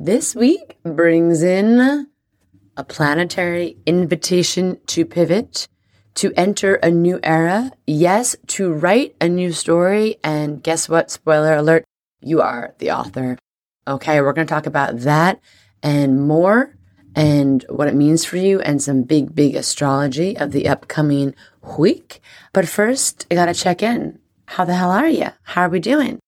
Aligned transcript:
this 0.00 0.32
week 0.36 0.78
brings 0.84 1.42
in 1.42 2.06
a 2.76 2.84
planetary 2.84 3.76
invitation 3.84 4.78
to 4.86 5.04
pivot, 5.04 5.66
to 6.14 6.32
enter 6.36 6.76
a 6.76 6.88
new 6.88 7.18
era. 7.24 7.72
Yes, 7.84 8.36
to 8.46 8.72
write 8.72 9.16
a 9.20 9.28
new 9.28 9.52
story. 9.52 10.16
And 10.22 10.62
guess 10.62 10.88
what? 10.88 11.10
Spoiler 11.10 11.56
alert, 11.56 11.84
you 12.20 12.40
are 12.40 12.74
the 12.78 12.92
author. 12.92 13.36
Okay, 13.88 14.20
we're 14.20 14.32
going 14.32 14.46
to 14.46 14.54
talk 14.54 14.66
about 14.66 15.00
that 15.00 15.40
and 15.82 16.28
more 16.28 16.76
and 17.16 17.64
what 17.68 17.88
it 17.88 17.94
means 17.96 18.24
for 18.24 18.36
you 18.36 18.60
and 18.60 18.80
some 18.80 19.02
big, 19.02 19.34
big 19.34 19.56
astrology 19.56 20.36
of 20.36 20.52
the 20.52 20.68
upcoming 20.68 21.34
week. 21.76 22.20
But 22.52 22.68
first, 22.68 23.26
I 23.32 23.34
got 23.34 23.46
to 23.46 23.54
check 23.54 23.82
in. 23.82 24.20
How 24.46 24.64
the 24.64 24.74
hell 24.74 24.92
are 24.92 25.08
you? 25.08 25.30
How 25.42 25.62
are 25.62 25.68
we 25.68 25.80
doing? 25.80 26.20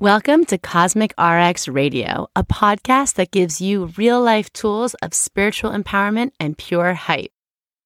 Welcome 0.00 0.44
to 0.44 0.58
Cosmic 0.58 1.12
RX 1.18 1.66
Radio, 1.66 2.28
a 2.36 2.44
podcast 2.44 3.14
that 3.14 3.32
gives 3.32 3.60
you 3.60 3.86
real 3.96 4.22
life 4.22 4.52
tools 4.52 4.94
of 5.02 5.12
spiritual 5.12 5.72
empowerment 5.72 6.30
and 6.38 6.56
pure 6.56 6.94
hype. 6.94 7.32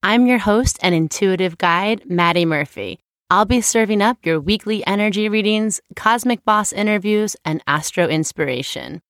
I'm 0.02 0.26
your 0.26 0.36
host 0.36 0.78
and 0.82 0.94
intuitive 0.94 1.56
guide, 1.56 2.02
Madi 2.10 2.44
Murphy. 2.44 3.00
I'll 3.30 3.46
be 3.46 3.62
serving 3.62 4.02
up 4.02 4.26
your 4.26 4.38
weekly 4.38 4.86
energy 4.86 5.30
readings, 5.30 5.80
cosmic 5.96 6.44
boss 6.44 6.70
interviews, 6.70 7.34
and 7.46 7.62
astro 7.66 8.08
inspiration. 8.08 9.00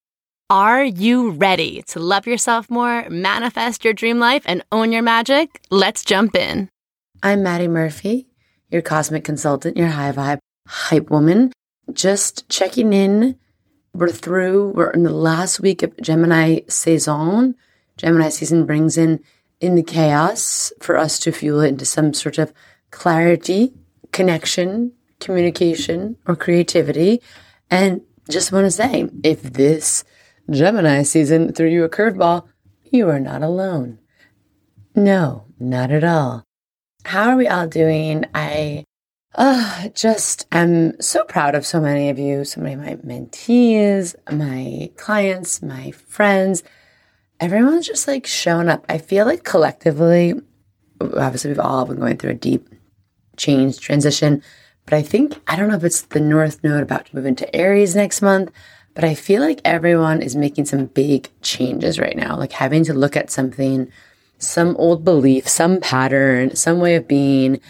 Are 0.48 0.84
you 0.84 1.33
ready 1.33 1.83
to 1.89 1.98
love 1.98 2.28
yourself 2.28 2.70
more, 2.70 3.11
manifest 3.11 3.84
your 3.84 3.94
dream 3.94 4.20
life, 4.20 4.44
and 4.47 4.64
own 4.70 4.92
your 4.92 5.03
magic? 5.03 5.61
Let's 5.72 6.05
jump 6.05 6.37
in. 6.37 6.69
I'm 7.20 7.42
Madi 7.42 7.66
Murphy, 7.66 8.28
your 8.70 8.83
cosmic 8.83 9.25
consultant, 9.25 9.77
your 9.77 9.89
high 9.89 10.12
vibe 10.12 10.39
hype 10.69 11.11
woman 11.11 11.50
just 11.95 12.48
checking 12.48 12.93
in. 12.93 13.39
We're 13.95 14.09
through, 14.09 14.71
we're 14.71 14.91
in 14.91 15.03
the 15.03 15.12
last 15.12 15.61
week 15.61 15.83
of 15.83 15.97
Gemini 16.01 16.61
season. 16.69 17.57
Gemini 17.97 18.31
season 18.31 18.65
brings 18.65 18.97
in 18.97 19.21
in 19.61 19.77
the 19.77 19.83
chaos 19.83 20.73
for 20.81 20.97
us 20.97 21.19
to 21.21 21.31
fuel 21.31 21.61
it 21.61 21.69
into 21.69 21.84
some 21.84 22.12
sort 22.12 22.37
of 22.37 22.53
clarity, 22.91 23.73
connection, 24.11 24.93
communication, 25.21 26.17
or 26.27 26.34
creativity. 26.34 27.23
And 27.71 28.01
just 28.29 28.51
want 28.51 28.67
to 28.67 28.71
say, 28.71 29.09
if 29.23 29.43
this 29.43 30.05
Gemini 30.51 31.03
season 31.03 31.53
threw 31.53 31.69
you 31.69 31.84
a 31.84 31.89
curveball, 31.89 32.47
you 32.91 33.09
are 33.09 33.21
not 33.21 33.43
alone. 33.43 33.99
No, 34.95 35.47
not 35.59 35.91
at 35.91 36.05
all. 36.05 36.45
How 37.05 37.31
are 37.31 37.37
we 37.37 37.49
all 37.49 37.67
doing? 37.67 38.25
I 38.34 38.84
uh, 39.34 39.88
just 39.88 40.47
I'm 40.52 41.00
so 41.00 41.25
proud 41.25 41.55
of 41.55 41.64
so 41.64 41.80
many 41.80 42.11
of 42.11 42.19
you, 42.19 42.44
so 42.44 42.61
many 42.61 42.75
of 42.75 43.05
my 43.05 43.14
mentees, 43.14 44.14
my 44.30 44.91
clients, 44.97 45.62
my 45.62 45.91
friends. 45.92 46.62
Everyone's 47.41 47.86
just 47.86 48.06
like 48.06 48.27
showing 48.27 48.69
up. 48.69 48.84
I 48.88 48.98
feel 48.98 49.27
like 49.27 49.42
collectively, 49.42 50.34
obviously, 51.00 51.50
we've 51.50 51.58
all 51.58 51.86
been 51.86 51.98
going 51.98 52.19
through 52.19 52.33
a 52.33 52.34
deep 52.34 52.69
change 53.36 53.80
transition, 53.80 54.42
but 54.84 54.94
I 54.94 55.03
think, 55.03 55.41
I 55.47 55.56
don't 55.56 55.69
know 55.69 55.77
if 55.77 55.84
it's 55.84 56.03
the 56.03 56.20
North 56.20 56.62
Node 56.62 56.83
about 56.83 57.06
to 57.06 57.16
move 57.16 57.27
into 57.27 57.55
Aries 57.56 57.97
next 57.97 58.22
month, 58.22 58.53
but 58.94 59.05
I 59.05 59.14
feel 59.14 59.41
like 59.41 59.60
everyone 59.64 60.20
is 60.20 60.36
making 60.36 60.66
some 60.66 60.86
big 60.86 61.30
changes 61.41 61.98
right 61.98 62.16
now, 62.16 62.36
like 62.36 62.53
having 62.53 62.84
to 62.84 62.94
look 62.94 63.16
at 63.16 63.30
something, 63.30 63.91
some 64.38 64.77
old 64.77 65.05
belief, 65.05 65.48
some 65.48 65.80
pattern, 65.80 66.55
some 66.55 66.78
way 66.78 66.97
of 66.97 67.09
being, 67.09 67.60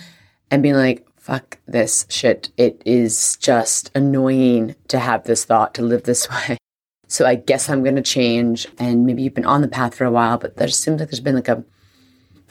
and 0.51 0.63
being 0.63 0.75
like, 0.75 1.07
fuck 1.23 1.59
this 1.69 2.05
shit. 2.09 2.51
It 2.57 2.83
is 2.85 3.37
just 3.37 3.93
annoying 3.95 4.75
to 4.89 4.99
have 4.99 5.23
this 5.23 5.45
thought, 5.45 5.73
to 5.75 5.83
live 5.83 6.03
this 6.03 6.29
way. 6.49 6.59
So 7.07 7.25
I 7.27 7.37
guess 7.37 7.71
I'm 7.71 7.85
going 7.85 7.97
to 7.97 8.03
change. 8.03 8.67
And 8.79 9.07
maybe 9.07 9.23
you've 9.23 9.35
been 9.35 9.47
on 9.47 9.63
the 9.63 9.69
path 9.69 9.95
for 9.95 10.05
a 10.05 10.11
while, 10.11 10.37
but 10.37 10.57
there 10.57 10.69
seems 10.69 10.99
like 10.99 11.11
there's 11.11 11.21
been 11.21 11.37
like 11.37 11.49
a, 11.49 11.65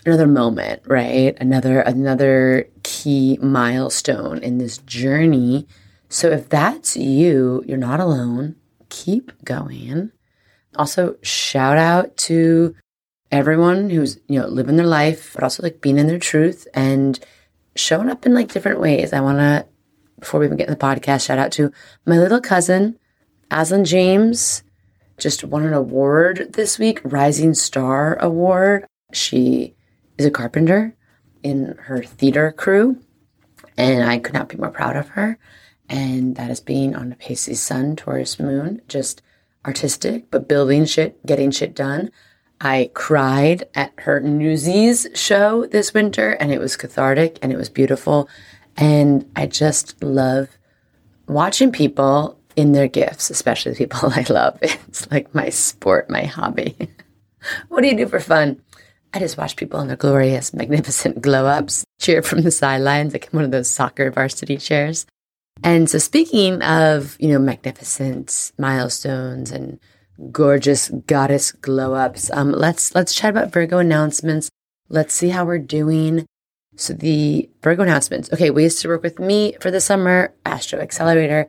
another 0.05 0.27
moment, 0.27 0.83
right? 0.85 1.35
Another, 1.41 1.81
another 1.81 2.69
key 2.83 3.37
milestone 3.41 4.37
in 4.37 4.57
this 4.57 4.77
journey. 4.77 5.67
So 6.07 6.29
if 6.29 6.47
that's 6.47 6.95
you, 6.95 7.63
you're 7.67 7.77
not 7.77 7.99
alone. 7.99 8.55
Keep 8.87 9.43
going. 9.43 10.11
Also, 10.77 11.17
shout 11.21 11.77
out 11.77 12.15
to 12.17 12.73
everyone 13.33 13.89
who's, 13.89 14.17
you 14.29 14.39
know, 14.39 14.47
living 14.47 14.77
their 14.77 14.87
life, 14.87 15.33
but 15.33 15.43
also 15.43 15.61
like 15.61 15.81
being 15.81 15.97
in 15.97 16.07
their 16.07 16.19
truth 16.19 16.67
and 16.73 17.19
showing 17.75 18.09
up 18.09 18.25
in 18.25 18.33
like 18.33 18.51
different 18.51 18.79
ways. 18.79 19.13
I 19.13 19.21
want 19.21 19.39
to, 19.39 19.65
before 20.19 20.39
we 20.39 20.45
even 20.45 20.57
get 20.57 20.67
in 20.67 20.73
the 20.73 20.79
podcast, 20.79 21.25
shout 21.25 21.39
out 21.39 21.51
to 21.53 21.71
my 22.05 22.17
little 22.17 22.41
cousin, 22.41 22.97
Aslan 23.49 23.85
James, 23.85 24.63
just 25.17 25.43
won 25.43 25.65
an 25.65 25.73
award 25.73 26.53
this 26.53 26.79
week, 26.79 26.99
Rising 27.03 27.53
Star 27.53 28.17
Award. 28.19 28.85
She 29.13 29.75
is 30.17 30.25
a 30.25 30.31
carpenter 30.31 30.95
in 31.43 31.75
her 31.83 32.03
theater 32.03 32.51
crew, 32.51 32.99
and 33.77 34.03
I 34.03 34.19
could 34.19 34.33
not 34.33 34.49
be 34.49 34.57
more 34.57 34.71
proud 34.71 34.95
of 34.95 35.09
her. 35.09 35.37
And 35.89 36.35
that 36.37 36.49
is 36.49 36.61
being 36.61 36.95
on 36.95 37.11
a 37.11 37.15
Pisces 37.15 37.61
Sun, 37.61 37.97
Taurus 37.97 38.39
Moon, 38.39 38.81
just 38.87 39.21
artistic, 39.65 40.31
but 40.31 40.47
building 40.47 40.85
shit, 40.85 41.23
getting 41.25 41.51
shit 41.51 41.75
done. 41.75 42.11
I 42.63 42.91
cried 42.93 43.67
at 43.73 43.91
her 43.97 44.19
Newsies 44.19 45.07
show 45.15 45.65
this 45.65 45.95
winter 45.95 46.33
and 46.33 46.51
it 46.51 46.59
was 46.59 46.77
cathartic 46.77 47.39
and 47.41 47.51
it 47.51 47.57
was 47.57 47.69
beautiful. 47.69 48.29
And 48.77 49.29
I 49.35 49.47
just 49.47 50.01
love 50.03 50.47
watching 51.27 51.71
people 51.71 52.39
in 52.55 52.73
their 52.73 52.87
gifts, 52.87 53.31
especially 53.31 53.71
the 53.71 53.79
people 53.79 53.99
I 54.15 54.25
love. 54.29 54.59
It's 54.61 55.09
like 55.09 55.33
my 55.33 55.49
sport, 55.49 56.07
my 56.11 56.25
hobby. 56.25 56.77
what 57.69 57.81
do 57.81 57.87
you 57.87 57.97
do 57.97 58.07
for 58.07 58.19
fun? 58.19 58.61
I 59.11 59.17
just 59.17 59.39
watch 59.39 59.55
people 59.55 59.79
in 59.79 59.87
their 59.87 59.97
glorious, 59.97 60.53
magnificent 60.53 61.19
glow 61.19 61.47
ups, 61.47 61.83
cheer 61.99 62.21
from 62.21 62.43
the 62.43 62.51
sidelines, 62.51 63.11
like 63.11 63.27
one 63.31 63.43
of 63.43 63.51
those 63.51 63.71
soccer 63.71 64.11
varsity 64.11 64.57
chairs. 64.57 65.07
And 65.63 65.89
so, 65.89 65.97
speaking 65.97 66.61
of, 66.61 67.17
you 67.19 67.29
know, 67.29 67.39
magnificent 67.39 68.51
milestones 68.57 69.51
and 69.51 69.79
gorgeous 70.31 70.89
goddess 71.07 71.51
glow 71.51 71.93
ups. 71.93 72.29
Um, 72.31 72.51
let's 72.51 72.93
let's 72.93 73.13
chat 73.13 73.31
about 73.31 73.51
Virgo 73.51 73.79
announcements. 73.79 74.49
Let's 74.89 75.13
see 75.13 75.29
how 75.29 75.45
we're 75.45 75.59
doing. 75.59 76.25
So 76.75 76.93
the 76.93 77.49
Virgo 77.61 77.83
announcements. 77.83 78.31
Okay, 78.31 78.49
ways 78.49 78.79
to 78.81 78.87
work 78.87 79.03
with 79.03 79.19
me 79.19 79.55
for 79.59 79.71
the 79.71 79.81
summer. 79.81 80.33
Astro 80.45 80.79
Accelerator 80.79 81.47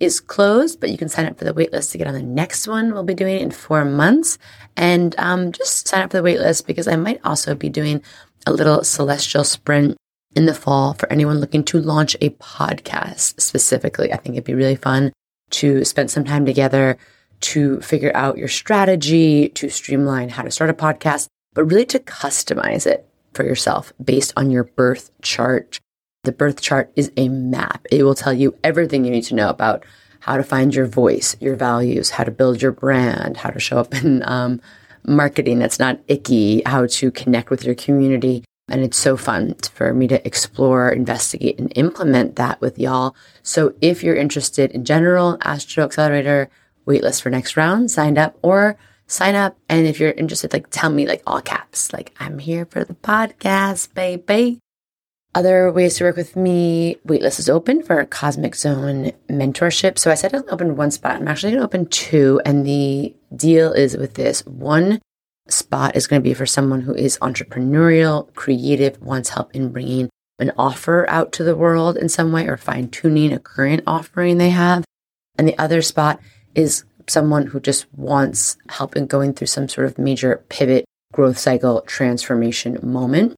is 0.00 0.20
closed, 0.20 0.80
but 0.80 0.90
you 0.90 0.98
can 0.98 1.08
sign 1.08 1.26
up 1.26 1.38
for 1.38 1.44
the 1.44 1.54
waitlist 1.54 1.92
to 1.92 1.98
get 1.98 2.06
on 2.06 2.14
the 2.14 2.22
next 2.22 2.66
one. 2.66 2.92
We'll 2.92 3.04
be 3.04 3.14
doing 3.14 3.40
in 3.40 3.50
four 3.50 3.84
months, 3.84 4.38
and 4.76 5.14
um, 5.18 5.52
just 5.52 5.88
sign 5.88 6.02
up 6.02 6.10
for 6.10 6.20
the 6.20 6.28
waitlist 6.28 6.66
because 6.66 6.88
I 6.88 6.96
might 6.96 7.20
also 7.24 7.54
be 7.54 7.68
doing 7.68 8.02
a 8.46 8.52
little 8.52 8.84
celestial 8.84 9.44
sprint 9.44 9.96
in 10.34 10.46
the 10.46 10.54
fall 10.54 10.94
for 10.94 11.10
anyone 11.12 11.38
looking 11.38 11.64
to 11.64 11.78
launch 11.78 12.16
a 12.20 12.30
podcast 12.30 13.40
specifically. 13.40 14.12
I 14.12 14.16
think 14.16 14.34
it'd 14.34 14.44
be 14.44 14.54
really 14.54 14.76
fun 14.76 15.12
to 15.50 15.84
spend 15.84 16.10
some 16.10 16.24
time 16.24 16.44
together 16.44 16.98
to 17.44 17.80
figure 17.82 18.12
out 18.14 18.38
your 18.38 18.48
strategy, 18.48 19.50
to 19.50 19.68
streamline 19.68 20.30
how 20.30 20.42
to 20.42 20.50
start 20.50 20.70
a 20.70 20.74
podcast, 20.74 21.28
but 21.52 21.64
really 21.64 21.84
to 21.86 21.98
customize 21.98 22.86
it 22.86 23.06
for 23.34 23.44
yourself 23.44 23.92
based 24.02 24.32
on 24.36 24.50
your 24.50 24.64
birth 24.64 25.10
chart. 25.20 25.78
The 26.22 26.32
birth 26.32 26.62
chart 26.62 26.90
is 26.96 27.12
a 27.18 27.28
map. 27.28 27.86
It 27.90 28.02
will 28.02 28.14
tell 28.14 28.32
you 28.32 28.56
everything 28.64 29.04
you 29.04 29.10
need 29.10 29.24
to 29.24 29.34
know 29.34 29.50
about 29.50 29.84
how 30.20 30.38
to 30.38 30.42
find 30.42 30.74
your 30.74 30.86
voice, 30.86 31.36
your 31.38 31.54
values, 31.54 32.10
how 32.10 32.24
to 32.24 32.30
build 32.30 32.62
your 32.62 32.72
brand, 32.72 33.36
how 33.36 33.50
to 33.50 33.60
show 33.60 33.78
up 33.78 33.94
in 34.02 34.22
um, 34.26 34.60
marketing 35.06 35.58
that's 35.58 35.78
not 35.78 36.00
icky, 36.08 36.62
how 36.64 36.86
to 36.86 37.10
connect 37.10 37.50
with 37.50 37.62
your 37.62 37.74
community. 37.74 38.42
And 38.68 38.82
it's 38.82 38.96
so 38.96 39.18
fun 39.18 39.54
for 39.74 39.92
me 39.92 40.08
to 40.08 40.26
explore, 40.26 40.88
investigate, 40.88 41.58
and 41.58 41.70
implement 41.76 42.36
that 42.36 42.58
with 42.62 42.78
y'all. 42.78 43.14
So 43.42 43.74
if 43.82 44.02
you're 44.02 44.16
interested 44.16 44.70
in 44.70 44.86
general, 44.86 45.36
Astro 45.42 45.84
Accelerator, 45.84 46.48
waitlist 46.86 47.22
for 47.22 47.30
next 47.30 47.56
round, 47.56 47.90
signed 47.90 48.18
up 48.18 48.38
or 48.42 48.76
sign 49.06 49.34
up. 49.34 49.56
And 49.68 49.86
if 49.86 50.00
you're 50.00 50.12
interested, 50.12 50.52
like 50.52 50.68
tell 50.70 50.90
me 50.90 51.06
like 51.06 51.22
all 51.26 51.40
caps, 51.40 51.92
like 51.92 52.14
I'm 52.18 52.38
here 52.38 52.66
for 52.66 52.84
the 52.84 52.94
podcast, 52.94 53.94
baby. 53.94 54.58
Other 55.36 55.72
ways 55.72 55.96
to 55.96 56.04
work 56.04 56.16
with 56.16 56.36
me, 56.36 56.96
waitlist 57.06 57.40
is 57.40 57.48
open 57.48 57.82
for 57.82 58.04
Cosmic 58.04 58.54
Zone 58.54 59.10
mentorship. 59.28 59.98
So 59.98 60.12
I 60.12 60.14
said 60.14 60.32
I'll 60.32 60.44
open 60.48 60.76
one 60.76 60.92
spot. 60.92 61.16
I'm 61.16 61.26
actually 61.26 61.50
going 61.52 61.60
to 61.60 61.66
open 61.66 61.86
two. 61.86 62.40
And 62.44 62.64
the 62.64 63.16
deal 63.34 63.72
is 63.72 63.96
with 63.96 64.14
this 64.14 64.46
one 64.46 65.00
spot 65.48 65.96
is 65.96 66.06
going 66.06 66.22
to 66.22 66.28
be 66.28 66.34
for 66.34 66.46
someone 66.46 66.82
who 66.82 66.94
is 66.94 67.18
entrepreneurial, 67.18 68.32
creative, 68.34 69.00
wants 69.02 69.30
help 69.30 69.52
in 69.56 69.70
bringing 69.70 70.08
an 70.38 70.52
offer 70.56 71.04
out 71.08 71.32
to 71.32 71.44
the 71.44 71.56
world 71.56 71.96
in 71.96 72.08
some 72.08 72.30
way 72.30 72.46
or 72.46 72.56
fine 72.56 72.88
tuning 72.88 73.32
a 73.32 73.38
current 73.40 73.82
offering 73.88 74.38
they 74.38 74.50
have. 74.50 74.84
And 75.36 75.48
the 75.48 75.58
other 75.58 75.82
spot 75.82 76.20
is 76.54 76.84
someone 77.06 77.46
who 77.46 77.60
just 77.60 77.92
wants 77.94 78.56
help 78.68 78.96
in 78.96 79.06
going 79.06 79.34
through 79.34 79.46
some 79.46 79.68
sort 79.68 79.86
of 79.86 79.98
major 79.98 80.44
pivot, 80.48 80.84
growth 81.12 81.38
cycle, 81.38 81.82
transformation 81.82 82.78
moment. 82.82 83.34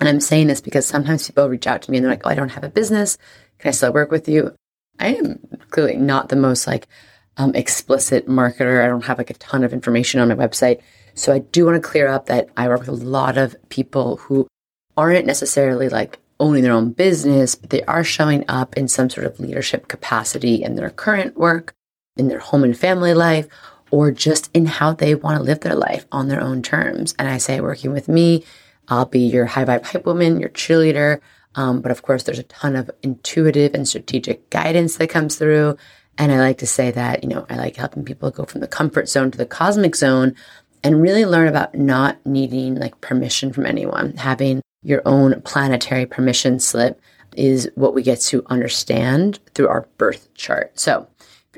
And 0.00 0.08
I'm 0.08 0.20
saying 0.20 0.48
this 0.48 0.60
because 0.60 0.86
sometimes 0.86 1.26
people 1.26 1.48
reach 1.48 1.66
out 1.66 1.82
to 1.82 1.90
me 1.90 1.96
and 1.96 2.04
they're 2.04 2.12
like, 2.12 2.26
oh, 2.26 2.30
I 2.30 2.34
don't 2.34 2.50
have 2.50 2.64
a 2.64 2.68
business. 2.68 3.16
Can 3.58 3.68
I 3.68 3.72
still 3.72 3.92
work 3.92 4.10
with 4.10 4.28
you? 4.28 4.54
I 4.98 5.14
am 5.14 5.38
clearly 5.70 5.96
not 5.96 6.28
the 6.28 6.36
most 6.36 6.66
like 6.66 6.88
um, 7.36 7.54
explicit 7.54 8.26
marketer. 8.26 8.84
I 8.84 8.88
don't 8.88 9.04
have 9.04 9.18
like 9.18 9.30
a 9.30 9.34
ton 9.34 9.64
of 9.64 9.72
information 9.72 10.20
on 10.20 10.28
my 10.28 10.34
website. 10.34 10.80
So 11.14 11.32
I 11.32 11.38
do 11.38 11.64
want 11.64 11.82
to 11.82 11.88
clear 11.88 12.08
up 12.08 12.26
that 12.26 12.48
I 12.56 12.68
work 12.68 12.80
with 12.80 12.88
a 12.88 12.92
lot 12.92 13.38
of 13.38 13.56
people 13.68 14.16
who 14.16 14.46
aren't 14.96 15.26
necessarily 15.26 15.88
like 15.88 16.18
owning 16.38 16.62
their 16.62 16.72
own 16.72 16.92
business, 16.92 17.54
but 17.54 17.70
they 17.70 17.82
are 17.84 18.04
showing 18.04 18.44
up 18.48 18.76
in 18.76 18.88
some 18.88 19.08
sort 19.08 19.26
of 19.26 19.40
leadership 19.40 19.88
capacity 19.88 20.62
in 20.62 20.74
their 20.74 20.90
current 20.90 21.36
work, 21.36 21.72
in 22.16 22.28
their 22.28 22.38
home 22.38 22.64
and 22.64 22.76
family 22.76 23.14
life, 23.14 23.46
or 23.90 24.10
just 24.10 24.50
in 24.54 24.66
how 24.66 24.92
they 24.92 25.14
want 25.14 25.36
to 25.38 25.42
live 25.42 25.60
their 25.60 25.74
life 25.74 26.06
on 26.10 26.28
their 26.28 26.40
own 26.40 26.62
terms. 26.62 27.14
And 27.18 27.28
I 27.28 27.38
say, 27.38 27.60
working 27.60 27.92
with 27.92 28.08
me, 28.08 28.44
I'll 28.88 29.06
be 29.06 29.20
your 29.20 29.46
high 29.46 29.64
vibe 29.64 29.84
hype 29.84 30.06
woman, 30.06 30.40
your 30.40 30.50
cheerleader. 30.50 31.20
Um, 31.54 31.80
but 31.80 31.90
of 31.90 32.02
course, 32.02 32.22
there's 32.22 32.38
a 32.38 32.44
ton 32.44 32.76
of 32.76 32.90
intuitive 33.02 33.74
and 33.74 33.88
strategic 33.88 34.50
guidance 34.50 34.96
that 34.96 35.08
comes 35.08 35.36
through. 35.36 35.76
And 36.18 36.32
I 36.32 36.38
like 36.38 36.58
to 36.58 36.66
say 36.66 36.90
that, 36.90 37.22
you 37.22 37.28
know, 37.28 37.46
I 37.48 37.56
like 37.56 37.76
helping 37.76 38.04
people 38.04 38.30
go 38.30 38.44
from 38.44 38.60
the 38.60 38.68
comfort 38.68 39.08
zone 39.08 39.30
to 39.30 39.38
the 39.38 39.46
cosmic 39.46 39.96
zone 39.96 40.34
and 40.82 41.02
really 41.02 41.24
learn 41.24 41.48
about 41.48 41.74
not 41.74 42.24
needing 42.24 42.76
like 42.76 43.00
permission 43.00 43.52
from 43.52 43.66
anyone, 43.66 44.16
having 44.16 44.62
your 44.82 45.02
own 45.04 45.40
planetary 45.42 46.06
permission 46.06 46.60
slip 46.60 47.00
is 47.36 47.70
what 47.74 47.94
we 47.94 48.02
get 48.02 48.20
to 48.20 48.44
understand 48.46 49.38
through 49.54 49.68
our 49.68 49.88
birth 49.98 50.32
chart. 50.34 50.78
So 50.78 51.06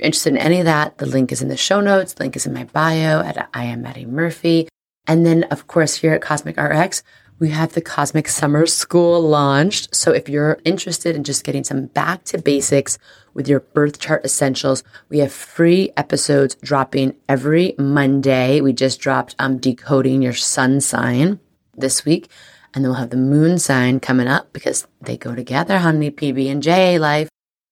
interested 0.00 0.32
in 0.32 0.38
any 0.38 0.58
of 0.58 0.64
that, 0.64 0.98
the 0.98 1.06
link 1.06 1.32
is 1.32 1.42
in 1.42 1.48
the 1.48 1.56
show 1.56 1.80
notes. 1.80 2.14
The 2.14 2.24
link 2.24 2.36
is 2.36 2.46
in 2.46 2.52
my 2.52 2.64
bio 2.64 3.20
at 3.20 3.48
I 3.54 3.64
am 3.64 3.82
Madi 3.82 4.06
Murphy. 4.06 4.68
And 5.06 5.24
then, 5.24 5.44
of 5.44 5.66
course, 5.66 5.96
here 5.96 6.12
at 6.12 6.22
Cosmic 6.22 6.56
RX, 6.56 7.02
we 7.38 7.50
have 7.50 7.72
the 7.72 7.80
Cosmic 7.80 8.28
Summer 8.28 8.66
School 8.66 9.20
launched. 9.20 9.94
So 9.94 10.12
if 10.12 10.28
you're 10.28 10.58
interested 10.64 11.14
in 11.14 11.22
just 11.22 11.44
getting 11.44 11.62
some 11.62 11.86
back 11.86 12.24
to 12.24 12.38
basics 12.38 12.98
with 13.32 13.48
your 13.48 13.60
birth 13.60 14.00
chart 14.00 14.24
essentials, 14.24 14.82
we 15.08 15.20
have 15.20 15.32
free 15.32 15.90
episodes 15.96 16.56
dropping 16.56 17.14
every 17.28 17.74
Monday. 17.78 18.60
We 18.60 18.72
just 18.72 19.00
dropped 19.00 19.36
um, 19.38 19.58
decoding 19.58 20.20
your 20.20 20.34
sun 20.34 20.80
sign 20.80 21.38
this 21.76 22.04
week. 22.04 22.28
And 22.74 22.84
then 22.84 22.90
we'll 22.90 23.00
have 23.00 23.10
the 23.10 23.16
moon 23.16 23.58
sign 23.58 24.00
coming 24.00 24.26
up 24.26 24.52
because 24.52 24.86
they 25.00 25.16
go 25.16 25.34
together, 25.34 25.78
honey, 25.78 26.10
PB 26.10 26.50
and 26.50 26.62
J 26.62 26.98
life, 26.98 27.28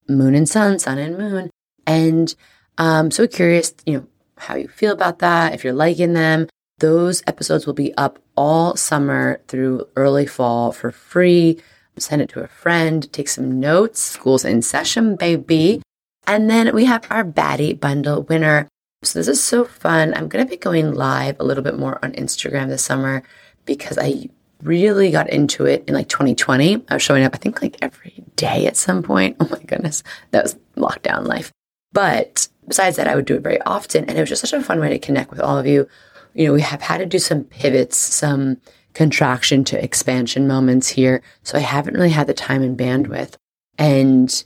moon 0.09 0.35
and 0.35 0.49
sun, 0.49 0.79
sun 0.79 0.99
and 0.99 1.19
moon. 1.19 1.51
And 1.87 2.35
um, 2.79 3.11
so 3.11 3.27
curious, 3.27 3.75
you 3.85 3.99
know, 3.99 4.07
how 4.39 4.57
you 4.57 4.69
feel 4.69 4.93
about 4.93 5.21
that, 5.21 5.55
if 5.55 5.65
you're 5.65 5.73
liking 5.73 6.13
them. 6.13 6.49
Those 6.79 7.23
episodes 7.27 7.67
will 7.67 7.75
be 7.75 7.95
up 7.95 8.19
all 8.37 8.77
summer 8.77 9.41
through 9.49 9.89
early 9.97 10.27
fall 10.27 10.73
for 10.73 10.91
free. 10.91 11.59
Send 11.99 12.21
it 12.21 12.29
to 12.31 12.43
a 12.43 12.49
friend, 12.49 13.11
take 13.13 13.29
some 13.29 13.59
notes. 13.59 14.03
School's 14.03 14.45
in 14.45 14.61
session, 14.61 15.17
baby. 15.17 15.81
And 16.27 16.51
then 16.51 16.75
we 16.75 16.85
have 16.85 17.07
our 17.11 17.25
baddie 17.25 17.79
bundle 17.79 18.25
winner. 18.25 18.69
So 19.03 19.19
this 19.19 19.29
is 19.29 19.43
so 19.43 19.65
fun. 19.65 20.13
I'm 20.13 20.29
going 20.29 20.45
to 20.45 20.51
be 20.51 20.59
going 20.59 20.93
live 20.93 21.37
a 21.41 21.45
little 21.45 21.65
bit 21.65 21.79
more 21.79 22.05
on 22.05 22.13
Instagram 22.13 22.69
this 22.69 22.85
summer 22.85 23.23
because 23.65 23.97
I 23.97 24.29
really 24.63 25.11
got 25.11 25.31
into 25.31 25.65
it 25.65 25.85
in 25.87 25.95
like 25.95 26.09
2020. 26.09 26.85
I 26.89 26.95
was 26.95 27.03
showing 27.03 27.25
up, 27.25 27.35
I 27.35 27.39
think, 27.39 27.63
like 27.63 27.79
every 27.81 28.23
day 28.37 28.67
at 28.67 28.77
some 28.77 29.03
point. 29.03 29.37
Oh 29.41 29.49
my 29.51 29.63
goodness, 29.63 30.03
that 30.33 30.43
was 30.43 30.57
lockdown 30.77 31.27
life. 31.27 31.53
But 31.97 32.49
besides 32.69 32.97
that, 32.99 33.09
I 33.09 33.15
would 33.15 33.25
do 33.25 33.37
it 33.37 33.43
very 33.43 33.59
often. 33.63 34.05
And 34.05 34.19
it 34.19 34.21
was 34.21 34.29
just 34.29 34.43
such 34.43 34.53
a 34.53 34.63
fun 34.63 34.81
way 34.81 34.91
to 34.91 34.99
connect 34.99 35.31
with 35.31 35.41
all 35.41 35.57
of 35.57 35.67
you. 35.67 35.89
You 36.35 36.47
know, 36.47 36.53
we 36.53 36.61
have 36.61 36.83
had 36.83 36.99
to 36.99 37.07
do 37.07 37.19
some 37.19 37.45
pivots, 37.45 37.97
some 37.97 38.59
contraction 38.93 39.65
to 39.65 39.83
expansion 39.83 40.47
moments 40.47 40.89
here. 40.89 41.23
So 41.43 41.57
I 41.57 41.63
haven't 41.63 41.95
really 41.95 42.11
had 42.11 42.27
the 42.27 42.35
time 42.35 42.63
and 42.63 42.77
bandwidth. 42.77 43.37
And 43.79 44.45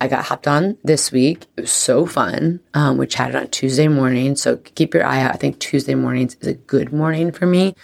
I 0.00 0.08
got 0.08 0.24
hopped 0.24 0.48
on 0.48 0.78
this 0.82 1.12
week. 1.12 1.48
It 1.58 1.62
was 1.62 1.70
so 1.70 2.06
fun. 2.06 2.60
Um, 2.72 2.96
we 2.96 3.06
chatted 3.06 3.36
on 3.36 3.48
Tuesday 3.48 3.86
morning. 3.86 4.34
So 4.34 4.56
keep 4.56 4.94
your 4.94 5.04
eye 5.04 5.20
out. 5.20 5.34
I 5.34 5.36
think 5.36 5.58
Tuesday 5.58 5.94
mornings 5.94 6.38
is 6.40 6.48
a 6.48 6.54
good 6.54 6.94
morning 6.94 7.30
for 7.30 7.44
me 7.44 7.74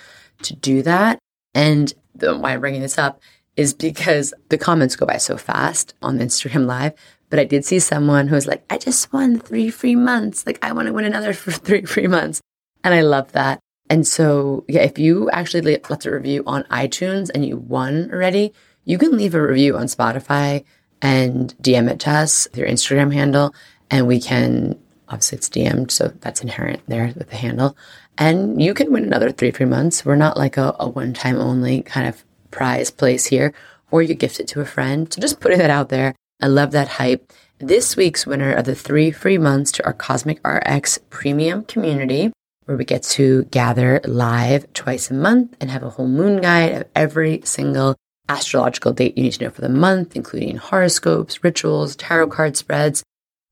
to 0.40 0.56
do 0.56 0.80
that. 0.84 1.18
And 1.54 1.92
the, 2.14 2.34
why 2.34 2.54
I'm 2.54 2.60
bringing 2.60 2.80
this 2.80 2.96
up 2.96 3.20
is 3.56 3.74
because 3.74 4.32
the 4.48 4.58
comments 4.58 4.96
go 4.96 5.06
by 5.06 5.16
so 5.16 5.36
fast 5.36 5.94
on 6.02 6.18
Instagram 6.18 6.66
Live. 6.66 6.92
But 7.28 7.38
I 7.38 7.44
did 7.44 7.64
see 7.64 7.78
someone 7.78 8.28
who 8.28 8.34
was 8.34 8.46
like, 8.46 8.64
I 8.70 8.78
just 8.78 9.12
won 9.12 9.38
three 9.38 9.70
free 9.70 9.96
months. 9.96 10.46
Like, 10.46 10.58
I 10.62 10.72
want 10.72 10.86
to 10.86 10.92
win 10.92 11.04
another 11.04 11.32
for 11.34 11.52
three 11.52 11.84
free 11.84 12.06
months. 12.06 12.40
And 12.84 12.94
I 12.94 13.00
love 13.00 13.32
that. 13.32 13.60
And 13.88 14.06
so, 14.06 14.64
yeah, 14.68 14.82
if 14.82 14.98
you 14.98 15.30
actually 15.30 15.78
left 15.88 16.06
a 16.06 16.10
review 16.10 16.42
on 16.46 16.64
iTunes 16.64 17.30
and 17.32 17.46
you 17.46 17.56
won 17.56 18.10
already, 18.12 18.52
you 18.84 18.98
can 18.98 19.16
leave 19.16 19.34
a 19.34 19.42
review 19.42 19.76
on 19.76 19.86
Spotify 19.86 20.64
and 21.02 21.54
DM 21.60 21.90
it 21.90 22.00
to 22.00 22.10
us, 22.10 22.48
your 22.54 22.66
Instagram 22.66 23.12
handle, 23.12 23.54
and 23.90 24.06
we 24.06 24.20
can 24.20 24.78
obviously 25.08 25.38
it's 25.38 25.48
DM'd, 25.48 25.90
so 25.90 26.08
that's 26.20 26.42
inherent 26.42 26.82
there 26.86 27.12
with 27.16 27.30
the 27.30 27.36
handle. 27.36 27.76
And 28.18 28.60
you 28.60 28.74
can 28.74 28.92
win 28.92 29.04
another 29.04 29.30
three 29.30 29.50
free 29.50 29.66
months. 29.66 30.04
We're 30.04 30.16
not 30.16 30.36
like 30.36 30.56
a, 30.56 30.74
a 30.80 30.88
one 30.88 31.12
time 31.12 31.36
only 31.36 31.82
kind 31.82 32.08
of 32.08 32.24
prize 32.50 32.90
place 32.90 33.26
here, 33.26 33.52
or 33.90 34.02
you 34.02 34.14
gift 34.14 34.40
it 34.40 34.48
to 34.48 34.60
a 34.60 34.64
friend. 34.64 35.12
So 35.12 35.20
just 35.20 35.40
putting 35.40 35.58
that 35.58 35.70
out 35.70 35.90
there. 35.90 36.14
I 36.40 36.48
love 36.48 36.72
that 36.72 36.88
hype. 36.88 37.32
This 37.58 37.96
week's 37.96 38.26
winner 38.26 38.52
of 38.52 38.66
the 38.66 38.74
three 38.74 39.10
free 39.10 39.38
months 39.38 39.72
to 39.72 39.86
our 39.86 39.94
Cosmic 39.94 40.46
RX 40.46 40.98
premium 41.08 41.64
community, 41.64 42.30
where 42.66 42.76
we 42.76 42.84
get 42.84 43.02
to 43.04 43.44
gather 43.44 44.00
live 44.04 44.70
twice 44.74 45.10
a 45.10 45.14
month 45.14 45.56
and 45.60 45.70
have 45.70 45.82
a 45.82 45.88
whole 45.88 46.08
moon 46.08 46.42
guide 46.42 46.72
of 46.72 46.84
every 46.94 47.40
single 47.44 47.96
astrological 48.28 48.92
date 48.92 49.16
you 49.16 49.24
need 49.24 49.32
to 49.32 49.44
know 49.44 49.50
for 49.50 49.62
the 49.62 49.70
month, 49.70 50.14
including 50.14 50.58
horoscopes, 50.58 51.42
rituals, 51.42 51.96
tarot 51.96 52.28
card 52.28 52.56
spreads, 52.56 53.02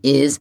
is 0.03 0.39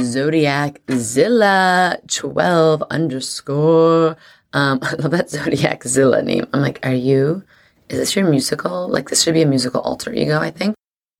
Zodiac 0.00 0.80
Zilla 0.92 1.98
12 2.06 2.82
underscore. 2.90 4.16
Um, 4.52 4.78
I 4.82 4.92
love 4.92 5.10
that 5.10 5.30
Zodiac 5.30 5.82
Zilla 5.82 6.22
name. 6.22 6.46
I'm 6.52 6.60
like, 6.60 6.78
are 6.86 6.94
you, 6.94 7.42
is 7.90 7.98
this 7.98 8.16
your 8.16 8.28
musical? 8.28 8.88
Like, 8.88 9.08
this 9.08 9.22
should 9.22 9.34
be 9.34 9.42
a 9.42 9.46
musical 9.46 9.80
alter 9.80 10.12
ego, 10.12 10.38
I 10.40 10.50
think. 10.50 10.74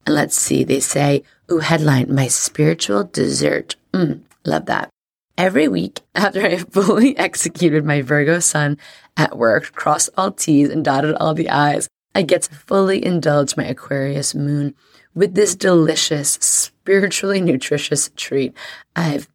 And 0.06 0.14
let's 0.14 0.36
see, 0.36 0.64
they 0.64 0.80
say, 0.80 1.22
ooh, 1.50 1.58
headline, 1.58 2.14
my 2.14 2.28
spiritual 2.28 3.04
dessert. 3.04 3.76
Mm, 3.92 4.22
love 4.44 4.66
that. 4.66 4.88
Every 5.36 5.68
week 5.68 6.00
after 6.14 6.44
I 6.44 6.56
have 6.56 6.72
fully 6.72 7.16
executed 7.18 7.84
my 7.84 8.02
Virgo 8.02 8.40
sun 8.40 8.78
at 9.16 9.36
work, 9.36 9.72
crossed 9.72 10.10
all 10.16 10.32
T's 10.32 10.70
and 10.70 10.84
dotted 10.84 11.14
all 11.16 11.34
the 11.34 11.50
I's, 11.50 11.88
I 12.14 12.22
get 12.22 12.42
to 12.42 12.54
fully 12.54 13.04
indulge 13.04 13.56
my 13.56 13.64
Aquarius 13.64 14.34
moon 14.34 14.74
with 15.14 15.34
this 15.34 15.54
delicious, 15.54 16.32
spiritually 16.40 17.40
nutritious 17.40 18.10
treat. 18.16 18.54
I've 18.96 19.28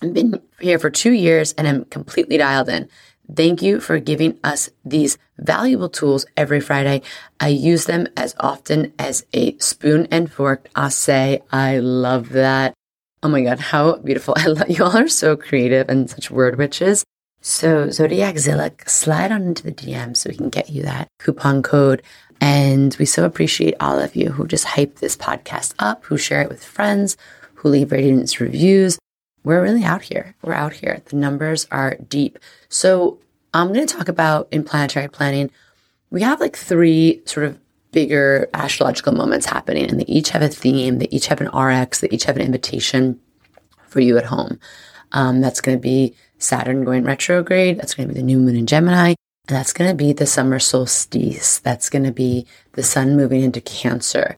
been 0.00 0.40
here 0.60 0.78
for 0.78 0.90
two 0.90 1.12
years 1.12 1.52
and 1.54 1.66
I'm 1.66 1.84
completely 1.86 2.36
dialed 2.36 2.68
in. 2.68 2.88
Thank 3.34 3.60
you 3.60 3.80
for 3.80 3.98
giving 3.98 4.38
us 4.44 4.70
these 4.84 5.18
valuable 5.38 5.88
tools 5.88 6.26
every 6.36 6.60
Friday. 6.60 7.02
I 7.40 7.48
use 7.48 7.86
them 7.86 8.06
as 8.16 8.34
often 8.38 8.92
as 8.98 9.26
a 9.32 9.58
spoon 9.58 10.06
and 10.10 10.30
fork. 10.30 10.68
I'll 10.74 10.90
say 10.90 11.42
I 11.50 11.78
love 11.78 12.30
that. 12.30 12.74
Oh 13.22 13.28
my 13.28 13.42
God, 13.42 13.58
how 13.58 13.96
beautiful. 13.96 14.34
I 14.38 14.46
love 14.46 14.70
you 14.70 14.84
all 14.84 14.96
are 14.96 15.08
so 15.08 15.36
creative 15.36 15.88
and 15.88 16.08
such 16.08 16.30
word 16.30 16.56
witches. 16.56 17.04
So 17.40 17.90
Zodiac 17.90 18.38
Zilla, 18.38 18.72
slide 18.86 19.32
on 19.32 19.42
into 19.42 19.62
the 19.62 19.72
DM 19.72 20.16
so 20.16 20.30
we 20.30 20.36
can 20.36 20.48
get 20.48 20.70
you 20.70 20.82
that 20.82 21.08
coupon 21.18 21.62
code. 21.62 22.02
And 22.40 22.94
we 22.98 23.06
so 23.06 23.24
appreciate 23.24 23.74
all 23.80 23.98
of 23.98 24.16
you 24.16 24.30
who 24.30 24.46
just 24.46 24.64
hype 24.64 24.96
this 24.96 25.16
podcast 25.16 25.74
up, 25.78 26.04
who 26.04 26.18
share 26.18 26.42
it 26.42 26.48
with 26.48 26.64
friends, 26.64 27.16
who 27.54 27.68
leave 27.68 27.92
ratings 27.92 28.40
reviews. 28.40 28.98
We're 29.46 29.62
really 29.62 29.84
out 29.84 30.02
here. 30.02 30.34
We're 30.42 30.54
out 30.54 30.72
here. 30.72 31.00
The 31.04 31.14
numbers 31.14 31.68
are 31.70 31.94
deep. 32.08 32.40
So 32.68 33.20
I'm 33.54 33.72
going 33.72 33.86
to 33.86 33.96
talk 33.96 34.08
about 34.08 34.48
in 34.50 34.64
planetary 34.64 35.06
planning. 35.06 35.52
We 36.10 36.22
have 36.22 36.40
like 36.40 36.56
three 36.56 37.22
sort 37.26 37.46
of 37.46 37.60
bigger 37.92 38.48
astrological 38.54 39.12
moments 39.12 39.46
happening, 39.46 39.88
and 39.88 40.00
they 40.00 40.04
each 40.06 40.30
have 40.30 40.42
a 40.42 40.48
theme. 40.48 40.98
They 40.98 41.06
each 41.12 41.28
have 41.28 41.40
an 41.40 41.56
RX. 41.56 42.00
They 42.00 42.08
each 42.08 42.24
have 42.24 42.34
an 42.34 42.42
invitation 42.42 43.20
for 43.86 44.00
you 44.00 44.18
at 44.18 44.24
home. 44.24 44.58
Um, 45.12 45.40
that's 45.40 45.60
going 45.60 45.78
to 45.78 45.80
be 45.80 46.16
Saturn 46.38 46.82
going 46.82 47.04
retrograde. 47.04 47.78
That's 47.78 47.94
going 47.94 48.08
to 48.08 48.14
be 48.14 48.18
the 48.18 48.26
new 48.26 48.40
moon 48.40 48.56
in 48.56 48.66
Gemini. 48.66 49.14
And 49.48 49.56
that's 49.56 49.72
going 49.72 49.88
to 49.88 49.96
be 49.96 50.12
the 50.12 50.26
summer 50.26 50.58
solstice. 50.58 51.60
That's 51.60 51.88
going 51.88 52.04
to 52.04 52.10
be 52.10 52.48
the 52.72 52.82
sun 52.82 53.16
moving 53.16 53.44
into 53.44 53.60
Cancer. 53.60 54.36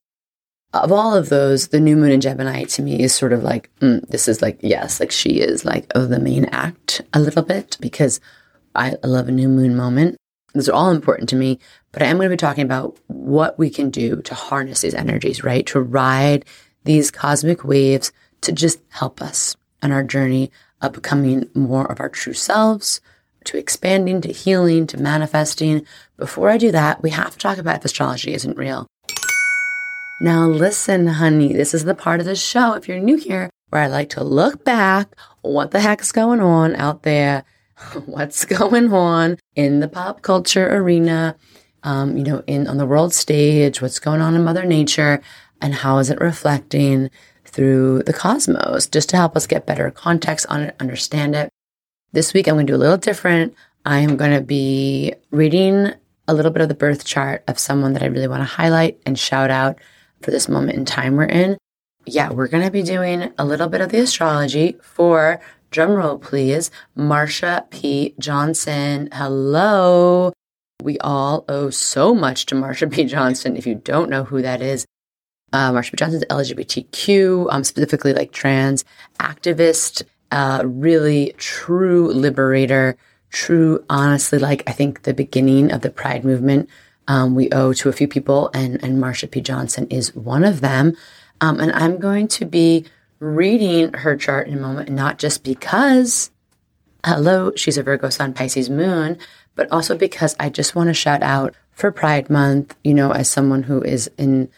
Of 0.74 0.92
all 0.92 1.14
of 1.14 1.30
those, 1.30 1.68
the 1.68 1.80
new 1.80 1.96
moon 1.96 2.10
in 2.10 2.20
Gemini 2.20 2.64
to 2.64 2.82
me 2.82 3.00
is 3.00 3.14
sort 3.14 3.32
of 3.32 3.42
like, 3.42 3.70
mm, 3.80 4.06
this 4.08 4.28
is 4.28 4.42
like, 4.42 4.58
yes, 4.62 5.00
like 5.00 5.10
she 5.10 5.40
is 5.40 5.64
like 5.64 5.88
the 5.94 6.20
main 6.20 6.44
act 6.46 7.00
a 7.14 7.20
little 7.20 7.42
bit 7.42 7.78
because 7.80 8.20
I 8.74 8.96
love 9.02 9.28
a 9.28 9.32
new 9.32 9.48
moon 9.48 9.76
moment. 9.76 10.16
Those 10.52 10.68
are 10.68 10.74
all 10.74 10.90
important 10.90 11.28
to 11.30 11.36
me, 11.36 11.58
but 11.92 12.02
I 12.02 12.06
am 12.06 12.16
going 12.16 12.28
to 12.28 12.32
be 12.32 12.36
talking 12.36 12.64
about 12.64 12.98
what 13.06 13.58
we 13.58 13.70
can 13.70 13.90
do 13.90 14.20
to 14.22 14.34
harness 14.34 14.82
these 14.82 14.94
energies, 14.94 15.42
right? 15.42 15.64
To 15.66 15.80
ride 15.80 16.44
these 16.84 17.10
cosmic 17.10 17.64
waves 17.64 18.12
to 18.42 18.52
just 18.52 18.80
help 18.90 19.22
us 19.22 19.56
on 19.82 19.90
our 19.90 20.04
journey 20.04 20.50
of 20.80 20.92
becoming 20.92 21.48
more 21.54 21.90
of 21.90 22.00
our 22.00 22.08
true 22.08 22.34
selves, 22.34 23.00
to 23.44 23.56
expanding, 23.56 24.20
to 24.20 24.32
healing, 24.32 24.86
to 24.88 25.00
manifesting. 25.00 25.86
Before 26.16 26.50
I 26.50 26.58
do 26.58 26.70
that, 26.72 27.02
we 27.02 27.10
have 27.10 27.32
to 27.32 27.38
talk 27.38 27.58
about 27.58 27.76
if 27.76 27.84
astrology 27.84 28.34
isn't 28.34 28.56
real. 28.56 28.86
Now, 30.20 30.46
listen, 30.48 31.06
honey, 31.06 31.52
this 31.52 31.72
is 31.72 31.84
the 31.84 31.94
part 31.94 32.18
of 32.18 32.26
the 32.26 32.34
show, 32.34 32.72
if 32.72 32.88
you're 32.88 32.98
new 32.98 33.16
here, 33.16 33.50
where 33.70 33.82
I 33.82 33.86
like 33.86 34.08
to 34.10 34.24
look 34.24 34.64
back. 34.64 35.14
What 35.42 35.70
the 35.70 35.78
heck's 35.78 36.10
going 36.10 36.40
on 36.40 36.74
out 36.74 37.04
there? 37.04 37.44
What's 38.06 38.44
going 38.44 38.92
on 38.92 39.38
in 39.54 39.78
the 39.78 39.86
pop 39.86 40.22
culture 40.22 40.74
arena? 40.74 41.36
Um, 41.84 42.16
you 42.16 42.24
know, 42.24 42.42
in 42.48 42.66
on 42.66 42.78
the 42.78 42.86
world 42.86 43.14
stage, 43.14 43.80
what's 43.80 44.00
going 44.00 44.20
on 44.20 44.34
in 44.34 44.42
Mother 44.42 44.64
Nature, 44.64 45.22
and 45.62 45.72
how 45.72 45.98
is 45.98 46.10
it 46.10 46.20
reflecting 46.20 47.08
through 47.44 48.02
the 48.02 48.12
cosmos, 48.12 48.88
just 48.88 49.08
to 49.10 49.16
help 49.16 49.36
us 49.36 49.46
get 49.46 49.66
better 49.66 49.88
context 49.92 50.46
on 50.48 50.62
it, 50.62 50.76
understand 50.80 51.36
it. 51.36 51.48
This 52.10 52.34
week, 52.34 52.48
I'm 52.48 52.56
going 52.56 52.66
to 52.66 52.72
do 52.72 52.76
a 52.76 52.78
little 52.78 52.96
different. 52.96 53.54
I 53.86 54.00
am 54.00 54.16
going 54.16 54.32
to 54.32 54.40
be 54.40 55.14
reading 55.30 55.92
a 56.26 56.34
little 56.34 56.50
bit 56.50 56.62
of 56.62 56.68
the 56.68 56.74
birth 56.74 57.04
chart 57.04 57.44
of 57.46 57.60
someone 57.60 57.92
that 57.92 58.02
I 58.02 58.06
really 58.06 58.28
want 58.28 58.40
to 58.40 58.44
highlight 58.44 59.00
and 59.06 59.16
shout 59.16 59.50
out 59.50 59.78
for 60.22 60.30
this 60.30 60.48
moment 60.48 60.76
in 60.76 60.84
time 60.84 61.16
we're 61.16 61.24
in. 61.24 61.58
Yeah, 62.06 62.30
we're 62.30 62.48
going 62.48 62.64
to 62.64 62.70
be 62.70 62.82
doing 62.82 63.32
a 63.38 63.44
little 63.44 63.68
bit 63.68 63.80
of 63.80 63.90
the 63.90 64.00
astrology 64.00 64.76
for, 64.82 65.40
drumroll 65.70 66.20
please, 66.20 66.70
Marsha 66.96 67.68
P. 67.70 68.14
Johnson. 68.18 69.10
Hello. 69.12 70.32
We 70.82 70.98
all 71.00 71.44
owe 71.48 71.70
so 71.70 72.14
much 72.14 72.46
to 72.46 72.54
Marsha 72.54 72.90
P. 72.90 73.04
Johnson. 73.04 73.56
If 73.56 73.66
you 73.66 73.74
don't 73.74 74.08
know 74.08 74.24
who 74.24 74.40
that 74.42 74.62
is, 74.62 74.86
uh, 75.52 75.72
Marsha 75.72 75.90
P. 75.90 75.96
Johnson's 75.96 76.24
LGBTQ, 76.26 77.48
um, 77.50 77.64
specifically 77.64 78.12
like 78.12 78.32
trans 78.32 78.84
activist, 79.20 80.04
uh, 80.30 80.62
really 80.64 81.34
true 81.36 82.12
liberator, 82.12 82.96
true, 83.30 83.84
honestly, 83.90 84.38
like 84.38 84.62
I 84.66 84.72
think 84.72 85.02
the 85.02 85.14
beginning 85.14 85.72
of 85.72 85.82
the 85.82 85.90
Pride 85.90 86.24
movement 86.24 86.68
um, 87.08 87.34
we 87.34 87.50
owe 87.50 87.72
to 87.72 87.88
a 87.88 87.92
few 87.92 88.06
people, 88.06 88.50
and, 88.54 88.82
and 88.84 89.02
Marsha 89.02 89.28
P. 89.28 89.40
Johnson 89.40 89.86
is 89.88 90.14
one 90.14 90.44
of 90.44 90.60
them. 90.60 90.96
Um, 91.40 91.58
and 91.58 91.72
I'm 91.72 91.98
going 91.98 92.28
to 92.28 92.44
be 92.44 92.84
reading 93.18 93.92
her 93.94 94.16
chart 94.16 94.46
in 94.46 94.58
a 94.58 94.60
moment, 94.60 94.90
not 94.90 95.18
just 95.18 95.42
because, 95.42 96.30
hello, 97.04 97.52
she's 97.56 97.78
a 97.78 97.82
Virgo 97.82 98.10
Sun 98.10 98.34
Pisces 98.34 98.68
Moon, 98.68 99.18
but 99.54 99.72
also 99.72 99.96
because 99.96 100.36
I 100.38 100.50
just 100.50 100.74
want 100.74 100.88
to 100.88 100.94
shout 100.94 101.22
out 101.22 101.54
for 101.72 101.90
Pride 101.90 102.28
Month, 102.28 102.76
you 102.84 102.92
know, 102.92 103.10
as 103.10 103.28
someone 103.28 103.62
who 103.62 103.82
is 103.82 104.10
in 104.18 104.50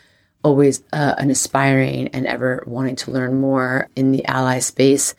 always 0.42 0.82
uh, 0.92 1.14
an 1.18 1.30
aspiring 1.30 2.08
and 2.08 2.26
ever 2.26 2.64
wanting 2.66 2.96
to 2.96 3.10
learn 3.10 3.40
more 3.40 3.88
in 3.94 4.10
the 4.10 4.24
ally 4.24 4.58
space. 4.58 5.14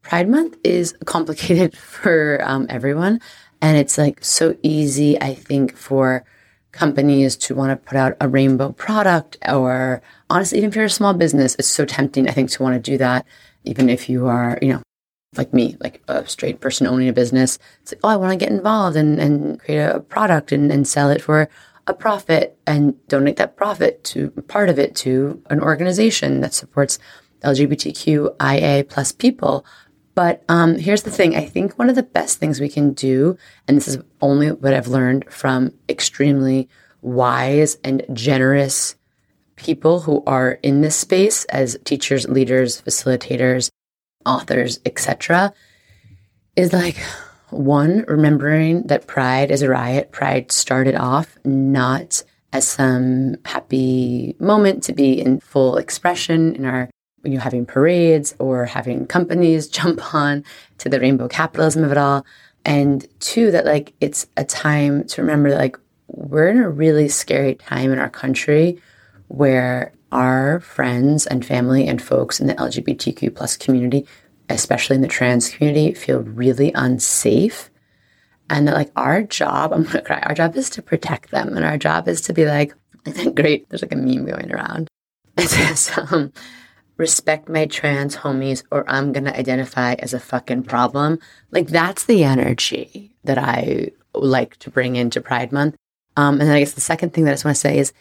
Pride 0.00 0.28
Month 0.28 0.56
is 0.64 0.96
complicated 1.04 1.76
for 1.76 2.40
um, 2.42 2.66
everyone. 2.68 3.20
And 3.60 3.76
it's 3.76 3.96
like 3.96 4.24
so 4.24 4.56
easy, 4.62 5.20
I 5.20 5.34
think, 5.34 5.76
for 5.76 6.24
companies 6.72 7.36
to 7.36 7.54
want 7.54 7.70
to 7.70 7.88
put 7.88 7.96
out 7.96 8.16
a 8.20 8.28
rainbow 8.28 8.72
product 8.72 9.36
or 9.48 10.02
honestly, 10.28 10.58
even 10.58 10.70
if 10.70 10.76
you're 10.76 10.86
a 10.86 10.90
small 10.90 11.14
business, 11.14 11.54
it's 11.58 11.68
so 11.68 11.84
tempting, 11.84 12.28
I 12.28 12.32
think, 12.32 12.50
to 12.50 12.62
want 12.62 12.74
to 12.74 12.90
do 12.90 12.98
that. 12.98 13.26
Even 13.64 13.88
if 13.88 14.08
you 14.08 14.26
are, 14.26 14.58
you 14.60 14.72
know, 14.72 14.82
like 15.36 15.52
me, 15.54 15.76
like 15.80 16.02
a 16.08 16.26
straight 16.26 16.60
person 16.60 16.86
owning 16.86 17.08
a 17.08 17.12
business, 17.12 17.58
it's 17.82 17.92
like, 17.92 18.00
oh, 18.02 18.08
I 18.08 18.16
want 18.16 18.32
to 18.32 18.44
get 18.44 18.52
involved 18.52 18.96
and, 18.96 19.20
and 19.20 19.60
create 19.60 19.80
a 19.80 20.00
product 20.00 20.52
and, 20.52 20.72
and 20.72 20.86
sell 20.88 21.10
it 21.10 21.22
for 21.22 21.48
a 21.86 21.94
profit 21.94 22.58
and 22.66 22.94
donate 23.08 23.36
that 23.36 23.56
profit 23.56 24.04
to 24.04 24.30
part 24.48 24.68
of 24.68 24.78
it 24.78 24.94
to 24.96 25.42
an 25.50 25.60
organization 25.60 26.40
that 26.40 26.54
supports 26.54 26.98
LGBTQIA 27.42 28.88
plus 28.88 29.12
people. 29.12 29.64
But 30.14 30.42
um, 30.48 30.78
here's 30.78 31.02
the 31.02 31.10
thing 31.10 31.36
I 31.36 31.46
think 31.46 31.78
one 31.78 31.88
of 31.88 31.94
the 31.94 32.02
best 32.02 32.38
things 32.38 32.60
we 32.60 32.68
can 32.68 32.92
do, 32.92 33.38
and 33.66 33.76
this 33.76 33.88
is 33.88 33.98
only 34.20 34.50
what 34.50 34.74
I've 34.74 34.88
learned 34.88 35.30
from 35.30 35.72
extremely 35.88 36.68
wise 37.00 37.76
and 37.82 38.04
generous 38.12 38.94
people 39.56 40.00
who 40.00 40.22
are 40.26 40.58
in 40.62 40.80
this 40.80 40.96
space 40.96 41.44
as 41.46 41.78
teachers, 41.84 42.28
leaders, 42.28 42.82
facilitators, 42.82 43.70
authors, 44.26 44.80
etc., 44.84 45.52
is 46.56 46.72
like 46.72 46.98
one, 47.50 48.04
remembering 48.08 48.82
that 48.86 49.06
Pride 49.06 49.50
is 49.50 49.62
a 49.62 49.68
riot. 49.68 50.12
Pride 50.12 50.52
started 50.52 50.94
off 50.94 51.38
not 51.44 52.22
as 52.52 52.68
some 52.68 53.36
happy 53.44 54.36
moment 54.38 54.82
to 54.84 54.92
be 54.92 55.18
in 55.18 55.40
full 55.40 55.76
expression 55.76 56.54
in 56.54 56.66
our 56.66 56.90
you 57.24 57.32
know 57.32 57.40
having 57.40 57.66
parades 57.66 58.34
or 58.38 58.66
having 58.66 59.06
companies 59.06 59.68
jump 59.78 60.14
on 60.14 60.44
to 60.78 60.88
the 60.88 61.00
rainbow 61.00 61.28
capitalism 61.28 61.84
of 61.84 61.92
it 61.92 61.98
all 61.98 62.24
and 62.64 63.06
two 63.20 63.50
that 63.50 63.64
like 63.64 63.94
it's 64.00 64.26
a 64.36 64.44
time 64.44 65.04
to 65.04 65.20
remember 65.20 65.50
that 65.50 65.58
like 65.58 65.76
we're 66.08 66.48
in 66.48 66.58
a 66.58 66.68
really 66.68 67.08
scary 67.08 67.54
time 67.54 67.92
in 67.92 67.98
our 67.98 68.10
country 68.10 68.78
where 69.28 69.92
our 70.10 70.60
friends 70.60 71.26
and 71.26 71.44
family 71.44 71.88
and 71.88 72.02
folks 72.02 72.40
in 72.40 72.46
the 72.46 72.54
lgbtq 72.54 73.34
plus 73.34 73.56
community 73.56 74.06
especially 74.52 74.96
in 74.96 75.02
the 75.02 75.08
trans 75.08 75.48
community, 75.48 75.94
feel 75.94 76.20
really 76.20 76.72
unsafe. 76.74 77.70
And 78.50 78.68
that 78.68 78.74
like 78.74 78.90
our 78.96 79.22
job, 79.22 79.72
I'm 79.74 79.84
gonna 79.84 80.02
cry, 80.02 80.20
our 80.20 80.34
job 80.34 80.56
is 80.56 80.70
to 80.70 80.82
protect 80.82 81.30
them. 81.30 81.56
And 81.56 81.64
our 81.64 81.78
job 81.78 82.08
is 82.08 82.20
to 82.22 82.32
be 82.32 82.46
like, 82.46 82.74
great, 83.34 83.68
there's 83.68 83.82
like 83.82 83.92
a 83.92 83.96
meme 83.96 84.26
going 84.26 84.52
around. 84.52 84.88
It 85.36 85.48
says, 85.48 85.90
um, 85.96 86.32
respect 86.96 87.48
my 87.48 87.66
trans 87.66 88.16
homies 88.16 88.62
or 88.70 88.88
I'm 88.88 89.12
gonna 89.12 89.32
identify 89.32 89.94
as 89.94 90.14
a 90.14 90.20
fucking 90.20 90.64
problem. 90.64 91.18
Like 91.50 91.68
that's 91.68 92.04
the 92.04 92.24
energy 92.24 93.14
that 93.24 93.38
I 93.38 93.90
like 94.14 94.56
to 94.58 94.70
bring 94.70 94.96
into 94.96 95.20
Pride 95.20 95.52
Month. 95.52 95.76
Um, 96.16 96.40
and 96.40 96.48
then 96.48 96.56
I 96.56 96.60
guess 96.60 96.72
the 96.72 96.80
second 96.80 97.14
thing 97.14 97.24
that 97.24 97.30
I 97.30 97.34
just 97.34 97.44
want 97.44 97.56
to 97.56 97.60
say 97.60 97.78
is 97.78 97.92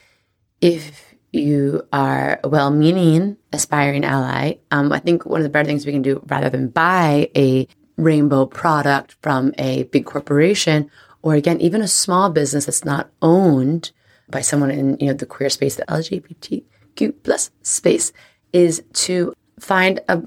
if 0.60 1.16
you 1.32 1.88
are 1.94 2.40
a 2.44 2.50
well 2.50 2.72
meaning, 2.72 3.38
aspiring 3.54 4.04
ally, 4.04 4.56
um, 4.72 4.92
I 4.92 5.00
think 5.00 5.26
one 5.26 5.40
of 5.40 5.44
the 5.44 5.50
better 5.50 5.68
things 5.68 5.86
we 5.86 5.94
can 5.94 6.02
do 6.02 6.22
rather 6.28 6.50
than 6.50 6.68
buy 6.68 7.30
a 7.36 7.68
rainbow 7.98 8.46
product 8.46 9.16
from 9.22 9.54
a 9.58 9.84
big 9.84 10.06
corporation 10.06 10.90
or 11.22 11.36
again, 11.36 11.62
even 11.62 11.82
a 11.82 11.88
small 11.88 12.30
business 12.30 12.66
that's 12.66 12.86
not 12.86 13.12
owned 13.22 13.92
by 14.30 14.42
someone 14.42 14.72
in 14.72 14.98
you 15.00 15.08
know 15.08 15.14
the 15.14 15.26
queer 15.26 15.50
space, 15.50 15.76
the 15.76 15.86
LGBTQ 15.86 17.14
plus 17.24 17.52
space, 17.62 18.12
is 18.54 18.84
to 18.94 19.34
find 19.60 20.00
a 20.08 20.22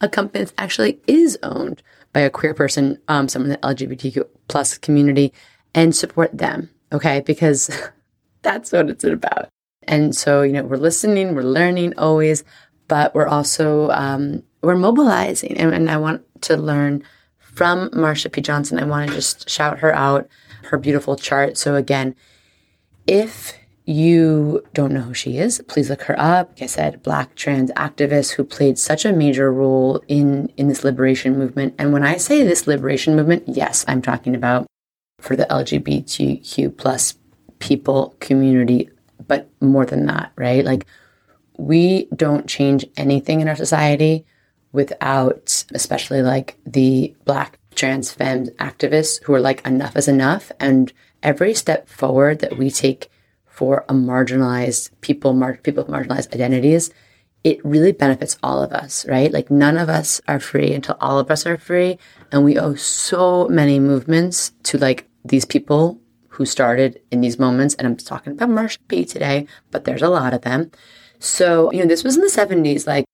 a 0.00 0.08
company 0.08 0.44
that 0.44 0.54
actually 0.58 1.00
is 1.06 1.38
owned 1.42 1.82
by 2.12 2.20
a 2.20 2.30
queer 2.30 2.54
person, 2.54 2.98
um, 3.08 3.28
someone 3.28 3.52
in 3.52 3.58
the 3.60 3.66
LGBTQ 3.66 4.24
plus 4.48 4.78
community, 4.78 5.32
and 5.74 5.94
support 5.94 6.36
them. 6.36 6.70
Okay, 6.92 7.20
because 7.20 7.70
that's 8.42 8.72
what 8.72 8.88
it's 8.88 9.04
about. 9.04 9.48
And 9.82 10.14
so, 10.14 10.42
you 10.42 10.52
know, 10.52 10.64
we're 10.64 10.76
listening, 10.76 11.34
we're 11.34 11.42
learning 11.42 11.94
always, 11.98 12.44
but 12.88 13.14
we're 13.14 13.26
also, 13.26 13.90
um, 13.90 14.42
we're 14.62 14.76
mobilizing. 14.76 15.56
And, 15.56 15.74
and 15.74 15.90
I 15.90 15.96
want 15.96 16.24
to 16.42 16.56
learn 16.56 17.02
from 17.38 17.90
Marsha 17.90 18.30
P. 18.30 18.40
Johnson. 18.40 18.78
I 18.78 18.84
want 18.84 19.08
to 19.08 19.14
just 19.14 19.48
shout 19.48 19.78
her 19.80 19.94
out, 19.94 20.28
her 20.64 20.78
beautiful 20.78 21.16
chart. 21.16 21.56
So 21.56 21.74
again, 21.74 22.14
if 23.06 23.57
you 23.88 24.62
don't 24.74 24.92
know 24.92 25.00
who 25.00 25.14
she 25.14 25.38
is, 25.38 25.62
please 25.66 25.88
look 25.88 26.02
her 26.02 26.20
up. 26.20 26.50
Like 26.50 26.64
I 26.64 26.66
said, 26.66 27.02
black 27.02 27.34
trans 27.34 27.70
activist 27.70 28.32
who 28.32 28.44
played 28.44 28.78
such 28.78 29.06
a 29.06 29.14
major 29.14 29.50
role 29.50 30.02
in, 30.08 30.52
in 30.58 30.68
this 30.68 30.84
liberation 30.84 31.38
movement. 31.38 31.74
And 31.78 31.90
when 31.90 32.04
I 32.04 32.18
say 32.18 32.42
this 32.42 32.66
liberation 32.66 33.16
movement, 33.16 33.44
yes, 33.46 33.86
I'm 33.88 34.02
talking 34.02 34.34
about 34.34 34.66
for 35.22 35.36
the 35.36 35.46
LGBTQ 35.46 36.76
plus 36.76 37.14
people 37.60 38.14
community 38.20 38.90
but 39.26 39.48
more 39.62 39.86
than 39.86 40.04
that, 40.04 40.32
right? 40.36 40.66
Like 40.66 40.86
we 41.56 42.08
don't 42.14 42.46
change 42.46 42.84
anything 42.98 43.40
in 43.40 43.48
our 43.48 43.56
society 43.56 44.26
without, 44.72 45.64
especially 45.72 46.20
like 46.20 46.58
the 46.66 47.16
black 47.24 47.58
trans 47.74 48.12
femme 48.12 48.48
activists 48.58 49.22
who 49.22 49.32
are 49.32 49.40
like, 49.40 49.66
enough 49.66 49.96
is 49.96 50.08
enough. 50.08 50.52
And 50.60 50.92
every 51.22 51.54
step 51.54 51.88
forward 51.88 52.40
that 52.40 52.58
we 52.58 52.70
take 52.70 53.10
for 53.58 53.84
a 53.88 53.92
marginalized 53.92 54.88
people, 55.00 55.32
mar- 55.32 55.58
people 55.64 55.82
with 55.82 55.92
marginalized 55.92 56.32
identities, 56.32 56.92
it 57.42 57.58
really 57.64 57.90
benefits 57.90 58.38
all 58.40 58.62
of 58.62 58.70
us, 58.70 59.04
right? 59.08 59.32
Like 59.32 59.50
none 59.50 59.76
of 59.76 59.88
us 59.88 60.20
are 60.28 60.38
free 60.38 60.72
until 60.72 60.96
all 61.00 61.18
of 61.18 61.28
us 61.28 61.44
are 61.44 61.56
free. 61.56 61.98
And 62.30 62.44
we 62.44 62.56
owe 62.56 62.76
so 62.76 63.48
many 63.48 63.80
movements 63.80 64.52
to 64.62 64.78
like 64.78 65.08
these 65.24 65.44
people 65.44 66.00
who 66.28 66.46
started 66.46 67.00
in 67.10 67.20
these 67.20 67.40
moments. 67.40 67.74
And 67.74 67.88
I'm 67.88 67.96
talking 67.96 68.34
about 68.34 68.48
Marsha 68.48 68.78
P 68.86 69.04
today, 69.04 69.48
but 69.72 69.84
there's 69.84 70.02
a 70.02 70.08
lot 70.08 70.34
of 70.34 70.42
them. 70.42 70.70
So, 71.18 71.72
you 71.72 71.80
know, 71.80 71.88
this 71.88 72.04
was 72.04 72.14
in 72.14 72.22
the 72.22 72.28
70s. 72.28 72.86
Like, 72.86 73.06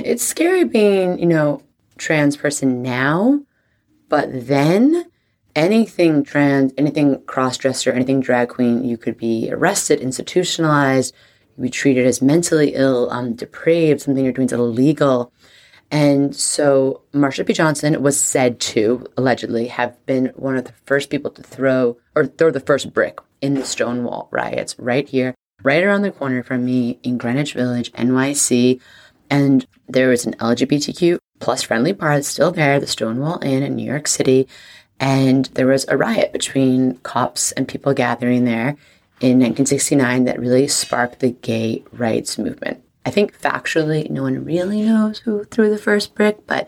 it's 0.00 0.24
scary 0.24 0.64
being, 0.64 1.20
you 1.20 1.26
know, 1.26 1.62
trans 1.98 2.36
person 2.36 2.82
now, 2.82 3.42
but 4.08 4.26
then 4.32 5.06
anything 5.54 6.24
trans, 6.24 6.72
anything 6.76 7.22
cross 7.22 7.56
dresser, 7.56 7.92
anything 7.92 8.20
drag 8.20 8.48
queen, 8.48 8.84
you 8.84 8.96
could 8.96 9.16
be 9.16 9.50
arrested, 9.52 10.00
institutionalized. 10.00 11.14
you'd 11.56 11.62
be 11.62 11.70
treated 11.70 12.06
as 12.06 12.20
mentally 12.20 12.74
ill, 12.74 13.10
um, 13.10 13.34
depraved, 13.34 14.00
something 14.00 14.24
you're 14.24 14.32
doing 14.32 14.46
is 14.46 14.52
illegal. 14.52 15.32
And 15.90 16.34
so 16.34 17.02
Marsha 17.12 17.46
P. 17.46 17.52
Johnson 17.52 18.02
was 18.02 18.20
said 18.20 18.58
to 18.60 19.06
allegedly 19.16 19.68
have 19.68 20.04
been 20.06 20.32
one 20.34 20.56
of 20.56 20.64
the 20.64 20.72
first 20.86 21.10
people 21.10 21.30
to 21.32 21.42
throw 21.42 21.96
or 22.16 22.26
throw 22.26 22.50
the 22.50 22.60
first 22.60 22.92
brick 22.92 23.18
in 23.40 23.54
the 23.54 23.64
Stonewall 23.64 24.28
riots 24.32 24.74
right 24.78 25.08
here, 25.08 25.34
right 25.62 25.84
around 25.84 26.02
the 26.02 26.10
corner 26.10 26.42
from 26.42 26.64
me 26.64 26.98
in 27.02 27.18
Greenwich 27.18 27.54
Village, 27.54 27.92
NYC. 27.92 28.80
And 29.30 29.66
there 29.88 30.08
was 30.08 30.26
an 30.26 30.34
LGBTQ 30.34 31.18
plus 31.40 31.62
friendly 31.62 31.92
bar 31.92 32.14
that's 32.14 32.28
still 32.28 32.50
there, 32.50 32.80
the 32.80 32.86
Stonewall 32.86 33.38
Inn 33.42 33.62
in 33.62 33.76
New 33.76 33.84
York 33.84 34.08
City. 34.08 34.48
And 35.00 35.46
there 35.54 35.66
was 35.66 35.86
a 35.88 35.96
riot 35.96 36.32
between 36.32 36.98
cops 36.98 37.52
and 37.52 37.68
people 37.68 37.92
gathering 37.94 38.44
there 38.44 38.76
in 39.20 39.38
1969 39.38 40.24
that 40.24 40.38
really 40.38 40.68
sparked 40.68 41.20
the 41.20 41.30
gay 41.30 41.82
rights 41.92 42.38
movement. 42.38 42.82
I 43.06 43.10
think 43.10 43.38
factually, 43.38 44.08
no 44.08 44.22
one 44.22 44.44
really 44.44 44.82
knows 44.82 45.18
who 45.18 45.44
threw 45.44 45.68
the 45.68 45.78
first 45.78 46.14
brick, 46.14 46.46
but 46.46 46.66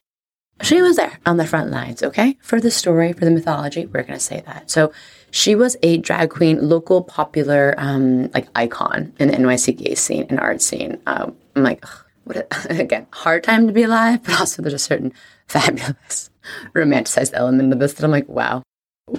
she 0.62 0.80
was 0.80 0.96
there 0.96 1.18
on 1.26 1.36
the 1.36 1.46
front 1.46 1.70
lines, 1.70 2.02
okay? 2.02 2.38
For 2.40 2.60
the 2.60 2.70
story, 2.70 3.12
for 3.12 3.24
the 3.24 3.30
mythology, 3.30 3.86
we're 3.86 4.02
going 4.02 4.18
to 4.18 4.24
say 4.24 4.42
that. 4.46 4.70
So 4.70 4.92
she 5.30 5.54
was 5.54 5.76
a 5.82 5.98
drag 5.98 6.30
queen, 6.30 6.66
local 6.66 7.02
popular, 7.02 7.74
um, 7.78 8.30
like 8.32 8.48
icon 8.54 9.12
in 9.18 9.28
the 9.28 9.36
NYC 9.36 9.76
gay 9.76 9.94
scene 9.94 10.26
and 10.30 10.40
art 10.40 10.62
scene. 10.62 11.00
Uh, 11.06 11.30
I'm 11.54 11.62
like, 11.62 11.84
ugh, 11.84 12.04
what 12.24 12.36
a, 12.36 12.46
again, 12.80 13.06
hard 13.12 13.44
time 13.44 13.66
to 13.66 13.72
be 13.72 13.82
alive, 13.82 14.22
but 14.24 14.40
also 14.40 14.62
there's 14.62 14.74
a 14.74 14.78
certain 14.78 15.12
fabulous 15.46 16.30
romanticized 16.74 17.32
element 17.34 17.72
of 17.72 17.78
this 17.78 17.94
that 17.94 18.04
I'm 18.04 18.10
like, 18.10 18.28
wow. 18.28 18.62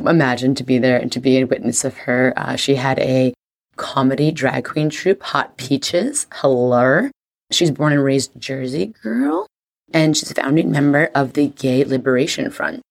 Imagine 0.06 0.54
to 0.56 0.64
be 0.64 0.80
there 0.80 0.98
and 0.98 1.12
to 1.14 1.20
be 1.20 1.38
a 1.38 1.46
witness 1.46 1.86
of 1.86 1.96
her. 2.00 2.34
Uh, 2.36 2.58
she 2.58 2.76
had 2.76 3.00
a 3.00 3.34
comedy 3.78 4.32
drag 4.32 4.66
queen 4.66 4.90
troupe, 4.90 5.24
Hot 5.24 5.56
Peaches. 5.58 6.28
Hello. 6.34 7.10
She's 7.52 7.72
born 7.72 7.94
and 7.94 8.04
raised 8.04 8.32
Jersey 8.38 8.88
girl, 9.02 9.48
and 9.94 10.18
she's 10.18 10.30
a 10.30 10.36
founding 10.36 10.70
member 10.72 11.10
of 11.16 11.34
the 11.34 11.48
Gay 11.48 11.86
Liberation 11.86 12.52
Front. 12.52 12.82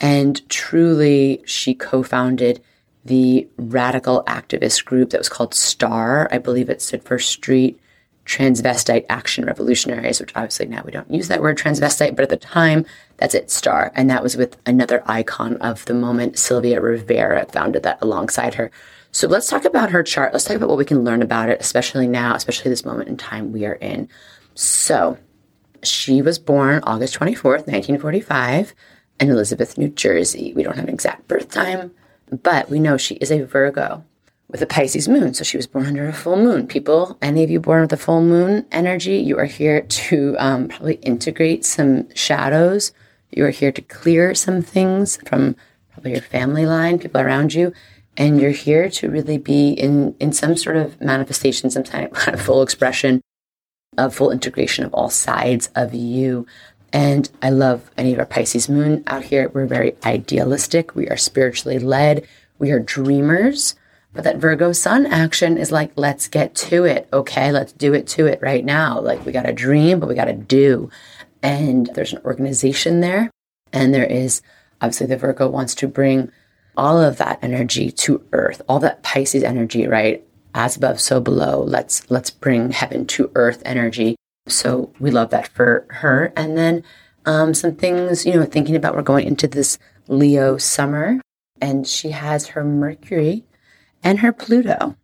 And 0.00 0.48
truly, 0.48 1.42
she 1.44 1.74
co 1.74 2.04
founded 2.04 2.62
the 3.04 3.48
radical 3.56 4.22
activist 4.24 4.84
group 4.84 5.10
that 5.10 5.18
was 5.18 5.28
called 5.28 5.54
STAR. 5.54 6.28
I 6.30 6.38
believe 6.38 6.70
it 6.70 6.82
stood 6.82 7.02
for 7.02 7.18
Street 7.18 7.80
Transvestite 8.26 9.06
Action 9.08 9.46
Revolutionaries, 9.46 10.20
which 10.20 10.32
obviously 10.36 10.66
now 10.66 10.82
we 10.84 10.92
don't 10.92 11.10
use 11.10 11.28
that 11.28 11.40
word 11.40 11.58
transvestite, 11.58 12.14
but 12.14 12.22
at 12.22 12.28
the 12.28 12.36
time, 12.36 12.84
that's 13.18 13.34
it, 13.34 13.50
STAR. 13.50 13.92
And 13.94 14.08
that 14.10 14.22
was 14.22 14.36
with 14.36 14.56
another 14.64 15.02
icon 15.06 15.56
of 15.56 15.84
the 15.84 15.94
moment, 15.94 16.38
Sylvia 16.38 16.80
Rivera, 16.80 17.46
founded 17.46 17.82
that 17.82 17.98
alongside 18.00 18.54
her. 18.54 18.70
So 19.10 19.26
let's 19.26 19.48
talk 19.48 19.64
about 19.64 19.90
her 19.90 20.02
chart. 20.02 20.32
Let's 20.32 20.44
talk 20.44 20.56
about 20.56 20.68
what 20.68 20.78
we 20.78 20.84
can 20.84 21.04
learn 21.04 21.22
about 21.22 21.48
it, 21.48 21.60
especially 21.60 22.06
now, 22.06 22.34
especially 22.34 22.70
this 22.70 22.84
moment 22.84 23.08
in 23.08 23.16
time 23.16 23.52
we 23.52 23.66
are 23.66 23.74
in. 23.74 24.08
So 24.54 25.18
she 25.82 26.22
was 26.22 26.38
born 26.38 26.82
August 26.84 27.18
24th, 27.18 27.66
1945 27.66 28.74
in 29.20 29.30
Elizabeth, 29.30 29.78
New 29.78 29.88
Jersey. 29.88 30.52
We 30.54 30.62
don't 30.62 30.76
have 30.76 30.88
an 30.88 30.94
exact 30.94 31.26
birth 31.26 31.50
time, 31.50 31.92
but 32.30 32.70
we 32.70 32.78
know 32.78 32.96
she 32.96 33.16
is 33.16 33.30
a 33.30 33.44
Virgo 33.44 34.04
with 34.48 34.62
a 34.62 34.66
Pisces 34.66 35.08
moon. 35.08 35.34
So 35.34 35.44
she 35.44 35.56
was 35.56 35.66
born 35.66 35.86
under 35.86 36.08
a 36.08 36.12
full 36.12 36.36
moon. 36.36 36.66
People, 36.66 37.18
any 37.20 37.44
of 37.44 37.50
you 37.50 37.60
born 37.60 37.82
with 37.82 37.92
a 37.92 37.96
full 37.96 38.22
moon 38.22 38.66
energy, 38.72 39.16
you 39.16 39.38
are 39.38 39.44
here 39.44 39.82
to 39.82 40.36
um, 40.38 40.68
probably 40.68 40.94
integrate 40.96 41.64
some 41.64 42.12
shadows. 42.14 42.92
You 43.30 43.44
are 43.44 43.50
here 43.50 43.72
to 43.72 43.82
clear 43.82 44.34
some 44.34 44.62
things 44.62 45.18
from 45.26 45.56
probably 45.92 46.12
your 46.12 46.22
family 46.22 46.66
line, 46.66 46.98
people 46.98 47.20
around 47.20 47.54
you 47.54 47.72
and 48.18 48.40
you're 48.40 48.50
here 48.50 48.90
to 48.90 49.08
really 49.08 49.38
be 49.38 49.70
in 49.70 50.14
in 50.18 50.32
some 50.32 50.56
sort 50.56 50.76
of 50.76 51.00
manifestation, 51.00 51.70
some 51.70 51.84
kind 51.84 52.10
of 52.26 52.40
full 52.40 52.62
expression 52.62 53.22
of 53.96 54.14
full 54.14 54.30
integration 54.30 54.84
of 54.84 54.92
all 54.92 55.08
sides 55.08 55.70
of 55.74 55.94
you. 55.94 56.46
And 56.92 57.30
I 57.42 57.50
love 57.50 57.90
any 57.96 58.12
of 58.12 58.18
our 58.18 58.26
Pisces 58.26 58.68
moon 58.68 59.02
out 59.06 59.24
here. 59.24 59.48
We're 59.48 59.66
very 59.66 59.96
idealistic. 60.04 60.94
We 60.94 61.08
are 61.08 61.16
spiritually 61.16 61.78
led. 61.78 62.26
We 62.58 62.70
are 62.70 62.80
dreamers. 62.80 63.74
But 64.14 64.24
that 64.24 64.38
Virgo 64.38 64.72
sun 64.72 65.06
action 65.06 65.58
is 65.58 65.70
like, 65.70 65.92
let's 65.96 66.28
get 66.28 66.54
to 66.56 66.84
it. 66.84 67.08
Okay. 67.12 67.52
Let's 67.52 67.72
do 67.72 67.92
it 67.92 68.06
to 68.08 68.26
it 68.26 68.40
right 68.40 68.64
now. 68.64 69.00
Like 69.00 69.24
we 69.24 69.32
got 69.32 69.42
to 69.42 69.52
dream, 69.52 70.00
but 70.00 70.08
we 70.08 70.14
got 70.14 70.24
to 70.24 70.32
do. 70.32 70.90
And 71.42 71.88
there's 71.94 72.12
an 72.12 72.22
organization 72.24 73.00
there. 73.00 73.30
And 73.72 73.94
there 73.94 74.04
is 74.04 74.42
obviously 74.80 75.06
the 75.06 75.16
Virgo 75.16 75.48
wants 75.48 75.74
to 75.76 75.88
bring 75.88 76.30
all 76.76 77.00
of 77.00 77.18
that 77.18 77.38
energy 77.42 77.90
to 77.90 78.24
earth, 78.32 78.62
all 78.68 78.78
that 78.80 79.02
Pisces 79.02 79.42
energy, 79.42 79.86
right? 79.86 80.24
As 80.54 80.76
above, 80.76 81.00
so 81.00 81.20
below. 81.20 81.62
Let's 81.62 82.10
let's 82.10 82.30
bring 82.30 82.70
heaven 82.70 83.06
to 83.06 83.30
earth 83.34 83.62
energy. 83.64 84.16
So 84.46 84.92
we 84.98 85.10
love 85.10 85.30
that 85.30 85.48
for 85.48 85.86
her. 85.90 86.32
And 86.36 86.56
then 86.56 86.84
um, 87.26 87.52
some 87.52 87.74
things, 87.74 88.24
you 88.24 88.34
know, 88.34 88.44
thinking 88.44 88.76
about 88.76 88.96
we're 88.96 89.02
going 89.02 89.26
into 89.26 89.46
this 89.46 89.78
Leo 90.06 90.56
summer, 90.56 91.20
and 91.60 91.86
she 91.86 92.10
has 92.10 92.48
her 92.48 92.64
Mercury 92.64 93.44
and 94.02 94.20
her 94.20 94.32
Pluto 94.32 94.96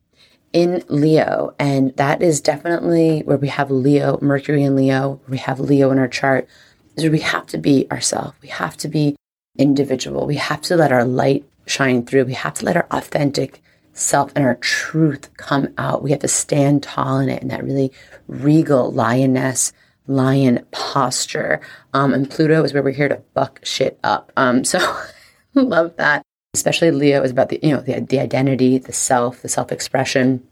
in 0.54 0.84
Leo. 0.88 1.52
And 1.58 1.94
that 1.96 2.22
is 2.22 2.40
definitely 2.40 3.20
where 3.24 3.36
we 3.36 3.48
have 3.48 3.70
Leo, 3.70 4.18
Mercury 4.22 4.62
in 4.62 4.76
Leo, 4.76 5.20
we 5.28 5.36
have 5.38 5.58
Leo 5.58 5.90
in 5.90 5.98
our 5.98 6.08
chart, 6.08 6.48
is 6.96 7.02
where 7.02 7.12
we 7.12 7.18
have 7.18 7.46
to 7.48 7.58
be 7.58 7.90
ourselves. 7.90 8.34
We 8.40 8.48
have 8.48 8.76
to 8.78 8.88
be 8.88 9.16
individual. 9.58 10.26
We 10.26 10.36
have 10.36 10.62
to 10.62 10.76
let 10.76 10.92
our 10.92 11.04
light 11.04 11.44
shine 11.66 12.06
through. 12.06 12.26
We 12.26 12.34
have 12.34 12.54
to 12.54 12.64
let 12.64 12.76
our 12.76 12.86
authentic 12.92 13.60
self 13.94 14.32
and 14.36 14.44
our 14.44 14.54
truth 14.54 15.28
come 15.36 15.74
out. 15.76 16.04
We 16.04 16.12
have 16.12 16.20
to 16.20 16.28
stand 16.28 16.84
tall 16.84 17.18
in 17.18 17.28
it 17.28 17.42
in 17.42 17.48
that 17.48 17.64
really 17.64 17.92
regal 18.28 18.92
lioness, 18.92 19.72
lion 20.06 20.64
posture. 20.70 21.60
Um, 21.94 22.14
and 22.14 22.30
Pluto 22.30 22.62
is 22.62 22.72
where 22.72 22.82
we're 22.82 22.92
here 22.92 23.08
to 23.08 23.22
buck 23.34 23.58
shit 23.64 23.98
up. 24.04 24.32
Um, 24.36 24.64
so 24.64 24.78
love 25.54 25.96
that. 25.96 26.22
Especially 26.54 26.90
Leo 26.90 27.22
is 27.22 27.32
about 27.32 27.48
the, 27.48 27.58
you 27.62 27.74
know, 27.74 27.80
the, 27.80 28.00
the 28.00 28.20
identity, 28.20 28.78
the 28.78 28.92
self, 28.92 29.42
the 29.42 29.48
self-expression. 29.48 30.42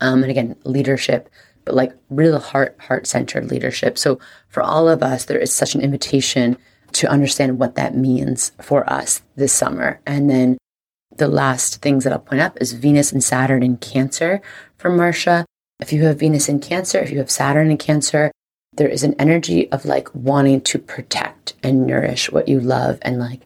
Um, 0.00 0.22
and 0.22 0.30
again, 0.30 0.56
leadership, 0.64 1.28
but 1.64 1.74
like 1.74 1.92
real 2.10 2.38
heart, 2.38 2.76
heart-centered 2.78 3.50
leadership. 3.50 3.98
So 3.98 4.18
for 4.48 4.62
all 4.62 4.88
of 4.88 5.02
us, 5.02 5.24
there 5.24 5.38
is 5.38 5.52
such 5.52 5.74
an 5.74 5.80
invitation 5.80 6.56
to 6.92 7.08
understand 7.08 7.58
what 7.58 7.74
that 7.74 7.94
means 7.94 8.52
for 8.60 8.90
us 8.90 9.22
this 9.36 9.52
summer. 9.52 10.00
And 10.06 10.28
then 10.28 10.58
the 11.16 11.28
last 11.28 11.82
things 11.82 12.04
that 12.04 12.12
I'll 12.12 12.18
point 12.18 12.40
up 12.40 12.56
is 12.60 12.72
Venus 12.72 13.12
and 13.12 13.22
Saturn 13.22 13.62
in 13.62 13.76
Cancer 13.76 14.40
for 14.78 14.90
Marsha. 14.90 15.44
If 15.80 15.92
you 15.92 16.04
have 16.04 16.18
Venus 16.18 16.48
in 16.48 16.60
Cancer, 16.60 16.98
if 16.98 17.10
you 17.10 17.18
have 17.18 17.30
Saturn 17.30 17.70
in 17.70 17.78
Cancer, 17.78 18.30
there 18.72 18.88
is 18.88 19.04
an 19.04 19.14
energy 19.18 19.70
of 19.72 19.84
like 19.84 20.14
wanting 20.14 20.60
to 20.62 20.78
protect 20.78 21.54
and 21.62 21.86
nourish 21.86 22.30
what 22.30 22.48
you 22.48 22.60
love. 22.60 22.98
And 23.02 23.18
like, 23.18 23.40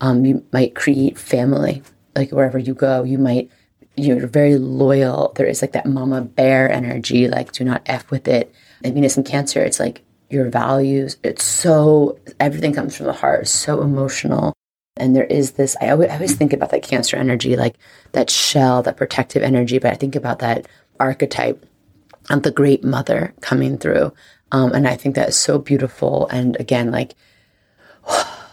um, 0.00 0.24
you 0.24 0.44
might 0.52 0.74
create 0.74 1.18
family, 1.18 1.82
like 2.14 2.30
wherever 2.30 2.58
you 2.58 2.74
go, 2.74 3.02
you 3.02 3.18
might, 3.18 3.50
you're 3.96 4.26
very 4.26 4.56
loyal. 4.56 5.32
There 5.36 5.46
is 5.46 5.62
like 5.62 5.72
that 5.72 5.86
mama 5.86 6.22
bear 6.22 6.70
energy, 6.70 7.28
like 7.28 7.52
do 7.52 7.64
not 7.64 7.82
F 7.86 8.10
with 8.10 8.28
it. 8.28 8.52
And 8.84 8.94
Venus 8.94 9.16
in 9.16 9.24
Cancer, 9.24 9.62
it's 9.62 9.80
like 9.80 10.02
your 10.28 10.50
values. 10.50 11.16
It's 11.22 11.44
so, 11.44 12.18
everything 12.40 12.72
comes 12.72 12.96
from 12.96 13.06
the 13.06 13.12
heart, 13.12 13.42
it's 13.42 13.50
so 13.50 13.80
emotional. 13.80 14.52
And 14.98 15.14
there 15.14 15.24
is 15.24 15.52
this, 15.52 15.76
I 15.80 15.90
always, 15.90 16.10
I 16.10 16.14
always 16.14 16.34
think 16.34 16.52
about 16.52 16.70
that 16.70 16.82
cancer 16.82 17.16
energy, 17.16 17.56
like 17.56 17.76
that 18.12 18.30
shell, 18.30 18.82
that 18.82 18.96
protective 18.96 19.42
energy, 19.42 19.78
but 19.78 19.92
I 19.92 19.96
think 19.96 20.16
about 20.16 20.38
that 20.38 20.66
archetype 20.98 21.66
of 22.30 22.42
the 22.42 22.50
great 22.50 22.82
mother 22.82 23.34
coming 23.40 23.76
through. 23.76 24.12
Um, 24.52 24.72
and 24.72 24.88
I 24.88 24.96
think 24.96 25.14
that 25.14 25.28
is 25.28 25.36
so 25.36 25.58
beautiful. 25.58 26.28
And 26.28 26.56
again, 26.58 26.90
like, 26.90 27.14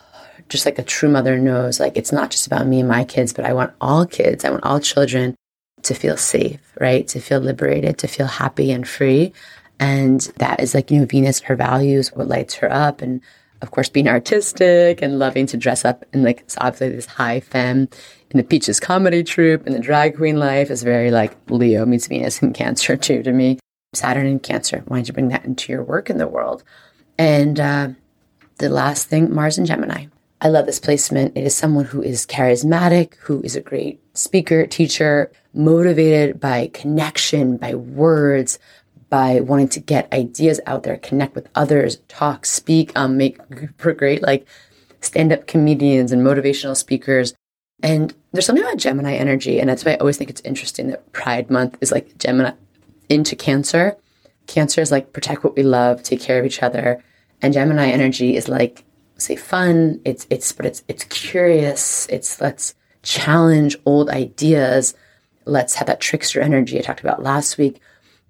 just 0.53 0.65
like 0.65 0.79
a 0.79 0.83
true 0.83 1.09
mother 1.09 1.37
knows, 1.37 1.79
like, 1.79 1.97
it's 1.97 2.11
not 2.11 2.29
just 2.31 2.47
about 2.47 2.67
me 2.67 2.79
and 2.79 2.87
my 2.87 3.03
kids, 3.03 3.33
but 3.33 3.43
I 3.43 3.53
want 3.53 3.73
all 3.81 4.05
kids, 4.05 4.45
I 4.45 4.51
want 4.51 4.63
all 4.63 4.79
children 4.79 5.35
to 5.81 5.95
feel 5.95 6.15
safe, 6.15 6.61
right? 6.79 7.07
To 7.09 7.19
feel 7.19 7.39
liberated, 7.39 7.97
to 7.97 8.07
feel 8.07 8.27
happy 8.27 8.71
and 8.71 8.87
free. 8.87 9.33
And 9.79 10.21
that 10.37 10.61
is 10.61 10.75
like, 10.75 10.91
you 10.91 10.99
know, 10.99 11.05
Venus, 11.05 11.41
her 11.41 11.55
values, 11.55 12.13
what 12.13 12.27
lights 12.27 12.53
her 12.55 12.71
up. 12.71 13.01
And 13.01 13.19
of 13.63 13.71
course, 13.71 13.89
being 13.89 14.07
artistic 14.07 15.01
and 15.01 15.17
loving 15.17 15.47
to 15.47 15.57
dress 15.57 15.83
up 15.83 16.05
in 16.13 16.23
like, 16.23 16.41
it's 16.41 16.57
obviously 16.59 16.89
this 16.89 17.07
high 17.07 17.39
femme 17.39 17.89
in 18.29 18.37
the 18.37 18.43
Peaches 18.43 18.79
comedy 18.79 19.23
troupe 19.23 19.65
and 19.65 19.75
the 19.75 19.79
drag 19.79 20.15
queen 20.15 20.37
life 20.37 20.69
is 20.69 20.83
very 20.83 21.09
like 21.09 21.35
Leo 21.49 21.85
meets 21.85 22.07
Venus 22.07 22.41
in 22.43 22.53
Cancer 22.53 22.95
too 22.95 23.23
to 23.23 23.31
me. 23.31 23.57
Saturn 23.93 24.27
in 24.27 24.39
Cancer. 24.39 24.83
Why 24.87 24.97
don't 24.97 25.07
you 25.07 25.13
bring 25.13 25.29
that 25.29 25.45
into 25.45 25.71
your 25.71 25.83
work 25.83 26.09
in 26.09 26.17
the 26.17 26.27
world? 26.27 26.63
And 27.17 27.59
uh, 27.59 27.89
the 28.57 28.69
last 28.69 29.07
thing, 29.07 29.33
Mars 29.33 29.57
in 29.57 29.65
Gemini. 29.65 30.05
I 30.43 30.49
love 30.49 30.65
this 30.65 30.79
placement. 30.79 31.37
It 31.37 31.45
is 31.45 31.55
someone 31.55 31.85
who 31.85 32.03
is 32.03 32.27
charismatic, 32.27 33.15
who 33.15 33.41
is 33.43 33.55
a 33.55 33.61
great 33.61 34.01
speaker, 34.13 34.67
teacher, 34.67 35.31
motivated 35.53 36.37
by 36.41 36.69
connection, 36.73 37.55
by 37.55 37.75
words, 37.75 38.59
by 39.09 39.39
wanting 39.39 39.69
to 39.69 39.79
get 39.79 40.11
ideas 40.11 40.59
out 40.65 40.83
there, 40.83 40.97
connect 40.97 41.33
with 41.33 41.47
others, 41.55 42.01
talk, 42.09 42.45
speak, 42.45 42.91
um, 42.93 43.15
make 43.15 43.37
for 43.77 43.93
great 43.93 44.21
like 44.21 44.45
stand 44.99 45.31
up 45.31 45.47
comedians 45.47 46.11
and 46.11 46.21
motivational 46.21 46.75
speakers. 46.75 47.33
And 47.81 48.13
there's 48.33 48.45
something 48.45 48.65
about 48.65 48.77
Gemini 48.77 49.13
energy. 49.13 49.61
And 49.61 49.69
that's 49.69 49.85
why 49.85 49.93
I 49.93 49.97
always 49.97 50.17
think 50.17 50.29
it's 50.29 50.41
interesting 50.41 50.87
that 50.87 51.09
Pride 51.13 51.49
Month 51.49 51.77
is 51.79 51.91
like 51.91 52.17
Gemini 52.17 52.51
into 53.07 53.37
Cancer. 53.37 53.95
Cancer 54.47 54.81
is 54.81 54.91
like 54.91 55.13
protect 55.13 55.45
what 55.45 55.55
we 55.55 55.63
love, 55.63 56.03
take 56.03 56.19
care 56.19 56.37
of 56.37 56.45
each 56.45 56.61
other. 56.61 57.01
And 57.41 57.53
Gemini 57.53 57.87
energy 57.91 58.35
is 58.35 58.49
like, 58.49 58.83
say, 59.17 59.35
fun. 59.35 60.01
It's, 60.05 60.27
it's, 60.29 60.51
but 60.51 60.65
it's, 60.65 60.83
it's 60.87 61.03
curious. 61.05 62.07
It's 62.07 62.41
let's 62.41 62.75
challenge 63.03 63.77
old 63.85 64.09
ideas. 64.09 64.95
Let's 65.45 65.75
have 65.75 65.87
that 65.87 66.01
trickster 66.01 66.41
energy 66.41 66.79
I 66.79 66.81
talked 66.81 67.01
about 67.01 67.23
last 67.23 67.57
week. 67.57 67.79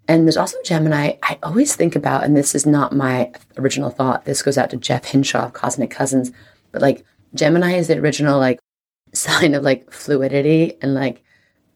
And 0.08 0.26
there's 0.26 0.38
also 0.38 0.58
Gemini, 0.66 1.14
I 1.24 1.40
always 1.44 1.76
think 1.76 1.96
about, 1.96 2.24
and 2.24 2.36
this 2.36 2.56
is 2.56 2.66
not 2.66 2.94
my 2.94 3.32
original 3.58 3.90
thought. 3.90 4.26
This 4.26 4.42
goes 4.42 4.58
out 4.58 4.70
to 4.72 4.78
Jeff 4.78 5.06
Hinshaw 5.06 5.46
of 5.46 5.54
Cosmic 5.54 5.92
Cousins, 5.92 6.32
but 6.72 6.82
like 6.82 7.06
Gemini 7.34 7.76
is 7.76 7.88
the 7.88 7.98
original 7.98 8.38
like 8.40 8.60
sign 9.14 9.54
of 9.54 9.64
like 9.64 9.92
fluidity 9.92 10.78
and 10.82 10.94
like 10.94 11.24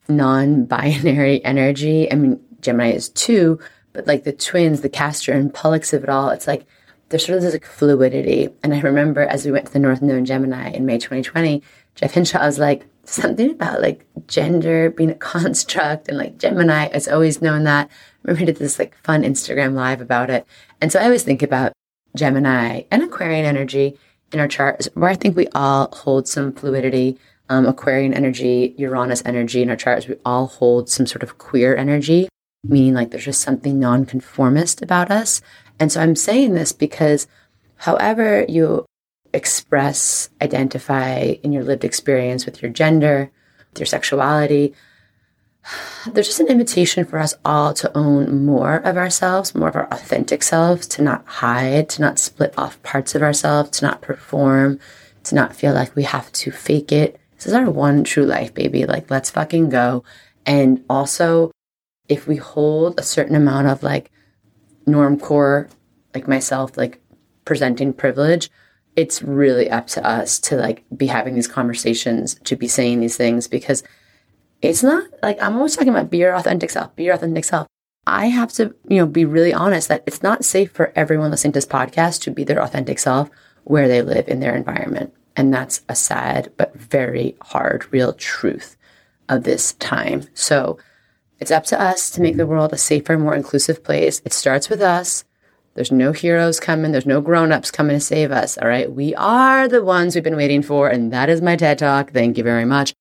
non-binary 0.09 1.43
energy. 1.45 2.11
I 2.11 2.15
mean, 2.15 2.39
Gemini 2.59 2.91
is 2.91 3.09
two, 3.09 3.59
but 3.93 4.07
like 4.07 4.23
the 4.23 4.33
twins, 4.33 4.81
the 4.81 4.89
Castor 4.89 5.31
and 5.31 5.53
Pollux 5.53 5.93
of 5.93 6.03
it 6.03 6.09
all, 6.09 6.29
it's 6.29 6.47
like 6.47 6.65
there's 7.09 7.25
sort 7.25 7.37
of 7.37 7.43
this 7.43 7.53
like 7.53 7.65
fluidity. 7.65 8.49
And 8.63 8.73
I 8.73 8.81
remember 8.81 9.21
as 9.21 9.45
we 9.45 9.51
went 9.51 9.67
to 9.67 9.73
the 9.73 9.79
North 9.79 10.01
Node 10.01 10.17
in 10.17 10.25
Gemini 10.25 10.71
in 10.71 10.85
May 10.85 10.97
2020, 10.97 11.63
Jeff 11.95 12.13
Hinshaw 12.13 12.45
was 12.45 12.59
like, 12.59 12.85
something 13.09 13.51
about 13.51 13.81
like 13.81 14.05
gender 14.27 14.89
being 14.89 15.09
a 15.11 15.15
construct 15.33 16.07
and 16.07 16.17
like 16.17 16.37
Gemini. 16.37 16.85
It's 16.93 17.07
always 17.07 17.41
known 17.41 17.63
that. 17.63 17.89
I 17.89 18.31
remember 18.31 18.45
did 18.47 18.57
this 18.57 18.79
like 18.79 18.95
fun 19.03 19.23
Instagram 19.23 19.73
live 19.73 20.01
about 20.01 20.29
it. 20.29 20.45
And 20.81 20.91
so 20.91 20.99
I 20.99 21.05
always 21.05 21.23
think 21.23 21.41
about 21.41 21.73
Gemini 22.15 22.83
and 22.91 23.03
Aquarian 23.03 23.45
energy 23.45 23.97
in 24.31 24.39
our 24.39 24.47
chart 24.47 24.87
where 24.93 25.09
I 25.09 25.15
think 25.15 25.35
we 25.35 25.47
all 25.55 25.89
hold 25.93 26.27
some 26.27 26.51
fluidity. 26.51 27.17
Um, 27.49 27.65
Aquarian 27.65 28.13
energy, 28.13 28.75
Uranus 28.77 29.23
energy 29.25 29.61
in 29.61 29.69
our 29.69 29.77
charts, 29.77 30.05
we 30.05 30.15
all 30.25 30.47
hold 30.47 30.89
some 30.89 31.05
sort 31.05 31.23
of 31.23 31.37
queer 31.37 31.77
energy, 31.77 32.27
meaning 32.69 32.93
like 32.93 33.11
there's 33.11 33.25
just 33.25 33.41
something 33.41 33.79
nonconformist 33.79 34.81
about 34.81 35.11
us. 35.11 35.41
And 35.79 35.91
so 35.91 36.01
I'm 36.01 36.15
saying 36.15 36.53
this 36.53 36.71
because 36.71 37.27
however 37.77 38.45
you 38.47 38.85
express, 39.33 40.29
identify 40.41 41.35
in 41.43 41.51
your 41.51 41.63
lived 41.63 41.83
experience 41.83 42.45
with 42.45 42.61
your 42.61 42.71
gender, 42.71 43.31
with 43.71 43.79
your 43.79 43.85
sexuality, 43.85 44.73
there's 46.11 46.27
just 46.27 46.39
an 46.39 46.47
invitation 46.47 47.05
for 47.05 47.19
us 47.19 47.35
all 47.45 47.73
to 47.73 47.95
own 47.97 48.45
more 48.45 48.75
of 48.77 48.97
ourselves, 48.97 49.55
more 49.55 49.69
of 49.69 49.75
our 49.75 49.87
authentic 49.91 50.43
selves, 50.43 50.87
to 50.87 51.01
not 51.01 51.25
hide, 51.25 51.89
to 51.89 52.01
not 52.01 52.19
split 52.19 52.53
off 52.57 52.81
parts 52.83 53.15
of 53.15 53.21
ourselves, 53.21 53.71
to 53.71 53.85
not 53.85 54.01
perform, 54.01 54.79
to 55.23 55.35
not 55.35 55.55
feel 55.55 55.73
like 55.73 55.95
we 55.95 56.03
have 56.03 56.31
to 56.31 56.51
fake 56.51 56.91
it. 56.91 57.19
This 57.35 57.47
is 57.47 57.53
our 57.53 57.69
one 57.69 58.03
true 58.03 58.25
life, 58.25 58.53
baby. 58.53 58.85
Like, 58.85 59.11
let's 59.11 59.29
fucking 59.29 59.69
go. 59.69 60.03
And 60.45 60.83
also, 60.89 61.51
if 62.09 62.27
we 62.27 62.37
hold 62.37 62.99
a 62.99 63.03
certain 63.03 63.35
amount 63.35 63.67
of 63.67 63.83
like 63.83 64.11
norm 64.85 65.19
core, 65.19 65.69
like 66.13 66.27
myself, 66.27 66.77
like 66.77 67.01
presenting 67.45 67.93
privilege, 67.93 68.49
it's 68.95 69.21
really 69.21 69.69
up 69.69 69.87
to 69.87 70.05
us 70.05 70.39
to 70.39 70.55
like 70.55 70.83
be 70.95 71.07
having 71.07 71.35
these 71.35 71.47
conversations, 71.47 72.35
to 72.45 72.55
be 72.55 72.67
saying 72.67 72.99
these 72.99 73.17
things 73.17 73.47
because 73.47 73.83
it's 74.61 74.81
not 74.81 75.07
like 75.21 75.41
I'm 75.41 75.55
always 75.55 75.75
talking 75.75 75.89
about 75.89 76.09
be 76.09 76.17
your 76.17 76.35
authentic 76.35 76.69
self, 76.69 76.95
be 76.95 77.03
your 77.03 77.15
authentic 77.15 77.45
self. 77.45 77.67
I 78.07 78.27
have 78.27 78.51
to, 78.53 78.73
you 78.87 78.97
know, 78.97 79.05
be 79.05 79.25
really 79.25 79.53
honest 79.53 79.89
that 79.89 80.03
it's 80.07 80.23
not 80.23 80.45
safe 80.45 80.71
for 80.71 80.93
everyone 80.95 81.29
listening 81.29 81.51
to 81.53 81.57
this 81.57 81.65
podcast 81.65 82.21
to 82.21 82.31
be 82.31 82.43
their 82.43 82.61
authentic 82.61 82.99
self 82.99 83.29
where 83.65 83.87
they 83.87 84.01
live 84.01 84.27
in 84.29 84.39
their 84.39 84.55
environment. 84.55 85.13
And 85.35 85.53
that's 85.53 85.81
a 85.89 85.95
sad 85.95 86.51
but 86.57 86.73
very 86.75 87.35
hard, 87.41 87.85
real 87.91 88.13
truth 88.13 88.77
of 89.29 89.43
this 89.43 89.73
time. 89.73 90.23
So 90.33 90.79
it's 91.39 91.51
up 91.51 91.65
to 91.65 91.79
us 91.79 92.09
to 92.11 92.21
make 92.21 92.37
the 92.37 92.43
mm-hmm. 92.43 92.51
world 92.51 92.73
a 92.73 92.77
safer, 92.77 93.17
more 93.17 93.35
inclusive 93.35 93.83
place. 93.83 94.21
It 94.25 94.33
starts 94.33 94.69
with 94.69 94.81
us. 94.81 95.23
There's 95.75 95.91
no 95.91 96.11
heroes 96.11 96.59
coming. 96.59 96.91
There's 96.91 97.05
no 97.05 97.21
grown-ups 97.21 97.69
coming 97.69 97.95
to 97.95 97.99
save 97.99 98.31
us. 98.31 98.57
All 98.57 98.67
right. 98.67 98.91
We 98.91 99.13
are 99.15 99.67
the 99.67 99.83
ones 99.83 100.15
we've 100.15 100.23
been 100.23 100.35
waiting 100.35 100.63
for. 100.63 100.89
And 100.89 101.13
that 101.13 101.29
is 101.29 101.41
my 101.41 101.55
TED 101.55 101.77
talk. 101.77 102.11
Thank 102.11 102.37
you 102.37 102.43
very 102.43 102.65
much. 102.65 102.93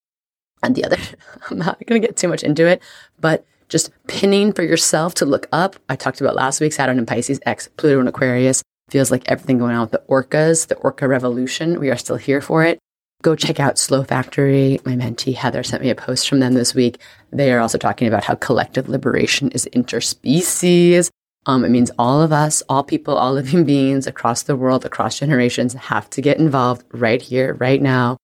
And 0.61 0.75
the 0.75 0.85
other, 0.85 0.97
I'm 1.49 1.57
not 1.57 1.83
going 1.87 1.99
to 1.99 2.07
get 2.07 2.17
too 2.17 2.27
much 2.27 2.43
into 2.43 2.67
it, 2.67 2.81
but 3.19 3.45
just 3.67 3.89
pinning 4.07 4.53
for 4.53 4.61
yourself 4.61 5.15
to 5.15 5.25
look 5.25 5.47
up. 5.51 5.75
I 5.89 5.95
talked 5.95 6.21
about 6.21 6.35
last 6.35 6.61
week, 6.61 6.71
Saturn 6.71 6.99
and 6.99 7.07
Pisces, 7.07 7.39
X, 7.45 7.67
Pluto 7.77 7.99
and 7.99 8.07
Aquarius. 8.07 8.61
Feels 8.89 9.11
like 9.11 9.23
everything 9.27 9.57
going 9.57 9.75
on 9.75 9.81
with 9.81 9.91
the 9.91 10.03
orcas, 10.07 10.67
the 10.67 10.75
orca 10.75 11.07
revolution. 11.07 11.79
We 11.79 11.89
are 11.89 11.97
still 11.97 12.15
here 12.15 12.41
for 12.41 12.63
it. 12.63 12.79
Go 13.23 13.35
check 13.35 13.59
out 13.59 13.79
Slow 13.79 14.03
Factory. 14.03 14.79
My 14.85 14.95
mentee 14.95 15.33
Heather 15.33 15.63
sent 15.63 15.81
me 15.81 15.89
a 15.89 15.95
post 15.95 16.29
from 16.29 16.39
them 16.39 16.53
this 16.53 16.75
week. 16.75 16.99
They 17.31 17.51
are 17.51 17.59
also 17.59 17.77
talking 17.77 18.07
about 18.07 18.23
how 18.23 18.35
collective 18.35 18.89
liberation 18.89 19.49
is 19.51 19.67
interspecies. 19.73 21.09
Um, 21.47 21.65
it 21.65 21.69
means 21.69 21.91
all 21.97 22.21
of 22.21 22.31
us, 22.31 22.61
all 22.69 22.83
people, 22.83 23.17
all 23.17 23.33
living 23.33 23.63
beings 23.63 24.05
across 24.05 24.43
the 24.43 24.55
world, 24.55 24.85
across 24.85 25.17
generations 25.17 25.73
have 25.73 26.09
to 26.11 26.21
get 26.21 26.37
involved 26.37 26.85
right 26.91 27.21
here, 27.21 27.55
right 27.55 27.81
now. 27.81 28.17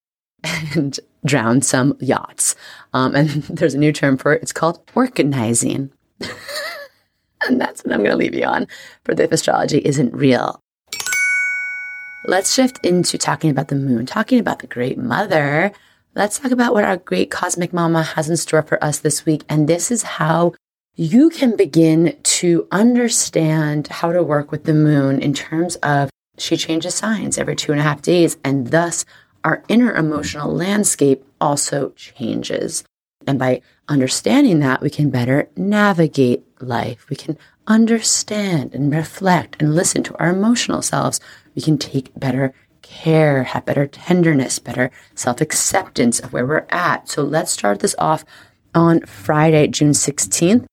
And 0.75 0.99
drown 1.25 1.61
some 1.61 1.95
yachts. 1.99 2.55
Um, 2.93 3.15
and 3.15 3.29
there's 3.43 3.73
a 3.73 3.79
new 3.79 3.91
term 3.91 4.17
for 4.17 4.33
it. 4.33 4.41
It's 4.41 4.51
called 4.51 4.79
organizing. 4.95 5.91
and 6.19 7.59
that's 7.59 7.83
what 7.83 7.93
I'm 7.93 7.99
going 7.99 8.11
to 8.11 8.17
leave 8.17 8.35
you 8.35 8.45
on 8.45 8.67
for 9.03 9.15
the 9.15 9.23
if 9.23 9.31
astrology 9.31 9.79
isn't 9.79 10.13
real. 10.13 10.59
Let's 12.25 12.53
shift 12.53 12.79
into 12.85 13.17
talking 13.17 13.49
about 13.49 13.67
the 13.67 13.75
moon, 13.75 14.05
talking 14.05 14.39
about 14.39 14.59
the 14.59 14.67
great 14.67 14.97
mother. 14.97 15.73
Let's 16.15 16.39
talk 16.39 16.51
about 16.51 16.73
what 16.73 16.85
our 16.85 16.95
great 16.95 17.29
cosmic 17.29 17.73
mama 17.73 18.01
has 18.01 18.29
in 18.29 18.37
store 18.37 18.61
for 18.61 18.81
us 18.81 18.99
this 18.99 19.25
week. 19.25 19.43
And 19.49 19.67
this 19.67 19.91
is 19.91 20.03
how 20.03 20.53
you 20.95 21.29
can 21.29 21.57
begin 21.57 22.17
to 22.23 22.65
understand 22.71 23.87
how 23.87 24.13
to 24.13 24.23
work 24.23 24.51
with 24.51 24.63
the 24.63 24.73
moon 24.73 25.21
in 25.21 25.33
terms 25.33 25.75
of 25.77 26.09
she 26.37 26.55
changes 26.55 26.95
signs 26.95 27.37
every 27.37 27.57
two 27.57 27.73
and 27.73 27.81
a 27.81 27.83
half 27.83 28.01
days 28.01 28.37
and 28.43 28.67
thus 28.67 29.03
our 29.43 29.61
inner 29.67 29.93
emotional 29.93 30.53
landscape 30.53 31.25
also 31.41 31.89
changes. 31.89 32.85
And 33.27 33.37
by 33.37 33.61
understanding 33.89 34.59
that, 34.59 34.81
we 34.81 34.89
can 34.89 35.09
better 35.09 35.49
navigate 35.57 36.43
life. 36.61 37.09
We 37.09 37.17
can 37.17 37.37
understand 37.67 38.73
and 38.73 38.93
reflect 38.93 39.61
and 39.61 39.75
listen 39.75 40.03
to 40.03 40.17
our 40.17 40.29
emotional 40.29 40.81
selves. 40.81 41.19
We 41.55 41.61
can 41.61 41.77
take 41.77 42.17
better 42.19 42.53
care, 42.81 43.43
have 43.43 43.65
better 43.65 43.87
tenderness, 43.87 44.59
better 44.59 44.91
self 45.15 45.41
acceptance 45.41 46.19
of 46.19 46.33
where 46.33 46.45
we're 46.45 46.67
at. 46.69 47.09
So 47.09 47.23
let's 47.23 47.51
start 47.51 47.79
this 47.79 47.95
off 47.97 48.23
on 48.75 49.01
Friday, 49.01 49.67
June 49.67 49.91
16th. 49.91 50.65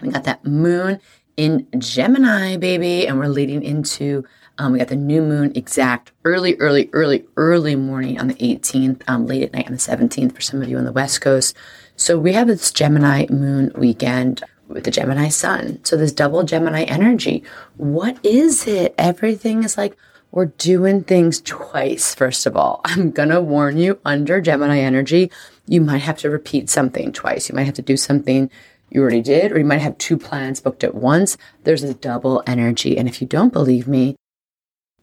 We 0.00 0.10
got 0.10 0.24
that 0.24 0.44
moon 0.44 1.00
in 1.36 1.66
Gemini, 1.78 2.56
baby, 2.56 3.06
and 3.06 3.18
we're 3.18 3.28
leading 3.28 3.62
into 3.62 4.24
um, 4.58 4.72
we 4.72 4.80
got 4.80 4.88
the 4.88 4.96
new 4.96 5.22
moon 5.22 5.52
exact 5.54 6.10
early, 6.24 6.56
early, 6.56 6.90
early, 6.92 7.24
early 7.36 7.76
morning 7.76 8.18
on 8.18 8.26
the 8.26 8.34
18th, 8.34 9.02
um, 9.08 9.24
late 9.24 9.44
at 9.44 9.52
night 9.52 9.66
on 9.66 9.72
the 9.72 9.78
17th 9.78 10.34
for 10.34 10.40
some 10.40 10.60
of 10.60 10.68
you 10.68 10.76
on 10.76 10.84
the 10.84 10.92
West 10.92 11.20
Coast. 11.20 11.56
So 11.94 12.18
we 12.18 12.32
have 12.32 12.48
this 12.48 12.72
Gemini 12.72 13.26
moon 13.30 13.70
weekend 13.76 14.42
with 14.66 14.82
the 14.82 14.90
Gemini 14.90 15.28
sun. 15.28 15.84
So 15.84 15.96
this 15.96 16.10
double 16.10 16.42
Gemini 16.42 16.82
energy. 16.82 17.44
What 17.76 18.18
is 18.24 18.66
it? 18.66 18.94
Everything 18.98 19.62
is 19.62 19.78
like 19.78 19.96
we're 20.30 20.46
doing 20.46 21.04
things 21.04 21.40
twice, 21.40 22.14
first 22.14 22.46
of 22.46 22.56
all. 22.56 22.80
I'm 22.84 23.10
going 23.10 23.30
to 23.30 23.40
warn 23.40 23.78
you 23.78 23.98
under 24.04 24.40
Gemini 24.40 24.78
energy, 24.78 25.30
you 25.66 25.80
might 25.80 25.98
have 25.98 26.18
to 26.18 26.30
repeat 26.30 26.70
something 26.70 27.12
twice. 27.12 27.48
You 27.48 27.54
might 27.54 27.64
have 27.64 27.74
to 27.74 27.82
do 27.82 27.96
something 27.96 28.50
you 28.90 29.02
already 29.02 29.20
did, 29.20 29.52
or 29.52 29.58
you 29.58 29.64
might 29.64 29.82
have 29.82 29.98
two 29.98 30.16
plans 30.16 30.60
booked 30.60 30.82
at 30.82 30.94
once. 30.94 31.36
There's 31.64 31.82
a 31.82 31.94
double 31.94 32.42
energy. 32.46 32.96
And 32.96 33.06
if 33.06 33.20
you 33.20 33.26
don't 33.26 33.52
believe 33.52 33.86
me, 33.86 34.16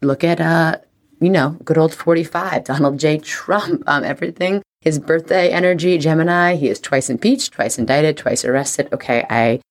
look 0.01 0.23
at, 0.23 0.41
uh, 0.41 0.77
you 1.19 1.29
know, 1.29 1.57
good 1.63 1.77
old 1.77 1.93
45, 1.93 2.63
Donald 2.63 2.99
J. 2.99 3.19
Trump, 3.19 3.83
um, 3.87 4.03
everything. 4.03 4.63
His 4.81 4.99
birthday 4.99 5.49
energy, 5.49 5.97
Gemini, 5.97 6.55
he 6.55 6.69
is 6.69 6.79
twice 6.79 7.09
impeached, 7.09 7.53
twice 7.53 7.77
indicted, 7.77 8.17
twice 8.17 8.45
arrested. 8.45 8.89
Okay, 8.93 9.25
I 9.29 9.61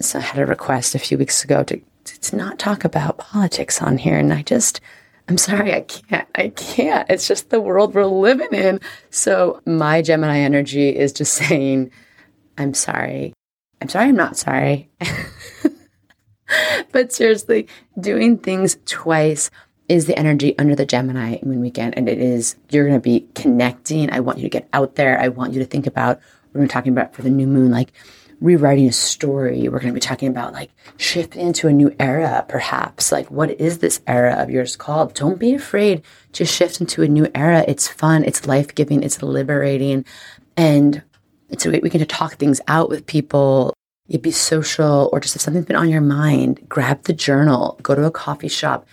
so 0.00 0.18
I 0.18 0.22
had 0.22 0.40
a 0.40 0.46
request 0.46 0.94
a 0.94 0.98
few 0.98 1.18
weeks 1.18 1.44
ago 1.44 1.62
to, 1.64 1.80
to 2.04 2.36
not 2.36 2.58
talk 2.58 2.84
about 2.84 3.18
politics 3.18 3.82
on 3.82 3.98
here. 3.98 4.18
And 4.18 4.32
I 4.32 4.42
just, 4.42 4.80
I'm 5.28 5.38
sorry, 5.38 5.74
I 5.74 5.82
can't. 5.82 6.28
I 6.34 6.48
can't. 6.48 7.08
It's 7.10 7.28
just 7.28 7.50
the 7.50 7.60
world 7.60 7.94
we're 7.94 8.06
living 8.06 8.52
in. 8.52 8.80
So 9.10 9.60
my 9.66 10.02
Gemini 10.02 10.38
energy 10.38 10.94
is 10.94 11.12
just 11.12 11.32
saying, 11.48 11.90
I'm 12.58 12.74
sorry. 12.74 13.32
I'm 13.80 13.88
sorry, 13.88 14.08
I'm 14.08 14.16
not 14.16 14.36
sorry. 14.36 14.90
but 16.92 17.12
seriously, 17.12 17.66
doing 17.98 18.38
things 18.38 18.78
twice 18.84 19.50
is 19.88 20.06
the 20.06 20.16
energy 20.16 20.56
under 20.58 20.74
the 20.74 20.86
Gemini 20.86 21.38
moon 21.42 21.60
weekend. 21.60 21.96
And 21.96 22.08
it 22.08 22.18
is, 22.18 22.56
you're 22.70 22.86
going 22.86 22.96
to 22.96 23.00
be 23.00 23.26
connecting. 23.34 24.10
I 24.12 24.20
want 24.20 24.38
you 24.38 24.44
to 24.44 24.48
get 24.48 24.68
out 24.72 24.94
there. 24.94 25.20
I 25.20 25.28
want 25.28 25.52
you 25.52 25.58
to 25.58 25.66
think 25.66 25.86
about, 25.86 26.20
what 26.52 26.60
we're 26.60 26.68
talking 26.68 26.92
about 26.92 27.14
for 27.14 27.22
the 27.22 27.30
new 27.30 27.46
moon, 27.46 27.70
like 27.70 27.92
rewriting 28.42 28.88
a 28.88 28.92
story. 28.92 29.68
We're 29.68 29.78
going 29.78 29.92
to 29.92 29.94
be 29.94 30.00
talking 30.00 30.28
about 30.28 30.52
like 30.52 30.70
shifting 30.96 31.46
into 31.46 31.68
a 31.68 31.72
new 31.72 31.94
era, 31.98 32.44
perhaps. 32.48 33.12
Like, 33.12 33.30
what 33.30 33.50
is 33.60 33.78
this 33.78 34.00
era 34.06 34.34
of 34.38 34.50
yours 34.50 34.76
called? 34.76 35.14
Don't 35.14 35.38
be 35.38 35.54
afraid 35.54 36.02
to 36.32 36.44
shift 36.44 36.80
into 36.80 37.02
a 37.02 37.08
new 37.08 37.28
era. 37.34 37.64
It's 37.68 37.88
fun. 37.88 38.24
It's 38.24 38.46
life 38.46 38.74
giving. 38.74 39.02
It's 39.02 39.22
liberating. 39.22 40.04
And 40.56 41.02
it's 41.48 41.64
a 41.64 41.70
way 41.70 41.80
we 41.82 41.90
can 41.90 42.04
talk 42.06 42.34
things 42.34 42.60
out 42.68 42.88
with 42.88 43.06
people 43.06 43.74
It'd 44.08 44.20
be 44.20 44.30
social 44.30 45.08
or 45.12 45.20
just 45.20 45.36
if 45.36 45.42
something's 45.42 45.64
been 45.64 45.76
on 45.76 45.88
your 45.88 46.00
mind, 46.00 46.68
grab 46.68 47.04
the 47.04 47.12
journal, 47.12 47.78
go 47.82 47.94
to 47.94 48.04
a 48.04 48.10
coffee 48.10 48.48
shop, 48.48 48.86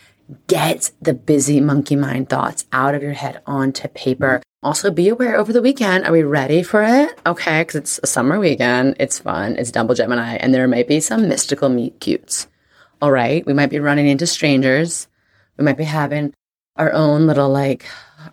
get 0.48 0.92
the 1.02 1.14
busy 1.14 1.60
monkey 1.60 1.96
mind 1.96 2.30
thoughts 2.30 2.66
out 2.72 2.96
of 2.96 3.02
your 3.02 3.14
head 3.14 3.42
onto 3.46 3.88
paper. 3.90 4.42
Also, 4.62 4.92
be 4.92 5.08
aware 5.08 5.38
over 5.38 5.54
the 5.54 5.62
weekend. 5.62 6.04
Are 6.04 6.12
we 6.12 6.22
ready 6.22 6.64
for 6.64 6.84
it? 6.84 7.18
Okay, 7.26 7.62
because 7.62 7.76
it's 7.76 8.00
a 8.04 8.08
summer 8.08 8.38
weekend. 8.38 8.98
It's 9.00 9.18
fun. 9.18 9.56
It's 9.56 9.72
double 9.72 9.96
Gemini, 9.96 10.36
and 10.36 10.54
there 10.54 10.68
might 10.68 10.86
be 10.86 11.00
some 11.00 11.30
mystical 11.30 11.70
meet 11.70 11.98
cutes. 12.02 12.48
All 13.02 13.10
right, 13.10 13.46
we 13.46 13.54
might 13.54 13.70
be 13.70 13.80
running 13.80 14.10
into 14.10 14.28
strangers. 14.28 15.08
We 15.58 15.64
might 15.64 15.78
be 15.78 15.86
having 15.86 16.34
our 16.76 16.92
own 16.92 17.26
little 17.26 17.48
like 17.48 17.86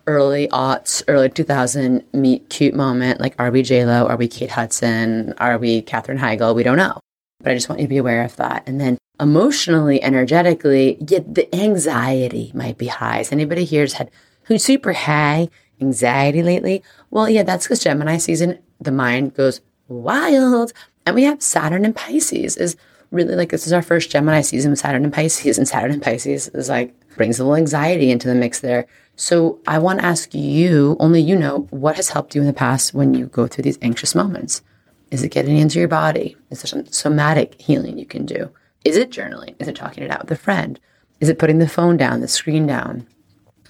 early 0.05 0.49
aughts, 0.49 1.01
early 1.07 1.29
2000 1.29 2.03
meet 2.11 2.49
cute 2.49 2.75
moment. 2.75 3.21
Like, 3.21 3.35
are 3.39 3.49
we 3.49 3.63
JLo? 3.63 4.09
Are 4.09 4.17
we 4.17 4.27
Kate 4.27 4.51
Hudson? 4.51 5.33
Are 5.37 5.57
we 5.57 5.81
Katherine 5.81 6.17
Heigl? 6.17 6.53
We 6.53 6.63
don't 6.63 6.75
know. 6.75 6.99
But 7.39 7.51
I 7.51 7.55
just 7.55 7.69
want 7.69 7.79
you 7.79 7.87
to 7.87 7.89
be 7.89 7.97
aware 7.97 8.25
of 8.25 8.35
that. 8.35 8.67
And 8.67 8.81
then 8.81 8.97
emotionally, 9.17 10.03
energetically, 10.03 10.97
yet 11.07 11.33
the 11.33 11.53
anxiety 11.55 12.51
might 12.53 12.77
be 12.77 12.87
high. 12.87 13.17
Has 13.17 13.31
anybody 13.31 13.63
here's 13.63 13.93
had 13.93 14.11
who's 14.43 14.65
super 14.65 14.91
high 14.91 15.47
anxiety 15.81 16.43
lately? 16.43 16.83
Well, 17.09 17.29
yeah, 17.29 17.43
that's 17.43 17.65
because 17.65 17.83
Gemini 17.83 18.17
season, 18.17 18.59
the 18.79 18.91
mind 18.91 19.33
goes 19.33 19.61
wild. 19.87 20.73
And 21.05 21.15
we 21.15 21.23
have 21.23 21.41
Saturn 21.41 21.85
and 21.85 21.95
Pisces 21.95 22.57
is 22.57 22.75
really 23.11 23.35
like 23.35 23.49
this 23.49 23.67
is 23.67 23.73
our 23.73 23.81
first 23.81 24.09
Gemini 24.09 24.41
season 24.41 24.71
with 24.71 24.79
Saturn 24.79 25.03
and 25.03 25.13
Pisces, 25.13 25.57
and 25.57 25.67
Saturn 25.67 25.91
and 25.91 26.01
Pisces 26.01 26.49
is 26.49 26.69
like 26.69 26.93
brings 27.15 27.39
a 27.39 27.43
little 27.43 27.55
anxiety 27.55 28.11
into 28.11 28.27
the 28.27 28.35
mix 28.35 28.59
there. 28.59 28.85
So 29.15 29.59
I 29.67 29.79
want 29.79 29.99
to 29.99 30.05
ask 30.05 30.33
you, 30.33 30.95
only 30.99 31.21
you 31.21 31.35
know, 31.35 31.67
what 31.71 31.95
has 31.95 32.09
helped 32.09 32.35
you 32.35 32.41
in 32.41 32.47
the 32.47 32.53
past 32.53 32.93
when 32.93 33.13
you 33.13 33.25
go 33.25 33.47
through 33.47 33.63
these 33.63 33.79
anxious 33.81 34.13
moments? 34.13 34.61
Is 35.09 35.23
it 35.23 35.29
getting 35.29 35.57
into 35.57 35.79
your 35.79 35.87
body? 35.87 36.35
Is 36.51 36.61
there 36.61 36.67
some 36.67 36.85
somatic 36.87 37.59
healing 37.59 37.97
you 37.97 38.05
can 38.05 38.25
do? 38.25 38.51
Is 38.85 38.97
it 38.97 39.09
journaling? 39.09 39.55
Is 39.59 39.67
it 39.67 39.75
talking 39.75 40.03
it 40.03 40.11
out 40.11 40.21
with 40.21 40.31
a 40.31 40.35
friend? 40.35 40.79
Is 41.19 41.29
it 41.29 41.39
putting 41.39 41.57
the 41.57 41.67
phone 41.67 41.97
down, 41.97 42.21
the 42.21 42.27
screen 42.27 42.67
down? 42.67 43.07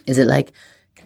Is 0.05 0.17
it 0.17 0.27
like 0.27 0.51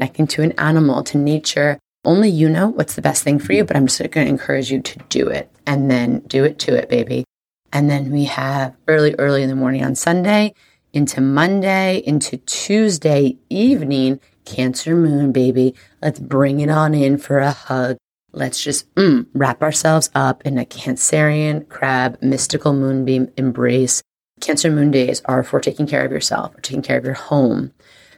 connecting 0.02 0.26
to 0.26 0.42
an 0.42 0.52
animal, 0.54 1.04
to 1.04 1.18
nature? 1.18 1.78
Only 2.04 2.30
you 2.30 2.50
know 2.50 2.70
what's 2.70 2.96
the 2.96 3.04
best 3.04 3.24
thing 3.24 3.38
for 3.38 3.54
you, 3.54 3.64
but 3.64 3.76
I'm 3.76 3.86
just 3.86 4.00
going 4.00 4.26
to 4.26 4.34
encourage 4.34 4.72
you 4.72 4.82
to 4.82 5.00
do 5.10 5.28
it 5.28 5.52
and 5.68 5.92
then 5.92 6.22
do 6.22 6.44
it 6.44 6.58
to 6.60 6.76
it, 6.76 6.90
baby. 6.90 7.24
And 7.72 7.88
then 7.88 8.12
we 8.12 8.24
have 8.26 8.76
early, 8.88 9.14
early 9.20 9.44
in 9.44 9.50
the 9.50 9.56
morning 9.56 9.86
on 9.86 9.94
Sunday 9.94 10.56
into 10.92 11.22
Monday, 11.22 12.02
into 12.06 12.38
Tuesday 12.38 13.38
evening, 13.50 14.20
Cancer 14.44 14.96
moon, 14.96 15.32
baby. 15.32 15.76
Let's 16.02 16.20
bring 16.20 16.62
it 16.62 16.70
on 16.70 16.96
in 16.96 17.20
for 17.20 17.38
a 17.38 17.52
hug. 17.52 17.98
Let's 18.34 18.62
just 18.62 18.94
mm, 18.96 19.28
wrap 19.36 19.62
ourselves 19.62 20.10
up 20.16 20.42
in 20.46 20.58
a 20.58 20.66
Cancerian 20.66 21.70
crab 21.70 22.18
mystical 22.22 22.74
moonbeam 22.74 23.32
embrace. 23.38 24.02
Cancer 24.40 24.72
moon 24.72 24.90
days 24.90 25.22
are 25.26 25.44
for 25.44 25.60
taking 25.60 25.86
care 25.86 26.04
of 26.04 26.12
yourself, 26.12 26.58
or 26.58 26.62
taking 26.62 26.82
care 26.82 26.98
of 26.98 27.06
your 27.06 27.14
home. 27.14 27.72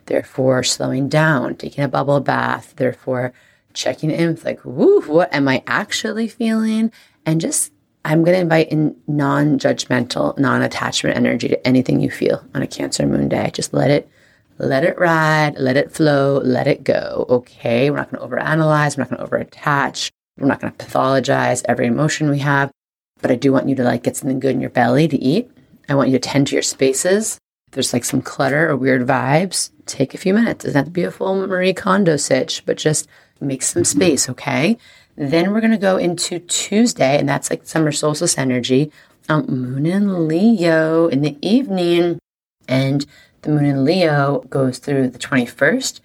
They're 0.05 0.23
slowing 0.63 1.09
down, 1.09 1.55
taking 1.55 1.83
a 1.83 1.87
bubble 1.87 2.19
bath. 2.19 2.73
They're 2.75 3.33
checking 3.73 4.11
in 4.11 4.29
with 4.29 4.45
like, 4.45 4.63
woo, 4.63 5.01
what 5.01 5.33
am 5.33 5.47
I 5.47 5.63
actually 5.67 6.27
feeling? 6.27 6.91
And 7.25 7.41
just 7.41 7.71
I'm 8.05 8.23
going 8.23 8.35
to 8.35 8.41
invite 8.41 8.69
in 8.69 8.95
non 9.07 9.57
judgmental, 9.57 10.37
non 10.37 10.61
attachment 10.61 11.15
energy 11.15 11.47
to 11.47 11.67
anything 11.67 12.01
you 12.01 12.11
feel 12.11 12.45
on 12.53 12.61
a 12.61 12.67
Cancer 12.67 13.07
moon 13.07 13.29
day. 13.29 13.49
Just 13.53 13.73
let 13.73 13.91
it, 13.91 14.09
let 14.57 14.83
it 14.83 14.99
ride, 14.99 15.57
let 15.57 15.77
it 15.77 15.91
flow, 15.91 16.41
let 16.43 16.67
it 16.67 16.83
go. 16.83 17.25
Okay. 17.29 17.89
We're 17.89 17.97
not 17.97 18.11
going 18.11 18.21
to 18.21 18.35
overanalyze. 18.35 18.97
We're 18.97 19.03
not 19.03 19.17
going 19.17 19.25
to 19.25 19.27
overattach. 19.27 20.11
We're 20.37 20.47
not 20.47 20.59
going 20.59 20.73
to 20.73 20.85
pathologize 20.85 21.63
every 21.65 21.87
emotion 21.87 22.29
we 22.29 22.39
have. 22.39 22.71
But 23.21 23.31
I 23.31 23.35
do 23.35 23.53
want 23.53 23.69
you 23.69 23.75
to 23.75 23.83
like 23.83 24.03
get 24.03 24.17
something 24.17 24.39
good 24.39 24.55
in 24.55 24.61
your 24.61 24.69
belly 24.69 25.07
to 25.07 25.17
eat. 25.17 25.49
I 25.87 25.95
want 25.95 26.09
you 26.09 26.19
to 26.19 26.29
tend 26.29 26.47
to 26.47 26.55
your 26.55 26.63
spaces. 26.63 27.39
There's 27.73 27.93
like 27.93 28.05
some 28.05 28.21
clutter 28.21 28.69
or 28.69 28.75
weird 28.75 29.07
vibes, 29.07 29.71
take 29.85 30.13
a 30.13 30.17
few 30.17 30.33
minutes. 30.33 30.65
Have 30.65 30.85
to 30.85 30.91
be 30.91 31.03
a 31.03 31.11
full 31.11 31.47
Marie 31.47 31.73
Kondo 31.73 32.17
sitch, 32.17 32.63
but 32.65 32.77
just 32.77 33.07
make 33.41 33.61
some 33.61 33.83
space. 33.83 34.29
Okay. 34.29 34.77
Then 35.15 35.51
we're 35.51 35.61
to 35.71 35.77
go 35.77 35.97
into 35.97 36.39
Tuesday, 36.39 37.19
and 37.19 37.29
that's 37.29 37.49
like 37.49 37.65
summer 37.65 37.91
solstice 37.91 38.37
energy. 38.37 38.91
Um, 39.29 39.45
moon 39.47 39.85
in 39.85 40.27
Leo 40.27 41.07
in 41.07 41.21
the 41.21 41.37
evening, 41.41 42.19
and 42.67 43.05
the 43.41 43.51
moon 43.51 43.65
in 43.65 43.85
Leo 43.85 44.39
goes 44.49 44.79
through 44.79 45.09
the 45.09 45.19
21st 45.19 45.99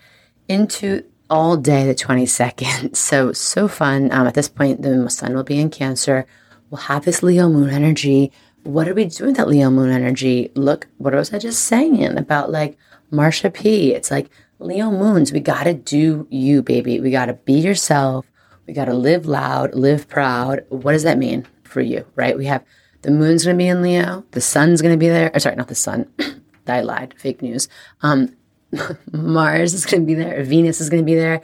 into 0.49 1.05
all 1.31 1.57
day 1.57 1.87
the 1.87 1.95
22nd. 1.95 2.97
So, 2.97 3.33
so 3.33 3.69
fun. 3.69 4.13
Um, 4.13 4.27
at 4.27 4.35
this 4.35 4.49
point, 4.49 4.83
the 4.83 5.09
sun 5.09 5.35
will 5.35 5.45
be 5.45 5.59
in 5.59 5.71
Cancer. 5.71 6.27
We'll 6.71 6.83
have 6.83 7.05
this 7.05 7.23
Leo 7.23 7.49
moon 7.49 7.71
energy. 7.71 8.31
What 8.65 8.89
are 8.89 8.95
we 8.95 9.07
doing 9.07 9.29
with 9.29 9.37
that 9.37 9.49
Leo 9.49 9.71
moon 9.71 9.91
energy? 9.91 10.51
Look, 10.55 10.89
what 10.99 11.15
was 11.15 11.33
I 11.33 11.39
just 11.39 11.65
saying 11.65 12.19
about 12.19 12.51
like 12.51 12.77
Marsha 13.13 13.53
P? 13.53 13.93
It's 13.93 14.11
like 14.11 14.31
Leo 14.59 14.91
moons. 14.91 15.33
We 15.33 15.41
got 15.41 15.65
to 15.65 15.75
do 15.75 16.27
you, 16.31 16.63
baby. 16.63 17.01
We 17.01 17.11
got 17.11 17.27
to 17.27 17.35
be 17.35 17.55
yourself. 17.55 18.27
We 18.67 18.75
got 18.75 18.87
to 18.87 18.95
live 18.95 19.27
loud, 19.27 19.75
live 19.75 20.09
proud. 20.09 20.65
What 20.69 20.93
does 20.93 21.05
that 21.05 21.19
mean 21.19 21.47
for 21.65 21.81
you, 21.81 22.05
right? 22.17 22.37
We 22.37 22.47
have 22.47 22.65
the 23.03 23.11
moon's 23.11 23.45
going 23.45 23.57
to 23.57 23.63
be 23.63 23.69
in 23.69 23.83
Leo, 23.83 24.25
the 24.33 24.41
sun's 24.41 24.83
going 24.83 24.93
to 24.95 24.99
be 24.99 25.09
there. 25.09 25.31
Or 25.33 25.39
sorry, 25.39 25.57
not 25.57 25.69
the 25.69 25.75
sun. 25.75 26.11
I 26.67 26.83
lied. 26.83 27.15
Fake 27.17 27.41
news. 27.41 27.69
Um, 28.03 28.37
Mars 29.13 29.73
is 29.73 29.87
going 29.87 30.03
to 30.03 30.07
be 30.07 30.15
there. 30.15 30.43
Venus 30.45 30.81
is 30.81 30.91
going 30.91 31.03
to 31.03 31.07
be 31.07 31.15
there. 31.15 31.41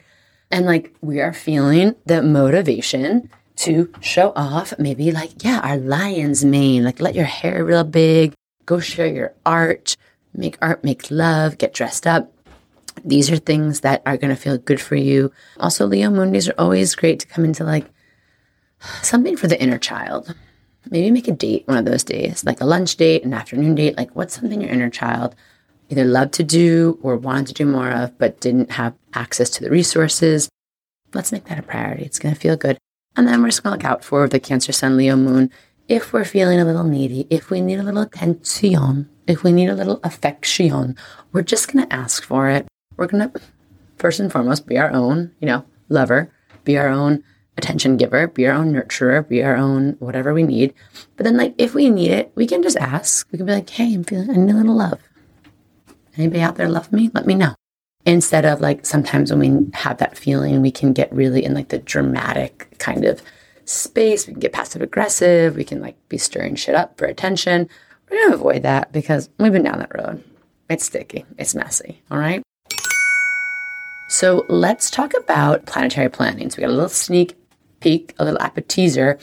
And 0.50 0.66
like 0.66 0.94
we 1.00 1.20
are 1.20 1.32
feeling 1.32 1.94
the 2.04 2.22
motivation 2.22 3.30
to 3.56 3.92
show 4.00 4.32
off 4.34 4.74
maybe 4.78 5.12
like, 5.12 5.44
yeah, 5.44 5.60
our 5.62 5.76
lion's 5.76 6.44
mane. 6.44 6.84
Like 6.84 7.00
let 7.00 7.14
your 7.14 7.24
hair 7.24 7.64
real 7.64 7.84
big, 7.84 8.34
go 8.66 8.80
share 8.80 9.06
your 9.06 9.34
art, 9.46 9.96
make 10.32 10.58
art, 10.60 10.84
make 10.84 11.10
love, 11.10 11.58
get 11.58 11.74
dressed 11.74 12.06
up. 12.06 12.32
These 13.04 13.30
are 13.30 13.36
things 13.36 13.80
that 13.80 14.02
are 14.06 14.16
going 14.16 14.34
to 14.34 14.40
feel 14.40 14.58
good 14.58 14.80
for 14.80 14.96
you. 14.96 15.32
Also, 15.58 15.86
Leo 15.86 16.10
moon 16.10 16.32
days 16.32 16.48
are 16.48 16.54
always 16.58 16.94
great 16.94 17.20
to 17.20 17.26
come 17.26 17.44
into 17.44 17.64
like 17.64 17.86
something 19.02 19.36
for 19.36 19.46
the 19.46 19.60
inner 19.60 19.78
child. 19.78 20.34
Maybe 20.90 21.10
make 21.10 21.28
a 21.28 21.32
date 21.32 21.66
one 21.66 21.78
of 21.78 21.86
those 21.86 22.04
days, 22.04 22.44
like 22.44 22.60
a 22.60 22.66
lunch 22.66 22.96
date, 22.96 23.24
an 23.24 23.32
afternoon 23.32 23.74
date. 23.74 23.96
Like, 23.96 24.14
what's 24.14 24.34
something 24.34 24.60
your 24.60 24.70
inner 24.70 24.90
child 24.90 25.34
either 25.88 26.04
loved 26.04 26.34
to 26.34 26.44
do 26.44 26.98
or 27.02 27.16
wanted 27.16 27.46
to 27.46 27.54
do 27.54 27.64
more 27.64 27.90
of, 27.90 28.18
but 28.18 28.40
didn't 28.40 28.72
have 28.72 28.94
access 29.14 29.48
to 29.50 29.64
the 29.64 29.70
resources? 29.70 30.48
Let's 31.14 31.32
make 31.32 31.44
that 31.44 31.58
a 31.58 31.62
priority. 31.62 32.04
It's 32.04 32.18
going 32.18 32.34
to 32.34 32.40
feel 32.40 32.56
good. 32.56 32.76
And 33.16 33.28
then 33.28 33.42
we're 33.42 33.48
just 33.48 33.62
going 33.62 33.78
to 33.78 33.78
look 33.78 33.90
out 33.90 34.04
for 34.04 34.28
the 34.28 34.40
Cancer 34.40 34.72
Sun, 34.72 34.96
Leo 34.96 35.16
Moon. 35.16 35.50
If 35.88 36.12
we're 36.12 36.24
feeling 36.24 36.58
a 36.58 36.64
little 36.64 36.84
needy, 36.84 37.26
if 37.30 37.50
we 37.50 37.60
need 37.60 37.78
a 37.78 37.82
little 37.82 38.02
attention, 38.02 39.08
if 39.26 39.44
we 39.44 39.52
need 39.52 39.68
a 39.68 39.74
little 39.74 40.00
affection, 40.02 40.96
we're 41.32 41.42
just 41.42 41.72
going 41.72 41.86
to 41.86 41.94
ask 41.94 42.24
for 42.24 42.48
it 42.48 42.66
we're 42.96 43.06
going 43.06 43.30
to 43.30 43.40
first 43.96 44.20
and 44.20 44.30
foremost 44.30 44.66
be 44.66 44.78
our 44.78 44.92
own, 44.92 45.32
you 45.40 45.46
know, 45.46 45.64
lover, 45.88 46.32
be 46.64 46.78
our 46.78 46.88
own 46.88 47.22
attention 47.56 47.96
giver, 47.96 48.26
be 48.26 48.46
our 48.46 48.54
own 48.54 48.72
nurturer, 48.72 49.26
be 49.26 49.42
our 49.42 49.56
own 49.56 49.96
whatever 49.98 50.34
we 50.34 50.42
need. 50.42 50.74
But 51.16 51.24
then, 51.24 51.36
like, 51.36 51.54
if 51.58 51.74
we 51.74 51.90
need 51.90 52.10
it, 52.10 52.32
we 52.34 52.46
can 52.46 52.62
just 52.62 52.76
ask. 52.76 53.30
We 53.30 53.38
can 53.38 53.46
be 53.46 53.52
like, 53.52 53.70
hey, 53.70 53.94
I'm 53.94 54.04
feeling, 54.04 54.30
I 54.30 54.34
need 54.34 54.52
a 54.52 54.56
little 54.56 54.76
love. 54.76 55.00
Anybody 56.16 56.42
out 56.42 56.56
there 56.56 56.68
love 56.68 56.92
me? 56.92 57.10
Let 57.12 57.26
me 57.26 57.34
know. 57.34 57.54
Instead 58.06 58.44
of 58.44 58.60
like 58.60 58.84
sometimes 58.84 59.30
when 59.30 59.40
we 59.40 59.70
have 59.74 59.98
that 59.98 60.16
feeling, 60.16 60.60
we 60.60 60.70
can 60.70 60.92
get 60.92 61.12
really 61.12 61.44
in 61.44 61.54
like 61.54 61.68
the 61.68 61.78
dramatic 61.78 62.76
kind 62.78 63.04
of 63.04 63.22
space. 63.64 64.26
We 64.26 64.34
can 64.34 64.40
get 64.40 64.52
passive 64.52 64.82
aggressive. 64.82 65.56
We 65.56 65.64
can 65.64 65.80
like 65.80 65.96
be 66.08 66.18
stirring 66.18 66.54
shit 66.54 66.74
up 66.74 66.98
for 66.98 67.06
attention. 67.06 67.68
We're 68.10 68.18
going 68.18 68.30
to 68.30 68.34
avoid 68.34 68.62
that 68.62 68.92
because 68.92 69.30
we've 69.38 69.52
been 69.52 69.62
down 69.62 69.78
that 69.78 69.94
road. 69.94 70.22
It's 70.68 70.84
sticky. 70.84 71.24
It's 71.38 71.54
messy. 71.54 72.02
All 72.10 72.18
right. 72.18 72.42
So 74.08 74.44
let's 74.48 74.90
talk 74.90 75.12
about 75.16 75.66
planetary 75.66 76.10
planning. 76.10 76.50
So 76.50 76.58
we 76.58 76.60
got 76.62 76.70
a 76.70 76.74
little 76.74 76.88
sneak 76.88 77.36
peek, 77.80 78.14
a 78.18 78.24
little 78.24 78.40
appetizer 78.40 79.18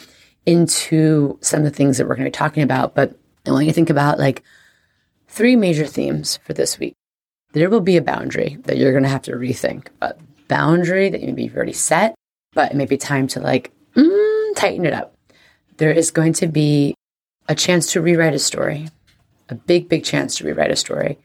into 0.46 1.38
some 1.42 1.60
of 1.60 1.66
the 1.66 1.72
things 1.72 1.98
that 1.98 2.08
we're 2.08 2.16
going 2.16 2.26
to 2.26 2.32
be 2.32 2.38
talking 2.38 2.64
about. 2.64 2.96
But 2.96 3.16
I 3.46 3.52
want 3.52 3.66
you 3.66 3.72
to 3.72 3.76
think 3.76 3.90
about 3.90 4.20
like 4.20 4.44
three 5.28 5.56
major 5.56 5.86
themes 5.86 6.38
for 6.44 6.54
this 6.54 6.80
week. 6.80 6.96
There 7.54 7.70
will 7.70 7.82
be 7.82 7.98
a 7.98 8.02
boundary 8.02 8.58
that 8.64 8.78
you're 8.78 8.92
going 8.92 9.04
to 9.04 9.10
have 9.10 9.24
to 9.24 9.34
rethink, 9.34 9.88
a 10.02 10.14
boundary 10.48 11.10
that 11.10 11.22
maybe 11.22 11.44
you've 11.44 11.56
already 11.56 11.74
set, 11.74 12.16
but 12.54 12.72
it 12.72 12.78
may 12.78 12.86
be 12.86 12.98
time 12.98 13.28
to 13.30 13.40
like 13.40 13.72
mm, 13.96 14.56
tighten 14.56 14.86
it 14.86 14.94
up. 14.94 15.16
There 15.78 15.92
is 15.92 16.12
going 16.12 16.34
to 16.34 16.48
be 16.48 16.96
a 17.48 17.56
chance 17.56 17.92
to 17.94 18.02
rewrite 18.02 18.34
a 18.34 18.40
story, 18.40 18.90
a 19.50 19.56
big, 19.56 19.90
big 19.90 20.04
chance 20.04 20.38
to 20.38 20.46
rewrite 20.46 20.72
a 20.72 20.76
story. 20.76 21.18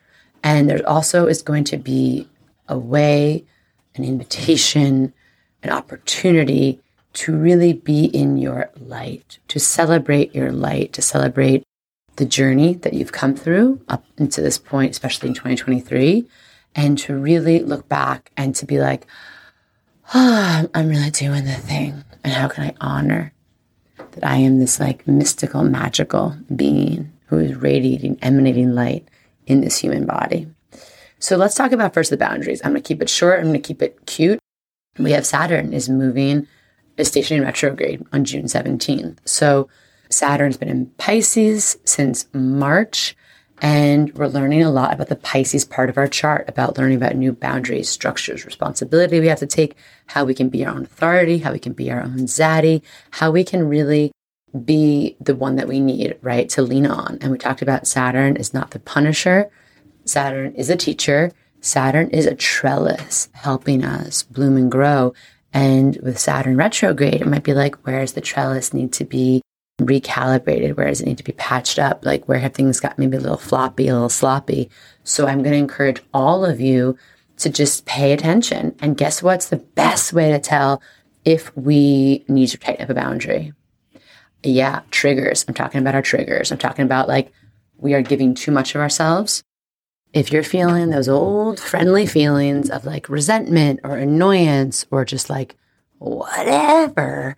And 0.43 0.69
there 0.69 0.89
also 0.89 1.27
is 1.27 1.43
going 1.43 1.65
to 1.65 1.77
be 1.77 2.29
a 2.69 2.79
way 2.79 3.45
an 3.97 4.05
invitation, 4.05 5.13
an 5.63 5.71
opportunity 5.71 6.81
to 7.15 7.37
really 7.37 7.73
be 7.73 8.05
in 8.07 8.37
your 8.37 8.71
light, 8.79 9.39
to 9.49 9.59
celebrate 9.59 10.35
your 10.35 10.53
light, 10.53 10.93
to 10.93 11.03
celebrate 11.03 11.65
the 12.17 12.25
journey 12.25 12.75
that 12.75 12.95
you've 12.95 13.13
come 13.13 13.35
through 13.35 13.81
up 13.89 14.05
into 14.17 14.41
this 14.41 14.59
point, 14.59 14.91
especially 14.91 15.29
in 15.29 15.35
2023, 15.35 16.27
and 16.75 16.99
to 16.99 17.17
really 17.17 17.61
look 17.61 17.89
back 17.89 18.31
and 18.37 18.55
to 18.57 18.67
be 18.67 18.79
like, 18.79 19.07
oh, 20.15 20.69
I'm 20.75 20.89
really 20.89 21.11
doing 21.11 21.45
the 21.45 21.55
thing. 21.55 22.05
And 22.25 22.33
how 22.33 22.49
can 22.49 22.65
I 22.65 22.75
honor 22.81 23.33
that 24.13 24.25
I 24.25 24.37
am 24.37 24.59
this 24.59 24.81
like 24.81 25.07
mystical, 25.07 25.63
magical 25.63 26.37
being 26.55 27.13
who 27.27 27.39
is 27.39 27.55
radiating, 27.55 28.19
emanating 28.23 28.75
light 28.75 29.07
in 29.47 29.61
this 29.61 29.79
human 29.79 30.07
body. 30.07 30.49
So 31.19 31.37
let's 31.37 31.55
talk 31.55 31.73
about 31.73 31.95
first 31.95 32.11
the 32.11 32.17
boundaries. 32.17 32.61
I'm 32.65 32.73
going 32.73 32.83
to 32.83 32.87
keep 32.89 33.03
it 33.03 33.09
short. 33.09 33.39
I'm 33.39 33.47
going 33.47 33.61
to 33.61 33.67
keep 33.67 33.83
it 33.83 34.07
cute. 34.07 34.39
We 34.99 35.13
have 35.13 35.27
Saturn 35.27 35.73
is 35.73 35.89
moving, 35.89 36.47
is 36.97 37.09
stationing 37.09 37.43
retrograde 37.43 38.05
on 38.13 38.25
June 38.25 38.45
17th. 38.45 39.19
So 39.25 39.69
Saturn's 40.11 40.57
been 40.57 40.69
in 40.69 40.87
Pisces 40.99 41.79
since 41.85 42.27
March. 42.33 43.17
And 43.63 44.13
we're 44.15 44.27
learning 44.27 44.63
a 44.63 44.71
lot 44.71 44.93
about 44.93 45.09
the 45.09 45.17
Pisces 45.17 45.65
part 45.65 45.89
of 45.89 45.97
our 45.97 46.07
chart, 46.07 46.47
about 46.47 46.77
learning 46.77 46.99
about 46.99 47.17
new 47.17 47.33
boundaries, 47.33 47.89
structures, 47.89 48.45
responsibility 48.45 49.19
we 49.19 49.29
have 49.29 49.39
to 49.39 49.47
take, 49.47 49.77
how 50.07 50.25
we 50.27 50.35
can 50.35 50.51
be 50.51 50.67
our 50.67 50.75
own 50.75 50.83
authority, 50.83 51.39
how 51.39 51.53
we 51.53 51.59
can 51.59 51.73
be 51.73 51.91
our 51.91 52.03
own 52.03 52.27
zaddy, 52.27 52.83
how 53.13 53.31
we 53.31 53.45
can 53.45 53.67
really 53.67 54.13
be 54.65 55.17
the 55.21 55.35
one 55.35 55.57
that 55.57 55.69
we 55.69 55.81
need, 55.81 56.19
right, 56.21 56.51
to 56.51 56.61
lean 56.61 56.87
on. 56.87 57.17
And 57.23 57.33
we 57.33 57.39
talked 57.39 57.63
about 57.63 57.87
Saturn 57.87 58.37
is 58.37 58.53
not 58.53 58.73
the 58.73 58.79
punisher, 58.79 59.51
Saturn 60.07 60.55
is 60.55 60.71
a 60.71 60.77
teacher. 60.77 61.33
Saturn 61.61 62.11
is 62.11 62.27
a 62.27 62.35
trellis 62.35 63.29
helping 63.33 63.85
us 63.85 64.23
bloom 64.23 64.57
and 64.57 64.71
grow. 64.71 65.15
And 65.53 65.99
with 66.03 66.19
Saturn 66.19 66.57
retrograde, 66.57 67.21
it 67.21 67.27
might 67.27 67.43
be 67.43 67.55
like, 67.55 67.75
where's 67.85 68.13
the 68.13 68.21
trellis 68.21 68.73
need 68.73 68.93
to 68.95 69.05
be 69.05 69.43
recalibrated? 69.79 70.77
Where 70.77 70.89
does 70.89 71.01
it 71.01 71.07
need 71.07 71.19
to 71.19 71.25
be 71.25 71.33
patched 71.33 71.79
up? 71.79 72.05
Like, 72.05 72.27
where 72.27 72.39
have 72.39 72.55
things 72.55 72.81
got 72.81 72.99
maybe 72.99 73.17
a 73.17 73.21
little 73.21 73.37
floppy, 73.37 73.89
a 73.89 73.95
little 73.95 74.09
sloppy? 74.09 74.71
So, 75.05 75.27
I'm 75.27 75.43
going 75.43 75.53
to 75.53 75.59
encourage 75.59 76.03
all 76.15 76.45
of 76.45 76.61
you 76.61 76.99
to 77.39 77.51
just 77.51 77.87
pay 77.87 78.13
attention. 78.13 78.75
And 78.81 78.97
guess 78.97 79.23
what's 79.23 79.49
the 79.49 79.57
best 79.57 80.13
way 80.13 80.31
to 80.31 80.39
tell 80.39 80.83
if 81.25 81.55
we 81.57 82.25
need 82.29 82.49
to 82.49 82.59
tighten 82.59 82.85
up 82.85 82.91
a 82.91 82.95
boundary? 82.95 83.53
Yeah, 84.43 84.83
triggers. 84.91 85.45
I'm 85.47 85.55
talking 85.55 85.81
about 85.81 85.95
our 85.95 86.03
triggers. 86.03 86.53
I'm 86.53 86.59
talking 86.59 86.85
about 86.85 87.09
like 87.09 87.33
we 87.79 87.95
are 87.95 88.03
giving 88.03 88.35
too 88.35 88.53
much 88.53 88.75
of 88.75 88.81
ourselves. 88.81 89.43
If 90.13 90.33
you're 90.33 90.43
feeling 90.43 90.91
those 90.91 91.09
old 91.09 91.61
friendly 91.61 92.07
feelings 92.07 92.71
of 92.71 92.85
like 92.87 93.09
resentment 93.09 93.81
or 93.85 93.97
annoyance 93.97 94.87
or 94.91 95.05
just 95.05 95.29
like 95.29 95.57
whatever, 95.99 97.37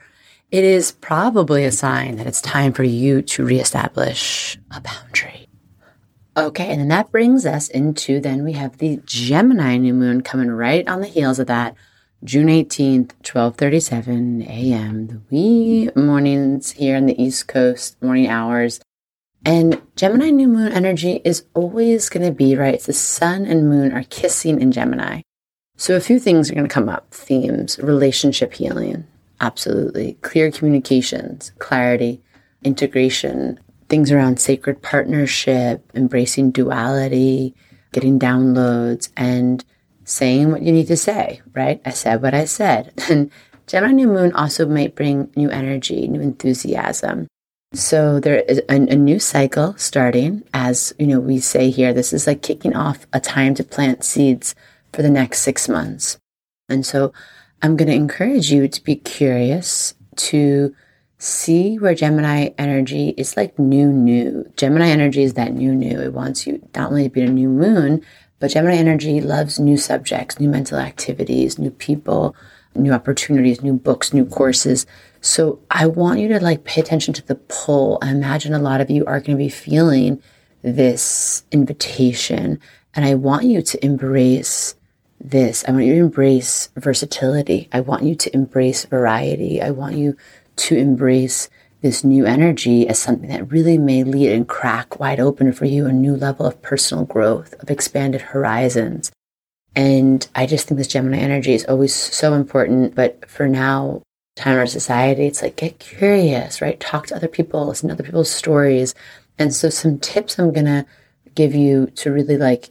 it 0.51 0.65
is 0.65 0.93
probably 0.93 1.65
a 1.65 1.73
sign 1.73 2.17
that 2.17 2.27
it's 2.27 2.41
time 2.41 2.73
for 2.73 2.85
you 2.85 3.21
to 3.21 3.45
reestablish 3.45 4.59
a 4.75 4.81
boundary. 4.81 5.49
Okay, 6.37 6.71
and 6.71 6.81
then 6.81 6.89
that 6.89 7.11
brings 7.11 7.45
us 7.45 7.69
into 7.69 8.21
then 8.21 8.45
we 8.45 8.53
have 8.53 8.79
the 8.79 9.01
Gemini 9.05 9.77
new 9.77 9.93
moon 9.93 10.23
coming 10.23 10.51
right 10.51 10.87
on 10.89 11.01
the 11.01 11.09
heels 11.09 11.39
of 11.39 11.49
that. 11.49 11.75
June 12.25 12.47
18th, 12.47 13.13
12:37 13.23 14.47
a.m. 14.49 15.07
The 15.07 15.21
wee 15.31 15.91
mornings 15.95 16.73
here 16.73 16.97
in 16.97 17.07
the 17.07 17.21
East 17.21 17.47
Coast, 17.47 18.01
morning 18.03 18.29
hours. 18.29 18.81
And 19.45 19.83
Gemini 19.97 20.31
new 20.31 20.49
moon 20.49 20.73
energy 20.73 21.21
is 21.25 21.45
always 21.55 22.09
going 22.09 22.27
to 22.27 22.33
be, 22.33 22.57
right? 22.57 22.75
It's 22.75 22.87
the 22.87 22.93
sun 22.93 23.45
and 23.45 23.69
moon 23.69 23.93
are 23.93 24.05
kissing 24.05 24.61
in 24.61 24.73
Gemini. 24.73 25.23
So 25.77 25.95
a 25.95 26.01
few 26.01 26.19
things 26.19 26.51
are 26.51 26.55
going 26.55 26.67
to 26.67 26.75
come 26.75 26.89
up. 26.89 27.13
Themes, 27.13 27.79
relationship 27.79 28.55
healing, 28.55 29.07
Absolutely. 29.41 30.15
Clear 30.23 30.51
communications, 30.51 31.53
clarity, 31.59 32.21
integration, 32.65 33.59
things 33.89 34.11
around 34.11 34.41
sacred 34.41 34.83
partnership, 34.83 35.89
embracing 35.95 36.51
duality, 36.51 37.55
getting 37.93 38.19
downloads, 38.19 39.11
and 39.17 39.65
saying 40.05 40.51
what 40.51 40.63
you 40.63 40.73
need 40.73 40.89
to 40.89 40.97
say, 40.97 41.41
right? 41.55 41.81
I 41.85 41.91
said 41.91 42.23
what 42.23 42.35
I 42.35 42.45
said. 42.45 42.93
And 43.11 43.31
Gemini 43.67 43.93
New 43.93 44.09
Moon 44.09 44.33
also 44.33 44.67
might 44.67 44.95
bring 44.95 45.31
new 45.37 45.51
energy, 45.51 46.09
new 46.09 46.21
enthusiasm. 46.21 47.29
So 47.75 48.19
there 48.19 48.41
is 48.41 48.63
a, 48.71 48.75
a, 48.75 48.97
new 48.97 49.19
cycle 49.19 49.75
starting 49.77 50.43
as, 50.55 50.95
you 50.99 51.07
know, 51.07 51.21
we 51.21 51.39
say 51.39 51.69
here, 51.69 51.93
this 51.93 52.15
is 52.15 52.27
like 52.27 52.41
kicking 52.41 52.75
off 52.75 53.07
a 53.13 53.21
time 53.21 53.55
to 53.57 53.65
plant 53.65 54.05
seeds 54.05 54.55
for 54.95 55.03
the 55.03 55.11
next 55.11 55.41
six 55.41 55.69
months. 55.69 56.17
And 56.71 56.87
so 56.87 57.13
I'm 57.63 57.77
going 57.77 57.89
to 57.89 57.95
encourage 57.95 58.53
you 58.53 58.69
to 58.69 58.85
be 58.85 58.97
curious 58.97 59.95
to 60.17 60.75
see 61.19 61.79
where 61.79 61.95
Gemini 61.95 62.51
energy 62.57 63.11
is 63.17 63.37
like 63.37 63.59
new, 63.59 63.93
new. 63.93 64.51
Gemini 64.57 64.89
energy 64.89 65.23
is 65.23 65.35
that 65.35 65.53
new, 65.53 65.75
new. 65.75 66.01
It 66.01 66.13
wants 66.13 66.47
you 66.47 66.67
not 66.77 66.91
only 66.91 67.05
to 67.05 67.11
be 67.11 67.23
a 67.23 67.29
new 67.29 67.49
moon, 67.49 68.05
but 68.39 68.53
Gemini 68.53 68.77
energy 68.77 69.21
loves 69.21 69.59
new 69.59 69.77
subjects, 69.77 70.39
new 70.39 70.49
mental 70.49 70.79
activities, 70.79 71.59
new 71.59 71.73
people, 71.73 72.37
new 72.77 72.93
opportunities, 72.93 73.63
new 73.63 73.73
books, 73.73 74.13
new 74.13 74.25
courses. 74.25 74.87
So 75.21 75.59
I 75.71 75.87
want 75.87 76.21
you 76.21 76.29
to 76.29 76.41
like 76.41 76.63
pay 76.63 76.81
attention 76.81 77.13
to 77.15 77.27
the 77.27 77.35
pull. 77.35 77.99
I 78.01 78.11
imagine 78.11 78.55
a 78.55 78.61
lot 78.61 78.81
of 78.81 78.91
you 78.91 79.05
are 79.07 79.19
going 79.19 79.37
to 79.37 79.45
be 79.45 79.49
feeling 79.49 80.23
this 80.63 81.43
invitation. 81.51 82.61
And 82.95 83.05
I 83.05 83.15
want 83.15 83.45
you 83.45 83.63
to 83.63 83.85
embrace 83.85 84.77
this. 85.21 85.65
I 85.67 85.73
want 85.73 85.85
you 85.85 85.95
to 85.95 86.01
embrace 86.01 86.71
versatility. 86.77 87.69
I 87.73 87.81
want 87.81 88.05
you 88.05 88.15
to 88.15 88.35
embrace 88.35 88.85
variety. 88.85 89.61
I 89.61 89.71
want 89.71 89.97
you 89.97 90.17
to 90.57 90.77
embrace 90.77 91.49
this 91.81 92.03
new 92.03 92.27
energy 92.27 92.89
as 92.89 92.99
something 92.99 93.29
that 93.29 93.53
really 93.53 93.79
may 93.79 94.03
lead 94.03 94.33
and 94.33 94.49
crack 94.49 94.99
wide 94.99 95.21
open 95.21 95.53
for 95.53 95.65
you 95.65 95.87
a 95.87 95.93
new 95.93 96.17
level 96.17 96.47
of 96.47 96.61
personal 96.61 97.05
growth, 97.05 97.55
of 97.61 97.71
expanded 97.71 98.21
horizons. 98.21 99.13
And 99.77 100.27
I 100.35 100.47
just 100.47 100.67
think 100.67 100.79
this 100.79 100.89
Gemini 100.89 101.19
energy 101.19 101.55
is 101.55 101.65
always 101.67 101.95
so 101.95 102.35
important. 102.35 102.95
But 102.95 103.29
for 103.31 103.47
now, 103.47 104.03
time 104.35 104.55
in 104.55 104.59
our 104.59 104.67
society, 104.67 105.27
it's 105.27 105.43
like 105.43 105.57
get 105.57 105.79
curious, 105.79 106.61
right? 106.61 106.81
Talk 106.81 107.09
to 107.09 107.17
other 107.17 107.29
people, 107.29 107.67
listen 107.67 107.89
to 107.89 107.95
other 107.95 108.05
people's 108.05 108.31
stories. 108.31 108.95
And 109.39 109.55
so 109.55 109.69
some 109.69 109.99
tips 109.99 110.39
I'm 110.39 110.53
gonna 110.53 110.85
give 111.35 111.55
you 111.55 111.87
to 111.97 112.11
really 112.11 112.37
like 112.37 112.71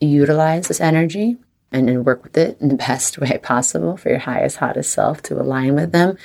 utilize 0.00 0.68
this 0.68 0.80
energy 0.80 1.36
and, 1.74 1.90
and 1.90 2.06
work 2.06 2.22
with 2.22 2.38
it 2.38 2.58
in 2.60 2.68
the 2.68 2.74
best 2.88 3.18
way 3.18 3.38
possible 3.42 3.98
for 3.98 4.08
your 4.08 4.20
highest, 4.20 4.56
hottest 4.56 4.92
self 4.92 5.20
to 5.22 5.38
align 5.38 5.74
with 5.74 5.92
them 5.92 6.16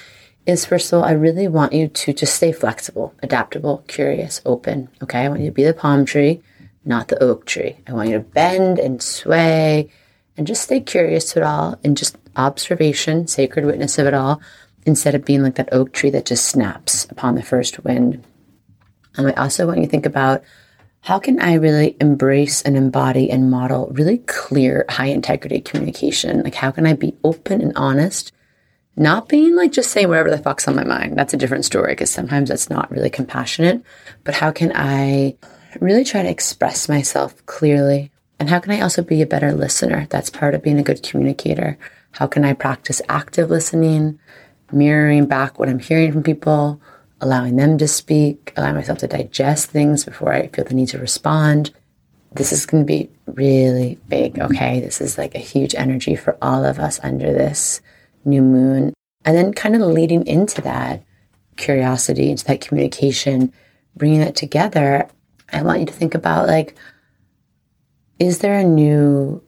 is 0.46 0.66
first 0.66 0.92
of 0.92 1.00
all, 1.00 1.06
I 1.06 1.12
really 1.12 1.48
want 1.48 1.74
you 1.74 1.88
to 1.88 2.14
just 2.14 2.36
stay 2.36 2.52
flexible, 2.52 3.14
adaptable, 3.22 3.84
curious, 3.88 4.42
open. 4.46 4.90
Okay. 5.04 5.20
I 5.20 5.30
want 5.30 5.42
you 5.42 5.48
to 5.48 5.54
be 5.54 5.64
the 5.64 5.74
palm 5.74 6.06
tree, 6.06 6.42
not 6.86 7.08
the 7.08 7.22
oak 7.22 7.46
tree. 7.46 7.78
I 7.88 7.94
want 7.94 8.10
you 8.10 8.16
to 8.16 8.24
bend 8.24 8.80
and 8.80 9.02
sway 9.02 9.92
and 10.38 10.48
just 10.48 10.64
stay 10.64 10.80
curious 10.80 11.32
to 11.34 11.40
it 11.40 11.44
all 11.44 11.78
and 11.84 11.98
just 11.98 12.18
observation, 12.36 13.28
sacred 13.28 13.66
witness 13.66 14.00
of 14.00 14.08
it 14.08 14.14
all, 14.14 14.42
instead 14.86 15.14
of 15.14 15.26
being 15.26 15.44
like 15.44 15.56
that 15.56 15.74
oak 15.74 15.94
tree 15.94 16.10
that 16.10 16.26
just 16.26 16.46
snaps 16.46 17.06
upon 17.12 17.36
the 17.36 17.44
first 17.44 17.84
wind. 17.84 18.24
And 19.18 19.28
I 19.28 19.32
also 19.34 19.68
want 19.68 19.80
you 19.80 19.86
to 19.86 19.92
think 19.92 20.06
about 20.06 20.44
how 21.02 21.20
can 21.20 21.40
I 21.40 21.54
really 21.54 21.96
embrace 22.02 22.62
and 22.62 22.76
embody 22.76 23.32
and 23.32 23.50
model 23.50 23.90
really 23.94 24.20
clear, 24.20 24.86
high 24.90 25.08
integrity 25.08 25.62
communication? 25.62 26.44
Like, 26.44 26.56
how 26.56 26.72
can 26.72 26.86
I 26.86 26.94
be 26.94 27.16
open 27.24 27.62
and 27.62 27.74
honest? 27.76 28.32
Not 28.96 29.30
being 29.30 29.56
like 29.56 29.72
just 29.72 29.92
saying 29.92 30.10
whatever 30.10 30.30
the 30.30 30.38
fuck's 30.38 30.68
on 30.68 30.76
my 30.76 30.84
mind. 30.84 31.18
That's 31.18 31.34
a 31.34 31.38
different 31.38 31.64
story 31.64 31.94
because 31.94 32.12
sometimes 32.12 32.50
that's 32.50 32.70
not 32.70 32.92
really 32.92 33.10
compassionate. 33.10 33.82
But 34.26 34.36
how 34.36 34.52
can 34.52 34.74
I 34.76 35.38
really 35.80 36.04
try 36.04 36.22
to 36.22 36.30
express 36.30 36.90
myself 36.90 37.46
clearly? 37.46 38.12
And 38.40 38.50
how 38.50 38.60
can 38.60 38.72
I 38.74 38.82
also 38.82 39.02
be 39.02 39.22
a 39.22 39.28
better 39.28 39.54
listener? 39.54 40.06
That's 40.10 40.30
part 40.30 40.54
of 40.54 40.64
being 40.64 40.80
a 40.80 40.84
good 40.84 41.02
communicator. 41.02 41.78
How 42.12 42.28
can 42.28 42.44
I 42.44 42.54
practice 42.54 43.02
active 43.08 43.50
listening, 43.50 44.20
mirroring 44.72 45.28
back 45.28 45.60
what 45.60 45.70
I'm 45.70 45.80
hearing 45.80 46.12
from 46.12 46.24
people? 46.24 46.82
Allowing 47.22 47.56
them 47.56 47.78
to 47.78 47.88
speak, 47.88 48.54
allowing 48.56 48.76
myself 48.76 49.00
to 49.00 49.08
digest 49.08 49.70
things 49.70 50.06
before 50.06 50.34
I 50.34 50.48
feel 50.48 50.66
the 50.66 50.74
need 50.74 50.90
to 50.90 51.00
respond. 51.00 51.72
This 52.32 52.52
is 52.52 52.66
going 52.66 52.84
to 52.84 52.88
be 52.88 53.10
really 53.26 54.00
big, 54.08 54.40
okay? 54.40 54.80
This 54.80 55.02
is 55.02 55.18
like 55.18 55.36
a 55.36 55.40
huge 55.40 55.76
energy 55.76 56.16
for 56.16 56.38
all 56.42 56.64
of 56.64 56.80
us 56.80 57.00
under 57.04 57.34
this 57.34 57.82
new 58.24 58.42
moon. 58.42 58.94
And 59.26 59.36
then 59.36 59.54
kind 59.54 59.76
of 59.76 59.82
leading 59.82 60.26
into 60.28 60.62
that 60.62 61.04
curiosity, 61.58 62.30
into 62.30 62.46
that 62.46 62.62
communication, 62.62 63.52
bringing 63.96 64.22
it 64.22 64.36
together, 64.36 65.10
I 65.52 65.62
want 65.64 65.80
you 65.80 65.86
to 65.88 65.94
think 65.94 66.16
about 66.16 66.48
like, 66.48 66.76
is 68.20 68.40
there 68.40 68.58
a 68.58 68.64
new 68.64 69.44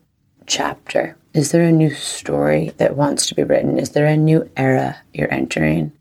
chapter? 0.46 1.18
Is 1.34 1.52
there 1.52 1.64
a 1.64 1.72
new 1.72 1.94
story 1.94 2.74
that 2.78 2.98
wants 2.98 3.28
to 3.28 3.36
be 3.36 3.44
written? 3.44 3.80
Is 3.80 3.92
there 3.92 4.08
a 4.08 4.18
new 4.18 4.50
era 4.58 4.98
you're 5.14 5.32
entering? 5.32 5.94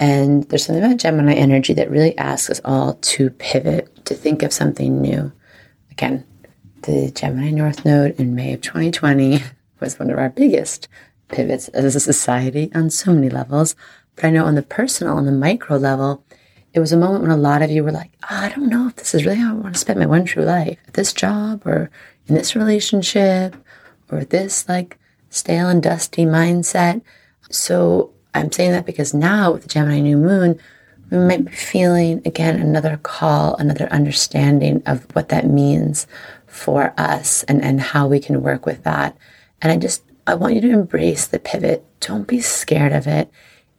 And 0.00 0.44
there's 0.44 0.66
something 0.66 0.84
about 0.84 0.96
Gemini 0.96 1.34
energy 1.34 1.72
that 1.74 1.90
really 1.90 2.16
asks 2.18 2.50
us 2.50 2.60
all 2.64 2.94
to 2.94 3.30
pivot, 3.30 4.04
to 4.06 4.14
think 4.14 4.42
of 4.42 4.52
something 4.52 5.00
new. 5.00 5.32
Again, 5.90 6.26
the 6.82 7.10
Gemini 7.12 7.50
North 7.50 7.84
Node 7.84 8.18
in 8.18 8.34
May 8.34 8.52
of 8.52 8.60
2020 8.60 9.42
was 9.80 9.98
one 9.98 10.10
of 10.10 10.18
our 10.18 10.30
biggest 10.30 10.88
pivots 11.28 11.68
as 11.68 11.94
a 11.96 12.00
society 12.00 12.70
on 12.74 12.90
so 12.90 13.12
many 13.12 13.30
levels. 13.30 13.76
But 14.16 14.26
I 14.26 14.30
know 14.30 14.44
on 14.44 14.54
the 14.54 14.62
personal, 14.62 15.16
on 15.16 15.26
the 15.26 15.32
micro 15.32 15.76
level, 15.76 16.24
it 16.72 16.80
was 16.80 16.92
a 16.92 16.96
moment 16.96 17.22
when 17.22 17.30
a 17.30 17.36
lot 17.36 17.62
of 17.62 17.70
you 17.70 17.84
were 17.84 17.92
like, 17.92 18.10
oh, 18.24 18.36
I 18.36 18.48
don't 18.48 18.68
know 18.68 18.88
if 18.88 18.96
this 18.96 19.14
is 19.14 19.24
really 19.24 19.38
how 19.38 19.50
I 19.50 19.54
want 19.54 19.74
to 19.74 19.80
spend 19.80 20.00
my 20.00 20.06
one 20.06 20.24
true 20.24 20.44
life 20.44 20.78
at 20.88 20.94
this 20.94 21.12
job 21.12 21.66
or 21.66 21.90
in 22.26 22.34
this 22.34 22.56
relationship 22.56 23.56
or 24.10 24.24
this 24.24 24.68
like 24.68 24.98
stale 25.30 25.68
and 25.68 25.82
dusty 25.82 26.24
mindset. 26.24 27.02
So 27.50 28.13
I'm 28.34 28.52
saying 28.52 28.72
that 28.72 28.86
because 28.86 29.14
now 29.14 29.52
with 29.52 29.62
the 29.62 29.68
Gemini 29.68 30.00
new 30.00 30.16
moon, 30.16 30.58
we 31.10 31.18
might 31.18 31.44
be 31.44 31.52
feeling 31.52 32.22
again 32.24 32.60
another 32.60 32.96
call, 32.96 33.54
another 33.56 33.86
understanding 33.92 34.82
of 34.86 35.04
what 35.14 35.28
that 35.28 35.46
means 35.46 36.06
for 36.46 36.94
us 36.96 37.42
and, 37.44 37.62
and 37.62 37.80
how 37.80 38.06
we 38.06 38.20
can 38.20 38.42
work 38.42 38.66
with 38.66 38.82
that. 38.84 39.16
And 39.62 39.70
I 39.70 39.76
just, 39.76 40.02
I 40.26 40.34
want 40.34 40.54
you 40.54 40.60
to 40.62 40.70
embrace 40.70 41.26
the 41.26 41.38
pivot. 41.38 41.84
Don't 42.00 42.26
be 42.26 42.40
scared 42.40 42.92
of 42.92 43.06
it. 43.06 43.30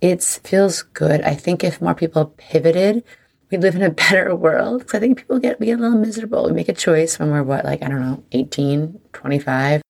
It 0.01 0.23
feels 0.23 0.83
good. 0.83 1.21
I 1.21 1.35
think 1.35 1.63
if 1.63 1.81
more 1.81 1.95
people 1.95 2.33
pivoted, 2.37 3.03
we'd 3.49 3.61
live 3.61 3.75
in 3.75 3.81
a 3.81 3.89
better 4.09 4.35
world. 4.35 4.79
Because 4.79 4.95
I 4.95 4.99
think 4.99 5.17
people 5.17 5.39
get, 5.39 5.59
we 5.59 5.67
get 5.67 5.79
a 5.79 5.81
little 5.81 5.97
miserable. 5.97 6.45
We 6.45 6.53
make 6.53 6.69
a 6.69 6.73
choice 6.73 7.17
when 7.17 7.31
we're 7.31 7.43
what, 7.43 7.65
like, 7.65 7.81
I 7.81 7.87
don't 7.87 8.01
know, 8.01 8.23
18, 8.31 8.99
25. 9.13 9.81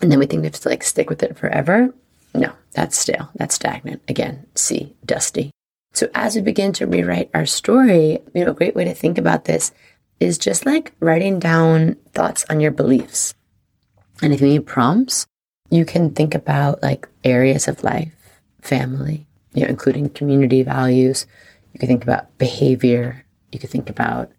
And 0.00 0.10
then 0.10 0.18
we 0.18 0.26
think 0.26 0.40
we 0.40 0.46
have 0.46 0.54
to 0.54 0.68
like 0.68 0.82
stick 0.82 1.10
with 1.10 1.22
it 1.22 1.36
forever. 1.38 1.94
No, 2.34 2.52
that's 2.72 2.98
stale. 2.98 3.30
That's 3.34 3.54
stagnant. 3.54 4.02
Again, 4.08 4.46
see, 4.54 4.96
dusty. 5.04 5.50
So 5.92 6.08
as 6.14 6.34
we 6.34 6.40
begin 6.40 6.72
to 6.74 6.86
rewrite 6.86 7.30
our 7.34 7.46
story, 7.46 8.20
you 8.34 8.44
know, 8.44 8.52
a 8.52 8.54
great 8.54 8.74
way 8.74 8.84
to 8.84 8.94
think 8.94 9.18
about 9.18 9.44
this 9.44 9.72
is 10.20 10.38
just 10.38 10.64
like 10.64 10.92
writing 11.00 11.38
down 11.38 11.96
thoughts 12.12 12.44
on 12.48 12.60
your 12.60 12.70
beliefs. 12.70 13.34
And 14.22 14.32
if 14.32 14.40
you 14.40 14.46
need 14.46 14.66
prompts, 14.66 15.26
you 15.68 15.84
can 15.84 16.10
think 16.10 16.34
about 16.34 16.82
like 16.82 17.08
areas 17.24 17.68
of 17.68 17.84
life, 17.84 18.14
family, 18.62 19.26
you 19.52 19.62
know, 19.62 19.68
including 19.68 20.08
community 20.10 20.62
values. 20.62 21.26
You 21.72 21.80
can 21.80 21.88
think 21.88 22.04
about 22.04 22.38
behavior. 22.38 23.24
You 23.50 23.58
could 23.58 23.70
think 23.70 23.90
about 23.90 24.30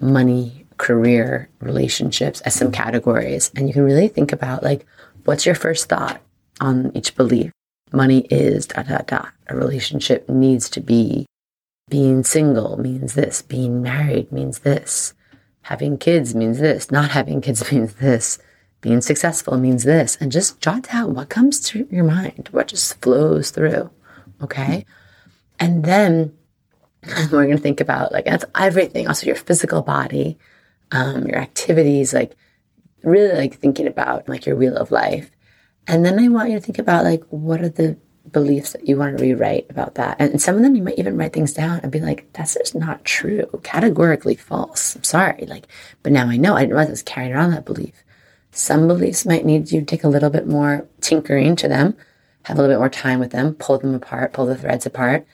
money, 0.00 0.66
career, 0.78 1.48
relationships 1.60 2.40
as 2.42 2.54
some 2.54 2.72
categories. 2.72 3.50
And 3.54 3.66
you 3.68 3.74
can 3.74 3.84
really 3.84 4.08
think 4.08 4.32
about 4.32 4.62
like, 4.62 4.86
what's 5.24 5.44
your 5.44 5.54
first 5.54 5.88
thought 5.88 6.20
on 6.60 6.90
each 6.94 7.14
belief? 7.14 7.52
money 7.92 8.20
is 8.30 8.66
da 8.66 8.82
da 8.82 8.98
da. 8.98 9.26
A 9.48 9.56
relationship 9.56 10.28
needs 10.28 10.68
to 10.70 10.80
be 10.80 11.26
being 11.88 12.24
single 12.24 12.76
means 12.78 13.14
this, 13.14 13.42
being 13.42 13.82
married 13.82 14.32
means 14.32 14.60
this, 14.60 15.14
having 15.62 15.98
kids 15.98 16.34
means 16.34 16.58
this, 16.58 16.90
not 16.90 17.10
having 17.10 17.40
kids 17.40 17.70
means 17.72 17.94
this, 17.94 18.38
being 18.80 19.00
successful 19.00 19.56
means 19.56 19.84
this. 19.84 20.16
And 20.20 20.32
just 20.32 20.60
jot 20.60 20.88
down 20.90 21.14
what 21.14 21.28
comes 21.28 21.60
to 21.60 21.86
your 21.90 22.04
mind, 22.04 22.48
what 22.50 22.68
just 22.68 23.00
flows 23.00 23.50
through. 23.50 23.90
Okay. 24.42 24.84
And 25.58 25.84
then 25.84 26.36
we're 27.30 27.44
going 27.44 27.56
to 27.56 27.62
think 27.62 27.80
about 27.80 28.12
like 28.12 28.24
that's 28.24 28.44
everything, 28.54 29.06
also 29.06 29.26
your 29.26 29.36
physical 29.36 29.82
body, 29.82 30.38
um, 30.90 31.26
your 31.26 31.38
activities, 31.38 32.12
like 32.12 32.34
really 33.02 33.36
like 33.36 33.54
thinking 33.54 33.86
about 33.86 34.28
like 34.28 34.44
your 34.44 34.56
wheel 34.56 34.76
of 34.76 34.90
life 34.90 35.30
and 35.86 36.04
then 36.04 36.18
I 36.18 36.28
want 36.28 36.50
you 36.50 36.58
to 36.58 36.64
think 36.64 36.78
about 36.78 37.04
like, 37.04 37.24
what 37.30 37.60
are 37.60 37.68
the 37.68 37.96
beliefs 38.32 38.72
that 38.72 38.88
you 38.88 38.96
want 38.96 39.16
to 39.16 39.22
rewrite 39.22 39.66
about 39.70 39.94
that? 39.94 40.16
And 40.18 40.40
some 40.42 40.56
of 40.56 40.62
them 40.62 40.74
you 40.74 40.82
might 40.82 40.98
even 40.98 41.16
write 41.16 41.32
things 41.32 41.52
down 41.52 41.80
and 41.82 41.92
be 41.92 42.00
like, 42.00 42.30
that's 42.32 42.54
just 42.54 42.74
not 42.74 43.04
true, 43.04 43.48
categorically 43.62 44.34
false. 44.34 44.96
I'm 44.96 45.04
sorry. 45.04 45.46
Like, 45.46 45.66
but 46.02 46.12
now 46.12 46.26
I 46.26 46.36
know 46.36 46.54
I 46.54 46.60
didn't 46.60 46.74
realize 46.74 46.88
I 46.88 46.90
was 46.90 47.02
carrying 47.02 47.32
around 47.32 47.52
that 47.52 47.64
belief. 47.64 47.94
Some 48.50 48.88
beliefs 48.88 49.26
might 49.26 49.44
need 49.44 49.70
you 49.70 49.80
to 49.80 49.86
take 49.86 50.02
a 50.02 50.08
little 50.08 50.30
bit 50.30 50.46
more 50.46 50.88
tinkering 51.00 51.56
to 51.56 51.68
them, 51.68 51.96
have 52.44 52.58
a 52.58 52.60
little 52.60 52.74
bit 52.74 52.80
more 52.80 52.88
time 52.88 53.20
with 53.20 53.30
them, 53.30 53.54
pull 53.54 53.78
them 53.78 53.94
apart, 53.94 54.32
pull 54.32 54.46
the 54.46 54.56
threads 54.56 54.86
apart. 54.86 55.26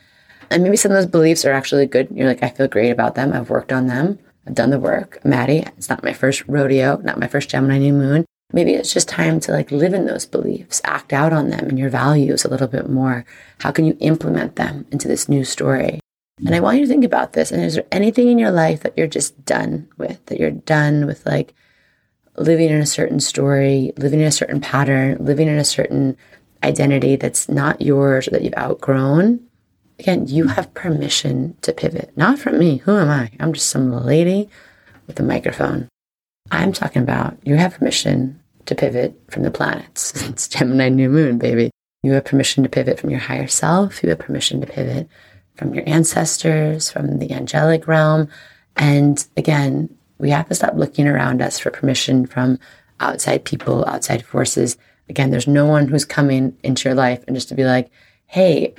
And 0.50 0.62
maybe 0.62 0.76
some 0.76 0.92
of 0.92 0.96
those 0.96 1.06
beliefs 1.06 1.44
are 1.44 1.52
actually 1.52 1.86
good. 1.86 2.08
You're 2.10 2.26
like, 2.26 2.42
I 2.42 2.50
feel 2.50 2.68
great 2.68 2.90
about 2.90 3.14
them. 3.14 3.32
I've 3.32 3.48
worked 3.48 3.72
on 3.72 3.86
them. 3.86 4.18
I've 4.46 4.54
done 4.54 4.70
the 4.70 4.78
work. 4.78 5.24
Madi, 5.24 5.58
it's 5.78 5.88
not 5.88 6.02
my 6.02 6.12
first 6.12 6.42
rodeo, 6.48 6.96
not 6.96 7.18
my 7.18 7.28
first 7.28 7.48
Gemini 7.48 7.78
new 7.78 7.92
moon. 7.92 8.26
Maybe 8.52 8.74
it's 8.74 8.92
just 8.92 9.08
time 9.08 9.40
to 9.40 9.52
like 9.52 9.70
live 9.70 9.94
in 9.94 10.06
those 10.06 10.26
beliefs, 10.26 10.80
act 10.84 11.12
out 11.12 11.32
on 11.32 11.50
them 11.50 11.68
and 11.68 11.78
your 11.78 11.88
values 11.88 12.44
a 12.44 12.48
little 12.48 12.68
bit 12.68 12.88
more. 12.88 13.24
How 13.60 13.70
can 13.70 13.84
you 13.84 13.96
implement 14.00 14.56
them 14.56 14.86
into 14.90 15.08
this 15.08 15.28
new 15.28 15.44
story? 15.44 16.00
And 16.38 16.54
I 16.54 16.60
want 16.60 16.78
you 16.78 16.84
to 16.84 16.88
think 16.88 17.04
about 17.04 17.32
this. 17.32 17.50
And 17.50 17.62
is 17.62 17.74
there 17.74 17.86
anything 17.92 18.28
in 18.28 18.38
your 18.38 18.50
life 18.50 18.80
that 18.80 18.96
you're 18.96 19.06
just 19.06 19.44
done 19.44 19.88
with, 19.96 20.24
that 20.26 20.40
you're 20.40 20.50
done 20.50 21.06
with 21.06 21.24
like 21.24 21.54
living 22.36 22.70
in 22.70 22.80
a 22.80 22.86
certain 22.86 23.20
story, 23.20 23.92
living 23.96 24.20
in 24.20 24.26
a 24.26 24.32
certain 24.32 24.60
pattern, 24.60 25.18
living 25.20 25.48
in 25.48 25.58
a 25.58 25.64
certain 25.64 26.16
identity 26.64 27.16
that's 27.16 27.48
not 27.48 27.80
yours 27.80 28.28
or 28.28 28.32
that 28.32 28.42
you've 28.42 28.58
outgrown? 28.58 29.40
Again, 29.98 30.26
you 30.26 30.48
have 30.48 30.74
permission 30.74 31.56
to 31.62 31.72
pivot. 31.72 32.12
Not 32.16 32.38
from 32.38 32.58
me. 32.58 32.78
Who 32.78 32.96
am 32.96 33.08
I? 33.08 33.30
I'm 33.38 33.52
just 33.52 33.68
some 33.68 33.92
lady 33.92 34.48
with 35.06 35.20
a 35.20 35.22
microphone. 35.22 35.88
I'm 36.50 36.72
talking 36.72 37.02
about 37.02 37.38
you 37.44 37.54
have 37.56 37.74
permission 37.74 38.41
to 38.66 38.74
pivot 38.74 39.20
from 39.30 39.42
the 39.42 39.50
planets. 39.50 40.22
it's 40.28 40.48
Gemini 40.48 40.88
new 40.88 41.08
moon, 41.08 41.38
baby. 41.38 41.70
You 42.02 42.12
have 42.12 42.24
permission 42.24 42.62
to 42.62 42.68
pivot 42.68 42.98
from 42.98 43.10
your 43.10 43.20
higher 43.20 43.46
self. 43.46 44.02
You 44.02 44.08
have 44.10 44.18
permission 44.18 44.60
to 44.60 44.66
pivot 44.66 45.08
from 45.54 45.74
your 45.74 45.84
ancestors, 45.86 46.90
from 46.90 47.18
the 47.18 47.32
angelic 47.32 47.86
realm. 47.86 48.28
And 48.76 49.24
again, 49.36 49.94
we 50.18 50.30
have 50.30 50.48
to 50.48 50.54
stop 50.54 50.74
looking 50.74 51.06
around 51.06 51.42
us 51.42 51.58
for 51.58 51.70
permission 51.70 52.26
from 52.26 52.58
outside 53.00 53.44
people, 53.44 53.84
outside 53.86 54.24
forces. 54.24 54.76
Again, 55.08 55.30
there's 55.30 55.46
no 55.46 55.66
one 55.66 55.88
who's 55.88 56.04
coming 56.04 56.56
into 56.62 56.88
your 56.88 56.94
life 56.94 57.22
and 57.26 57.36
just 57.36 57.48
to 57.48 57.54
be 57.54 57.64
like, 57.64 57.90
hey, 58.26 58.74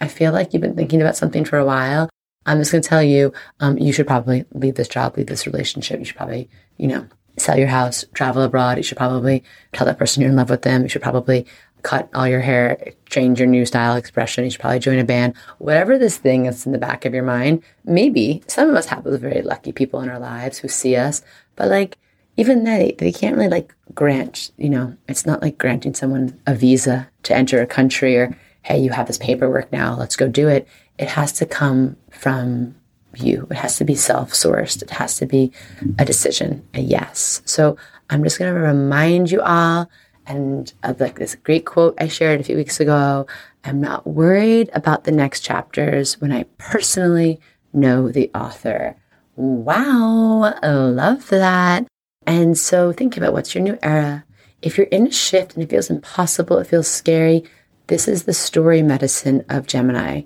I 0.00 0.08
feel 0.08 0.32
like 0.32 0.52
you've 0.52 0.62
been 0.62 0.76
thinking 0.76 1.02
about 1.02 1.16
something 1.16 1.44
for 1.44 1.58
a 1.58 1.64
while. 1.64 2.08
I'm 2.46 2.58
just 2.58 2.72
going 2.72 2.82
to 2.82 2.88
tell 2.88 3.02
you, 3.02 3.32
um, 3.60 3.76
you 3.76 3.92
should 3.92 4.06
probably 4.06 4.44
leave 4.54 4.76
this 4.76 4.88
job, 4.88 5.16
leave 5.16 5.26
this 5.26 5.46
relationship. 5.46 5.98
You 5.98 6.04
should 6.06 6.16
probably, 6.16 6.48
you 6.78 6.86
know, 6.86 7.06
sell 7.40 7.58
your 7.58 7.68
house, 7.68 8.04
travel 8.14 8.42
abroad. 8.42 8.76
You 8.76 8.82
should 8.82 8.98
probably 8.98 9.44
tell 9.72 9.86
that 9.86 9.98
person 9.98 10.20
you're 10.20 10.30
in 10.30 10.36
love 10.36 10.50
with 10.50 10.62
them. 10.62 10.82
You 10.82 10.88
should 10.88 11.02
probably 11.02 11.46
cut 11.82 12.08
all 12.14 12.26
your 12.26 12.40
hair, 12.40 12.92
change 13.08 13.38
your 13.38 13.48
new 13.48 13.64
style 13.64 13.96
expression. 13.96 14.44
You 14.44 14.50
should 14.50 14.60
probably 14.60 14.80
join 14.80 14.98
a 14.98 15.04
band. 15.04 15.34
Whatever 15.58 15.98
this 15.98 16.16
thing 16.16 16.46
is 16.46 16.66
in 16.66 16.72
the 16.72 16.78
back 16.78 17.04
of 17.04 17.14
your 17.14 17.22
mind, 17.22 17.62
maybe 17.84 18.42
some 18.46 18.68
of 18.68 18.76
us 18.76 18.86
have 18.86 19.04
those 19.04 19.20
very 19.20 19.42
lucky 19.42 19.72
people 19.72 20.00
in 20.00 20.08
our 20.08 20.18
lives 20.18 20.58
who 20.58 20.68
see 20.68 20.96
us, 20.96 21.22
but 21.56 21.68
like 21.68 21.98
even 22.36 22.64
they, 22.64 22.94
they 22.98 23.12
can't 23.12 23.36
really 23.36 23.48
like 23.48 23.74
grant, 23.94 24.52
you 24.56 24.68
know, 24.68 24.96
it's 25.08 25.26
not 25.26 25.42
like 25.42 25.58
granting 25.58 25.94
someone 25.94 26.40
a 26.46 26.54
visa 26.54 27.08
to 27.24 27.34
enter 27.34 27.60
a 27.60 27.66
country 27.66 28.16
or, 28.16 28.36
hey, 28.62 28.78
you 28.78 28.90
have 28.90 29.06
this 29.06 29.18
paperwork 29.18 29.72
now, 29.72 29.96
let's 29.96 30.16
go 30.16 30.28
do 30.28 30.48
it. 30.48 30.66
It 30.98 31.08
has 31.08 31.32
to 31.32 31.46
come 31.46 31.96
from 32.10 32.76
you. 33.14 33.46
It 33.50 33.56
has 33.56 33.76
to 33.76 33.84
be 33.84 33.94
self 33.94 34.32
sourced. 34.32 34.82
It 34.82 34.90
has 34.90 35.16
to 35.18 35.26
be 35.26 35.52
a 35.98 36.04
decision, 36.04 36.66
a 36.74 36.80
yes. 36.80 37.42
So 37.44 37.76
I'm 38.10 38.22
just 38.24 38.38
going 38.38 38.52
to 38.52 38.60
remind 38.60 39.30
you 39.30 39.40
all 39.40 39.90
and 40.26 40.72
of 40.82 41.00
like 41.00 41.18
this 41.18 41.34
great 41.34 41.64
quote 41.64 41.94
I 41.98 42.08
shared 42.08 42.40
a 42.40 42.44
few 42.44 42.56
weeks 42.56 42.80
ago. 42.80 43.26
I'm 43.64 43.80
not 43.80 44.06
worried 44.06 44.70
about 44.74 45.04
the 45.04 45.12
next 45.12 45.40
chapters 45.40 46.20
when 46.20 46.32
I 46.32 46.44
personally 46.58 47.40
know 47.72 48.10
the 48.10 48.30
author. 48.34 48.96
Wow, 49.36 50.54
I 50.62 50.68
love 50.68 51.28
that. 51.28 51.86
And 52.26 52.58
so 52.58 52.92
think 52.92 53.16
about 53.16 53.32
what's 53.32 53.54
your 53.54 53.64
new 53.64 53.78
era. 53.82 54.24
If 54.60 54.76
you're 54.76 54.86
in 54.88 55.06
a 55.06 55.12
shift 55.12 55.54
and 55.54 55.62
it 55.62 55.70
feels 55.70 55.90
impossible, 55.90 56.58
it 56.58 56.66
feels 56.66 56.88
scary, 56.88 57.44
this 57.86 58.06
is 58.06 58.24
the 58.24 58.34
story 58.34 58.82
medicine 58.82 59.44
of 59.48 59.66
Gemini 59.66 60.22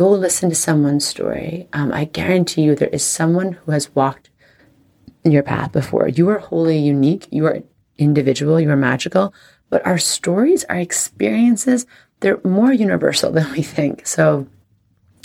go 0.00 0.10
listen 0.12 0.48
to 0.48 0.56
someone's 0.56 1.06
story. 1.06 1.68
Um, 1.74 1.92
I 1.92 2.06
guarantee 2.06 2.62
you 2.62 2.74
there 2.74 2.88
is 2.88 3.04
someone 3.04 3.52
who 3.52 3.72
has 3.72 3.94
walked 3.94 4.30
your 5.24 5.42
path 5.42 5.72
before. 5.72 6.08
You 6.08 6.30
are 6.30 6.38
wholly 6.38 6.78
unique. 6.78 7.28
You 7.30 7.44
are 7.44 7.62
individual. 7.98 8.58
You 8.58 8.70
are 8.70 8.76
magical. 8.76 9.34
But 9.68 9.84
our 9.84 9.98
stories, 9.98 10.64
our 10.70 10.78
experiences, 10.78 11.84
they're 12.20 12.40
more 12.44 12.72
universal 12.72 13.30
than 13.36 13.52
we 13.52 13.60
think. 13.60 14.06
So 14.06 14.48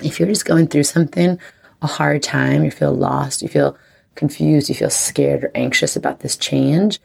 if 0.03 0.19
you're 0.19 0.27
just 0.27 0.43
going 0.43 0.67
through 0.67 0.83
something, 0.83 1.39
a 1.81 1.87
hard 1.87 2.21
time, 2.21 2.65
you 2.65 2.71
feel 2.71 2.93
lost, 2.93 3.41
you 3.41 3.47
feel 3.47 3.77
confused, 4.15 4.67
you 4.67 4.75
feel 4.75 4.89
scared 4.89 5.45
or 5.45 5.51
anxious 5.55 5.95
about 5.95 6.19
this 6.19 6.35
change, 6.35 6.99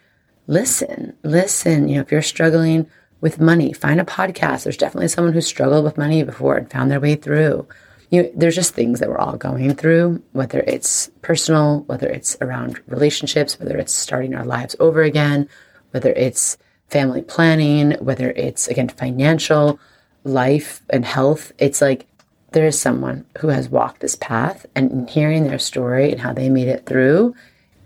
listen, 0.48 1.16
listen. 1.22 1.88
You 1.88 1.96
know, 1.96 2.00
if 2.00 2.10
you're 2.10 2.20
struggling 2.20 2.90
with 3.20 3.40
money. 3.40 3.72
Find 3.72 4.00
a 4.00 4.04
podcast. 4.04 4.64
There's 4.64 4.76
definitely 4.76 5.08
someone 5.08 5.34
who 5.34 5.40
struggled 5.40 5.84
with 5.84 5.98
money 5.98 6.22
before 6.22 6.56
and 6.56 6.70
found 6.70 6.90
their 6.90 7.00
way 7.00 7.16
through. 7.16 7.66
You 8.10 8.22
know, 8.22 8.30
there's 8.34 8.56
just 8.56 8.74
things 8.74 8.98
that 8.98 9.08
we're 9.08 9.18
all 9.18 9.36
going 9.36 9.74
through, 9.74 10.22
whether 10.32 10.60
it's 10.60 11.10
personal, 11.22 11.80
whether 11.86 12.08
it's 12.08 12.36
around 12.40 12.80
relationships, 12.88 13.58
whether 13.58 13.76
it's 13.76 13.94
starting 13.94 14.34
our 14.34 14.44
lives 14.44 14.74
over 14.80 15.02
again, 15.02 15.48
whether 15.92 16.10
it's 16.10 16.58
family 16.88 17.22
planning, 17.22 17.92
whether 18.00 18.32
it's 18.32 18.66
again 18.66 18.88
financial, 18.88 19.78
life 20.24 20.82
and 20.90 21.04
health. 21.04 21.52
It's 21.58 21.80
like 21.80 22.06
there 22.52 22.66
is 22.66 22.80
someone 22.80 23.24
who 23.38 23.48
has 23.48 23.68
walked 23.68 24.00
this 24.00 24.16
path 24.16 24.66
and 24.74 25.08
hearing 25.08 25.44
their 25.44 25.58
story 25.58 26.10
and 26.10 26.20
how 26.20 26.32
they 26.32 26.48
made 26.48 26.68
it 26.68 26.86
through 26.86 27.34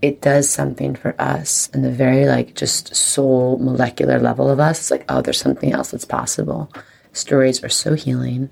it 0.05 0.21
does 0.21 0.49
something 0.49 0.95
for 0.95 1.19
us 1.19 1.69
and 1.73 1.83
the 1.83 1.91
very 1.91 2.25
like 2.27 2.53
just 2.53 2.95
soul 2.95 3.57
molecular 3.57 4.19
level 4.19 4.49
of 4.49 4.59
us. 4.59 4.79
It's 4.79 4.91
like, 4.91 5.05
oh, 5.09 5.21
there's 5.21 5.39
something 5.39 5.73
else 5.73 5.91
that's 5.91 6.05
possible. 6.05 6.71
Stories 7.11 7.63
are 7.63 7.69
so 7.69 7.95
healing. 7.95 8.51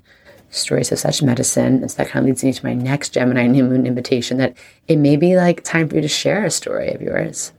Stories 0.50 0.90
have 0.90 0.98
such 0.98 1.22
medicine. 1.22 1.82
And 1.82 1.90
so 1.90 1.98
that 1.98 2.08
kind 2.08 2.24
of 2.24 2.28
leads 2.28 2.42
me 2.42 2.52
to 2.52 2.66
my 2.66 2.74
next 2.74 3.10
Gemini 3.10 3.46
new 3.46 3.64
moon 3.64 3.86
invitation 3.86 4.38
that 4.38 4.56
it 4.88 4.96
may 4.96 5.16
be 5.16 5.36
like 5.36 5.62
time 5.62 5.88
for 5.88 5.94
you 5.94 6.02
to 6.02 6.08
share 6.08 6.44
a 6.44 6.50
story 6.50 6.92
of 6.92 7.00
yours. 7.00 7.52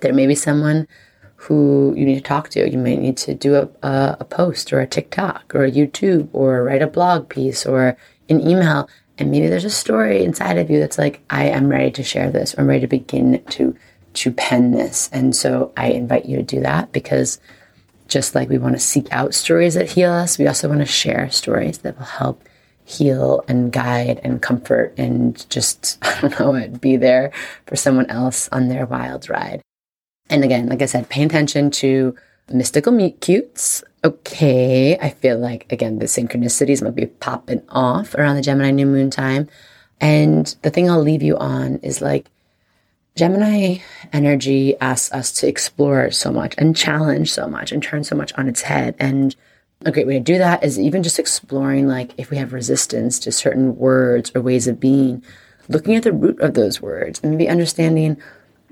There 0.00 0.14
may 0.14 0.26
be 0.26 0.34
someone 0.34 0.88
who 1.36 1.92
you 1.96 2.06
need 2.06 2.14
to 2.14 2.20
talk 2.22 2.48
to. 2.50 2.70
You 2.70 2.78
may 2.78 2.96
need 2.96 3.18
to 3.18 3.34
do 3.34 3.56
a, 3.56 3.68
a, 3.86 4.16
a 4.20 4.24
post 4.24 4.72
or 4.72 4.80
a 4.80 4.86
TikTok 4.86 5.54
or 5.54 5.64
a 5.64 5.70
YouTube 5.70 6.28
or 6.32 6.64
write 6.64 6.82
a 6.82 6.86
blog 6.86 7.28
piece 7.28 7.66
or 7.66 7.96
an 8.30 8.40
email 8.40 8.88
And 9.18 9.30
maybe 9.30 9.48
there's 9.48 9.64
a 9.64 9.70
story 9.70 10.24
inside 10.24 10.58
of 10.58 10.70
you 10.70 10.80
that's 10.80 10.98
like, 10.98 11.20
I 11.30 11.44
am 11.44 11.68
ready 11.68 11.90
to 11.92 12.02
share 12.02 12.30
this. 12.30 12.54
I'm 12.56 12.66
ready 12.66 12.80
to 12.80 12.86
begin 12.86 13.42
to 13.50 13.76
to 14.14 14.30
pen 14.30 14.72
this. 14.72 15.08
And 15.12 15.34
so 15.34 15.72
I 15.76 15.88
invite 15.88 16.26
you 16.26 16.36
to 16.36 16.42
do 16.42 16.60
that 16.60 16.92
because 16.92 17.40
just 18.08 18.34
like 18.34 18.48
we 18.48 18.58
want 18.58 18.74
to 18.74 18.78
seek 18.78 19.10
out 19.10 19.34
stories 19.34 19.74
that 19.74 19.90
heal 19.90 20.12
us, 20.12 20.38
we 20.38 20.46
also 20.46 20.68
want 20.68 20.80
to 20.80 20.86
share 20.86 21.30
stories 21.30 21.78
that 21.78 21.98
will 21.98 22.04
help 22.04 22.46
heal 22.84 23.42
and 23.48 23.72
guide 23.72 24.20
and 24.22 24.42
comfort 24.42 24.92
and 24.98 25.48
just, 25.48 25.98
I 26.02 26.20
don't 26.20 26.38
know, 26.38 26.78
be 26.78 26.96
there 26.96 27.32
for 27.66 27.76
someone 27.76 28.10
else 28.10 28.48
on 28.52 28.68
their 28.68 28.84
wild 28.86 29.30
ride. 29.30 29.62
And 30.28 30.44
again, 30.44 30.68
like 30.68 30.82
I 30.82 30.86
said, 30.86 31.08
pay 31.08 31.24
attention 31.24 31.70
to 31.72 32.14
mystical 32.52 32.92
meet 32.92 33.20
cutes. 33.20 33.82
Okay, 34.04 34.98
I 34.98 35.10
feel 35.10 35.38
like, 35.38 35.70
again, 35.70 36.00
the 36.00 36.06
synchronicities 36.06 36.82
might 36.82 36.96
be 36.96 37.06
popping 37.06 37.62
off 37.68 38.16
around 38.16 38.34
the 38.34 38.42
Gemini 38.42 38.72
new 38.72 38.86
moon 38.86 39.10
time. 39.10 39.48
And 40.00 40.46
the 40.62 40.70
thing 40.70 40.90
I'll 40.90 41.00
leave 41.00 41.22
you 41.22 41.36
on 41.36 41.76
is 41.78 42.02
like, 42.02 42.28
Gemini 43.14 43.76
energy 44.12 44.76
asks 44.80 45.12
us 45.12 45.30
to 45.34 45.46
explore 45.46 46.10
so 46.10 46.32
much 46.32 46.54
and 46.58 46.76
challenge 46.76 47.30
so 47.30 47.46
much 47.46 47.70
and 47.70 47.80
turn 47.80 48.02
so 48.02 48.16
much 48.16 48.32
on 48.34 48.48
its 48.48 48.62
head. 48.62 48.96
And 48.98 49.36
a 49.84 49.92
great 49.92 50.08
way 50.08 50.14
to 50.14 50.20
do 50.20 50.38
that 50.38 50.64
is 50.64 50.80
even 50.80 51.04
just 51.04 51.20
exploring, 51.20 51.86
like, 51.86 52.10
if 52.16 52.28
we 52.28 52.38
have 52.38 52.52
resistance 52.52 53.20
to 53.20 53.30
certain 53.30 53.76
words 53.76 54.32
or 54.34 54.40
ways 54.40 54.66
of 54.66 54.80
being, 54.80 55.22
looking 55.68 55.94
at 55.94 56.02
the 56.02 56.12
root 56.12 56.40
of 56.40 56.54
those 56.54 56.82
words 56.82 57.20
and 57.22 57.30
maybe 57.30 57.48
understanding, 57.48 58.20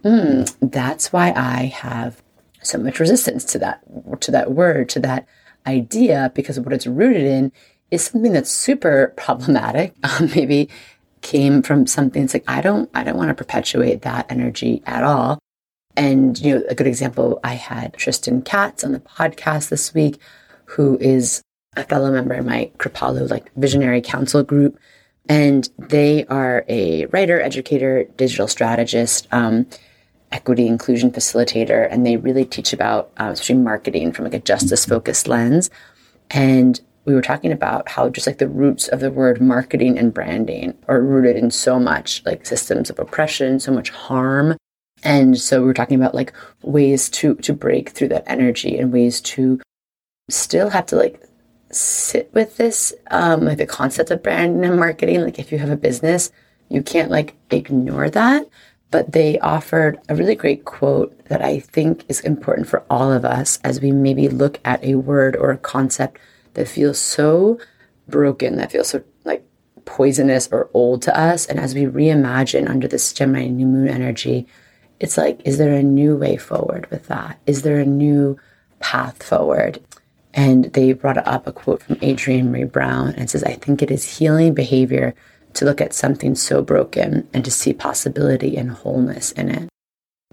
hmm, 0.03 0.43
that's 0.61 1.13
why 1.13 1.33
I 1.37 1.67
have 1.67 2.21
so 2.63 2.79
much 2.79 3.01
resistance 3.01 3.45
to 3.45 3.59
that, 3.59 3.83
to 4.21 4.31
that 4.31 4.53
word, 4.53 4.89
to 4.91 5.01
that 5.01 5.27
idea, 5.67 6.33
because 6.35 6.59
what 6.61 6.73
it's 6.73 6.87
rooted 6.87 7.23
in 7.25 7.53
is 7.91 8.05
something 8.05 8.33
that's 8.33 8.51
super 8.51 9.13
problematic. 9.17 9.95
Um, 10.05 10.31
maybe 10.35 10.69
came 11.23 11.63
from 11.63 11.87
something 11.87 12.23
that's 12.23 12.35
like 12.35 12.45
I 12.49 12.61
don't 12.61 12.91
I 12.95 13.05
don't 13.05 13.17
want 13.17 13.29
to 13.29 13.35
perpetuate 13.35 14.03
that 14.03 14.27
energy 14.31 14.83
at 14.87 15.05
all. 15.05 15.39
And 15.97 16.39
you 16.41 16.55
know, 16.55 16.65
a 16.69 16.75
good 16.75 16.87
example, 16.87 17.41
I 17.45 17.55
had 17.55 17.95
Tristan 17.95 18.43
Katz 18.43 18.85
on 18.85 18.93
the 18.93 19.01
podcast 19.01 19.69
this 19.69 19.93
week, 19.93 20.19
who 20.65 20.97
is 20.99 21.43
a 21.77 21.85
fellow 21.85 22.11
member 22.11 22.35
in 22.35 22.47
my 22.47 22.71
Kripalu 22.79 23.29
like 23.31 23.53
visionary 23.57 24.01
council 24.01 24.43
group. 24.43 24.79
And 25.29 25.69
they 25.79 26.25
are 26.27 26.65
a 26.69 27.07
writer, 27.07 27.41
educator, 27.41 28.05
digital 28.17 28.49
strategist, 28.49 29.29
um, 29.31 29.67
equity 30.33 30.67
inclusion 30.67 31.11
facilitator, 31.11 31.89
and 31.91 32.07
they 32.07 32.17
really 32.17 32.45
teach 32.45 32.73
about 32.73 33.11
uh, 33.19 33.31
especially 33.33 33.57
marketing 33.57 34.13
from 34.13 34.25
like 34.25 34.35
a 34.35 34.41
justice 34.41 34.85
focused 34.85 35.29
lens. 35.29 35.71
And 36.31 36.81
we 37.05 37.15
were 37.15 37.23
talking 37.23 37.51
about 37.51 37.89
how 37.89 38.09
just 38.09 38.27
like 38.27 38.39
the 38.39 38.49
roots 38.49 38.89
of 38.89 39.01
the 39.01 39.11
word 39.11 39.41
marketing 39.41 39.99
and 39.99 40.15
branding 40.15 40.77
are 40.87 41.01
rooted 41.01 41.37
in 41.37 41.51
so 41.51 41.81
much 41.81 42.23
like 42.25 42.47
systems 42.47 42.91
of 42.91 42.99
oppression, 42.99 43.59
so 43.59 43.73
much 43.73 43.91
harm. 43.91 44.57
And 45.03 45.39
so 45.39 45.61
we 45.61 45.67
were 45.67 45.75
talking 45.75 45.99
about 45.99 46.15
like 46.15 46.33
ways 46.63 47.09
to 47.11 47.35
to 47.37 47.53
break 47.53 47.91
through 47.91 48.09
that 48.09 48.25
energy 48.27 48.79
and 48.79 48.93
ways 48.93 49.21
to 49.23 49.61
still 50.29 50.71
have 50.71 50.87
to 50.87 50.97
like 50.97 51.23
sit 51.73 52.33
with 52.35 52.57
this 52.57 52.93
um 53.11 53.43
like 53.43 53.59
the 53.59 53.67
concept 53.67 54.11
of 54.11 54.23
branding 54.23 54.65
and 54.65 54.79
marketing 54.79 55.21
like 55.21 55.39
if 55.39 55.53
you 55.53 55.59
have 55.59 55.71
a 55.71 55.77
business 55.77 56.33
you 56.69 56.83
can't 56.83 57.11
like 57.11 57.37
ignore 57.51 58.11
that 58.11 58.45
but 58.91 59.13
they 59.13 59.39
offered 59.39 60.01
a 60.09 60.17
really 60.17 60.35
great 60.35 60.65
quote 60.65 61.25
that 61.27 61.43
I 61.43 61.61
think 61.61 62.05
is 62.09 62.21
important 62.21 62.69
for 62.69 62.85
all 62.91 63.13
of 63.13 63.25
us 63.25 63.59
as 63.63 63.81
we 63.81 63.93
maybe 63.93 64.29
look 64.29 64.59
at 64.65 64.83
a 64.85 64.97
word 64.97 65.37
or 65.37 65.51
a 65.51 65.59
concept 65.59 66.19
that 66.55 66.69
feels 66.69 66.99
so 66.99 67.61
broken, 68.09 68.57
that 68.57 68.73
feels 68.73 68.89
so 68.89 69.03
like 69.25 69.45
poisonous 69.85 70.49
or 70.51 70.69
old 70.75 71.03
to 71.03 71.17
us. 71.17 71.47
And 71.47 71.61
as 71.61 71.75
we 71.75 71.83
reimagine 71.83 72.69
under 72.69 72.89
this 72.89 73.13
Gemini 73.13 73.47
new 73.47 73.67
moon 73.67 73.89
energy, 73.89 74.47
it's 74.99 75.17
like, 75.17 75.41
is 75.45 75.59
there 75.59 75.73
a 75.73 75.83
new 75.83 76.17
way 76.17 76.37
forward 76.37 76.89
with 76.91 77.07
that? 77.07 77.39
Is 77.47 77.63
there 77.63 77.79
a 77.79 77.87
new 77.87 78.39
path 78.81 79.23
forward? 79.23 79.81
And 80.35 80.67
they 80.73 80.93
brought 80.93 81.27
up 81.27 81.47
a 81.47 81.53
quote 81.53 81.83
from 81.83 81.99
Adrienne 82.03 82.53
Maree 82.53 82.71
Brown 82.71 83.15
and 83.15 83.31
says, 83.31 83.43
I 83.45 83.55
think 83.55 83.83
it 83.83 83.91
is 83.91 84.19
healing 84.19 84.55
behavior 84.55 85.15
to 85.55 85.65
look 85.65 85.81
at 85.81 85.95
something 85.95 86.35
so 86.35 86.63
broken 86.63 87.29
and 87.33 87.45
to 87.45 87.51
see 87.51 87.73
possibility 87.73 88.57
and 88.57 88.71
wholeness 88.71 89.33
in 89.33 89.49
it 89.51 89.71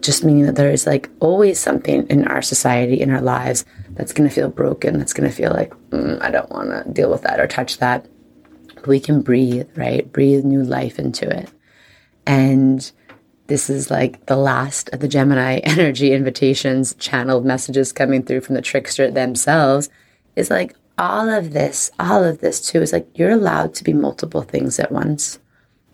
just 0.01 0.23
meaning 0.23 0.45
that 0.45 0.55
there 0.55 0.69
is 0.69 0.85
like 0.85 1.09
always 1.19 1.59
something 1.59 2.07
in 2.07 2.27
our 2.27 2.41
society, 2.41 3.01
in 3.01 3.09
our 3.09 3.21
lives, 3.21 3.65
that's 3.91 4.13
going 4.13 4.29
to 4.29 4.33
feel 4.33 4.49
broken, 4.49 4.97
that's 4.97 5.13
going 5.13 5.29
to 5.29 5.35
feel 5.35 5.51
like, 5.51 5.73
mm, 5.89 6.21
I 6.21 6.29
don't 6.29 6.49
want 6.51 6.69
to 6.69 6.91
deal 6.91 7.09
with 7.09 7.23
that 7.23 7.39
or 7.39 7.47
touch 7.47 7.79
that. 7.79 8.07
we 8.85 8.99
can 8.99 9.21
breathe, 9.21 9.67
right? 9.75 10.09
Breathe 10.11 10.45
new 10.45 10.63
life 10.63 10.97
into 10.99 11.27
it. 11.27 11.51
And 12.25 12.89
this 13.47 13.69
is 13.69 13.89
like 13.89 14.25
the 14.27 14.37
last 14.37 14.89
of 14.93 14.99
the 14.99 15.07
Gemini 15.07 15.57
energy 15.63 16.13
invitations, 16.13 16.93
channeled 16.95 17.45
messages 17.45 17.91
coming 17.91 18.23
through 18.23 18.41
from 18.41 18.55
the 18.55 18.61
trickster 18.61 19.09
themselves. 19.09 19.89
Is 20.35 20.51
like 20.51 20.75
all 20.97 21.29
of 21.29 21.53
this, 21.53 21.91
all 21.99 22.23
of 22.23 22.39
this 22.39 22.61
too, 22.61 22.81
is 22.81 22.93
like 22.93 23.07
you're 23.15 23.31
allowed 23.31 23.75
to 23.75 23.83
be 23.83 23.93
multiple 23.93 24.41
things 24.41 24.79
at 24.79 24.91
once. 24.91 25.39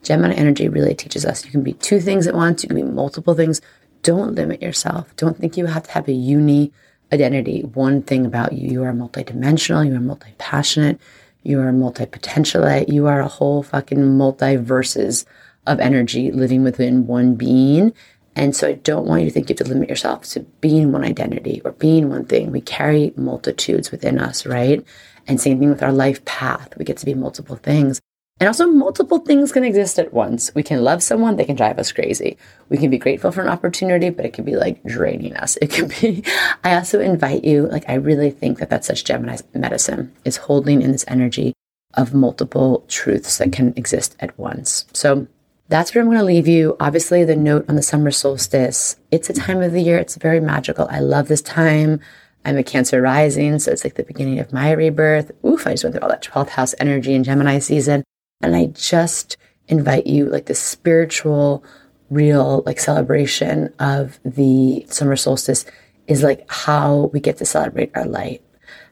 Gemini 0.01 0.33
energy 0.33 0.67
really 0.67 0.95
teaches 0.95 1.25
us 1.25 1.45
you 1.45 1.51
can 1.51 1.63
be 1.63 1.73
two 1.73 1.99
things 1.99 2.27
at 2.27 2.35
once, 2.35 2.63
you 2.63 2.67
can 2.67 2.75
be 2.75 2.83
multiple 2.83 3.33
things 3.33 3.61
don't 4.03 4.35
limit 4.35 4.61
yourself. 4.61 5.15
Don't 5.15 5.37
think 5.37 5.57
you 5.57 5.65
have 5.65 5.83
to 5.83 5.91
have 5.91 6.07
a 6.07 6.11
uni 6.11 6.71
identity, 7.11 7.61
one 7.61 8.01
thing 8.01 8.25
about 8.25 8.53
you. 8.53 8.69
You 8.69 8.83
are 8.83 8.93
multidimensional, 8.93 9.87
you 9.87 9.95
are 9.95 10.01
multi 10.01 10.33
passionate, 10.37 10.99
you 11.41 11.59
are 11.59 11.71
multi 11.71 12.05
potentialite, 12.05 12.91
you 12.91 13.07
are 13.07 13.21
a 13.21 13.27
whole 13.27 13.63
fucking 13.63 13.99
multiverses 13.99 15.25
of 15.65 15.79
energy 15.79 16.31
living 16.31 16.63
within 16.63 17.07
one 17.07 17.35
being. 17.35 17.93
And 18.35 18.55
so 18.55 18.67
I 18.67 18.73
don't 18.73 19.05
want 19.05 19.21
you 19.21 19.27
to 19.27 19.33
think 19.33 19.49
you 19.49 19.55
have 19.55 19.65
to 19.65 19.73
limit 19.73 19.89
yourself 19.89 20.23
to 20.29 20.41
being 20.61 20.91
one 20.91 21.03
identity 21.03 21.61
or 21.63 21.71
being 21.73 22.09
one 22.09 22.25
thing. 22.25 22.51
We 22.51 22.61
carry 22.61 23.13
multitudes 23.15 23.91
within 23.91 24.19
us, 24.19 24.45
right? 24.45 24.83
And 25.27 25.39
same 25.39 25.59
thing 25.59 25.69
with 25.69 25.83
our 25.83 25.91
life 25.91 26.23
path. 26.25 26.75
We 26.77 26.85
get 26.85 26.97
to 26.97 27.05
be 27.05 27.13
multiple 27.13 27.55
things. 27.55 28.01
And 28.39 28.47
also, 28.47 28.65
multiple 28.65 29.19
things 29.19 29.51
can 29.51 29.63
exist 29.63 29.99
at 29.99 30.11
once. 30.11 30.53
We 30.55 30.63
can 30.63 30.83
love 30.83 31.03
someone, 31.03 31.35
they 31.35 31.45
can 31.45 31.55
drive 31.55 31.77
us 31.77 31.91
crazy. 31.91 32.37
We 32.67 32.77
can 32.77 32.89
be 32.89 32.97
grateful 32.97 33.31
for 33.31 33.41
an 33.41 33.47
opportunity, 33.47 34.09
but 34.09 34.25
it 34.25 34.33
can 34.33 34.43
be 34.43 34.55
like 34.55 34.83
draining 34.83 35.35
us. 35.35 35.55
It 35.61 35.69
can 35.69 35.87
be, 36.01 36.23
I 36.63 36.75
also 36.75 36.99
invite 36.99 37.43
you, 37.43 37.67
like, 37.67 37.87
I 37.87 37.93
really 37.93 38.31
think 38.31 38.57
that 38.57 38.71
that's 38.71 38.87
such 38.87 39.05
Gemini's 39.05 39.43
medicine, 39.53 40.11
is 40.25 40.37
holding 40.37 40.81
in 40.81 40.91
this 40.91 41.05
energy 41.07 41.53
of 41.93 42.15
multiple 42.15 42.83
truths 42.87 43.37
that 43.37 43.51
can 43.51 43.71
exist 43.77 44.15
at 44.19 44.37
once. 44.37 44.85
So 44.93 45.27
that's 45.73 45.95
where 45.95 46.03
I'm 46.03 46.07
going 46.07 46.19
to 46.19 46.23
leave 46.23 46.47
you. 46.47 46.77
Obviously, 46.79 47.23
the 47.23 47.35
note 47.35 47.65
on 47.67 47.75
the 47.75 47.81
summer 47.81 48.11
solstice, 48.11 48.95
it's 49.09 49.31
a 49.31 49.33
time 49.33 49.59
of 49.63 49.71
the 49.71 49.81
year, 49.81 49.97
it's 49.97 50.15
very 50.17 50.39
magical. 50.39 50.87
I 50.91 50.99
love 50.99 51.27
this 51.27 51.41
time. 51.41 51.99
I'm 52.45 52.57
a 52.57 52.63
Cancer 52.63 53.01
rising, 53.01 53.57
so 53.57 53.71
it's 53.71 53.83
like 53.83 53.95
the 53.95 54.03
beginning 54.03 54.37
of 54.37 54.53
my 54.53 54.69
rebirth. 54.71 55.31
Oof, 55.43 55.65
I 55.65 55.71
just 55.71 55.83
went 55.83 55.95
through 55.95 56.03
all 56.03 56.09
that 56.09 56.21
12th 56.21 56.49
house 56.49 56.75
energy 56.79 57.15
in 57.15 57.23
Gemini 57.23 57.57
season. 57.57 58.03
And 58.39 58.55
I 58.55 58.67
just 58.67 59.37
invite 59.67 60.05
you, 60.05 60.25
like 60.25 60.45
the 60.45 60.53
spiritual, 60.53 61.63
real, 62.11 62.61
like 62.67 62.79
celebration 62.79 63.73
of 63.79 64.19
the 64.23 64.85
summer 64.89 65.15
solstice 65.15 65.65
is 66.05 66.21
like 66.21 66.45
how 66.51 67.09
we 67.13 67.19
get 67.19 67.37
to 67.37 67.45
celebrate 67.45 67.89
our 67.95 68.05
light, 68.05 68.43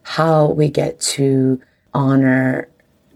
how 0.01 0.49
we 0.49 0.67
get 0.67 0.99
to 0.99 1.61
honor, 1.93 2.69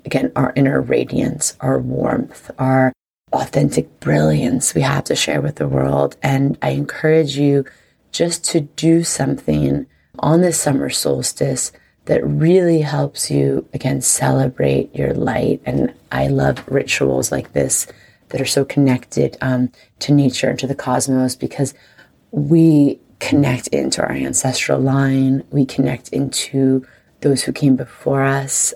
again, 0.06 0.32
our 0.36 0.54
inner 0.56 0.82
radiance, 0.82 1.58
our 1.62 1.80
warmth, 1.80 2.52
our 2.60 2.94
authentic 3.36 4.00
brilliance 4.00 4.74
we 4.74 4.82
have 4.82 5.04
to 5.06 5.16
share 5.16 5.42
with 5.42 5.56
the 5.56 5.68
world. 5.68 6.16
And 6.24 6.58
I 6.62 6.70
encourage 6.72 7.38
you 7.38 7.66
just 8.12 8.44
to 8.46 8.62
do 8.62 9.04
something 9.04 9.86
on 10.20 10.42
this 10.42 10.60
summer 10.60 10.90
solstice 10.90 11.72
that 12.06 12.26
really 12.26 12.82
helps 12.82 13.30
you 13.30 13.68
again 13.74 14.02
celebrate 14.02 14.96
your 14.96 15.14
light. 15.14 15.62
And 15.66 15.94
I 16.12 16.28
love 16.28 16.64
rituals 16.68 17.32
like 17.32 17.54
this 17.54 17.88
that 18.30 18.42
are 18.42 18.46
so 18.46 18.64
connected 18.66 19.38
um, 19.42 19.72
to 20.00 20.14
nature 20.14 20.50
and 20.50 20.60
to 20.60 20.68
the 20.68 20.76
cosmos 20.76 21.36
because 21.36 21.74
we 22.32 23.00
connect 23.20 23.68
into 23.68 24.02
our 24.02 24.12
ancestral 24.12 24.80
line, 24.80 25.44
we 25.52 25.66
connect 25.66 26.10
into 26.10 26.86
those 27.22 27.44
who 27.44 27.52
came 27.52 27.76
before 27.76 28.24
us. 28.24 28.74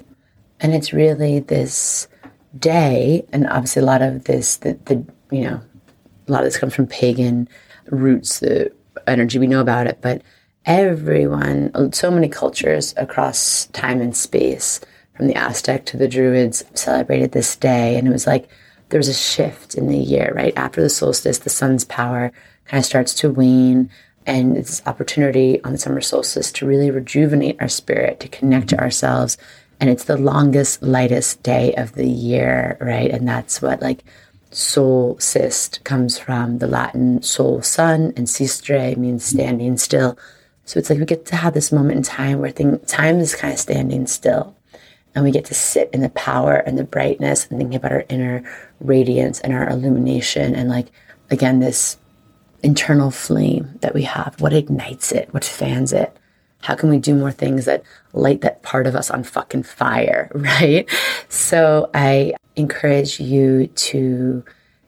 And 0.59 0.73
it's 0.73 0.93
really 0.93 1.39
this 1.39 2.07
day, 2.57 3.25
and 3.31 3.47
obviously 3.47 3.81
a 3.81 3.85
lot 3.85 4.01
of 4.01 4.23
this, 4.25 4.57
the, 4.57 4.73
the 4.85 5.05
you 5.31 5.41
know, 5.41 5.61
a 6.27 6.31
lot 6.31 6.41
of 6.41 6.45
this 6.45 6.57
comes 6.57 6.73
from 6.73 6.87
pagan 6.87 7.47
roots, 7.87 8.39
the 8.39 8.71
energy 9.07 9.39
we 9.39 9.47
know 9.47 9.61
about 9.61 9.87
it, 9.87 9.99
but 10.01 10.21
everyone, 10.65 11.91
so 11.93 12.11
many 12.11 12.27
cultures 12.27 12.93
across 12.97 13.65
time 13.67 14.01
and 14.01 14.15
space, 14.15 14.79
from 15.15 15.27
the 15.27 15.35
Aztec 15.35 15.85
to 15.85 15.97
the 15.97 16.07
Druids, 16.07 16.63
celebrated 16.75 17.33
this 17.33 17.55
day. 17.57 17.97
And 17.97 18.07
it 18.07 18.11
was 18.11 18.25
like 18.25 18.47
there 18.87 18.99
was 18.99 19.09
a 19.09 19.13
shift 19.13 19.75
in 19.75 19.87
the 19.87 19.97
year, 19.97 20.31
right? 20.33 20.53
After 20.55 20.81
the 20.81 20.89
solstice, 20.89 21.39
the 21.39 21.49
sun's 21.49 21.83
power 21.83 22.31
kind 22.65 22.79
of 22.79 22.85
starts 22.85 23.13
to 23.15 23.29
wane. 23.29 23.89
And 24.25 24.55
it's 24.55 24.69
this 24.69 24.87
opportunity 24.87 25.61
on 25.63 25.73
the 25.73 25.77
summer 25.77 25.99
solstice 25.99 26.53
to 26.53 26.65
really 26.65 26.89
rejuvenate 26.89 27.57
our 27.59 27.67
spirit, 27.67 28.21
to 28.21 28.29
connect 28.29 28.69
to 28.69 28.79
ourselves, 28.79 29.37
And 29.79 29.89
it's 29.89 30.05
the 30.05 30.17
longest, 30.17 30.83
lightest 30.83 31.41
day 31.43 31.73
of 31.75 31.93
the 31.93 32.07
year, 32.07 32.77
right? 32.81 33.09
And 33.09 33.27
that's 33.27 33.61
what 33.61 33.81
like 33.81 34.03
solstice 34.51 35.69
comes 35.83 36.17
from 36.17 36.57
the 36.57 36.67
Latin 36.67 37.21
sol 37.21 37.61
sun 37.61 38.13
and 38.17 38.27
sistere 38.27 38.97
means 38.97 39.25
standing 39.25 39.77
still. 39.77 40.17
So 40.65 40.79
it's 40.79 40.89
like 40.89 40.99
we 40.99 41.05
get 41.05 41.25
to 41.27 41.35
have 41.35 41.53
this 41.53 41.71
moment 41.71 41.97
in 41.97 42.03
time 42.03 42.39
where 42.39 42.51
thing, 42.51 42.79
time 42.81 43.19
is 43.19 43.35
kind 43.35 43.53
of 43.53 43.59
standing 43.59 44.05
still. 44.07 44.55
And 45.15 45.23
we 45.23 45.31
get 45.31 45.45
to 45.45 45.53
sit 45.53 45.89
in 45.91 46.01
the 46.01 46.09
power 46.09 46.55
and 46.55 46.77
the 46.77 46.83
brightness 46.83 47.47
and 47.47 47.57
thinking 47.57 47.75
about 47.75 47.91
our 47.91 48.05
inner 48.09 48.43
radiance 48.79 49.39
and 49.39 49.53
our 49.53 49.67
illumination 49.67 50.53
and 50.53 50.69
like 50.69 50.91
again 51.31 51.59
this 51.59 51.97
internal 52.61 53.11
flame 53.11 53.77
that 53.81 53.93
we 53.93 54.03
have. 54.03 54.35
What 54.39 54.53
ignites 54.53 55.11
it? 55.11 55.33
What 55.33 55.45
fans 55.45 55.93
it? 55.93 56.15
How 56.61 56.75
can 56.75 56.89
we 56.89 56.97
do 56.97 57.15
more 57.15 57.31
things 57.31 57.65
that 57.65 57.83
light 58.13 58.41
that 58.41 58.61
part 58.63 58.87
of 58.87 58.95
us 58.95 59.09
on 59.09 59.23
fucking 59.23 59.63
fire, 59.63 60.31
right? 60.35 60.89
So 61.29 61.89
I 61.93 62.33
encourage 62.55 63.19
you 63.19 63.67
to 63.67 64.43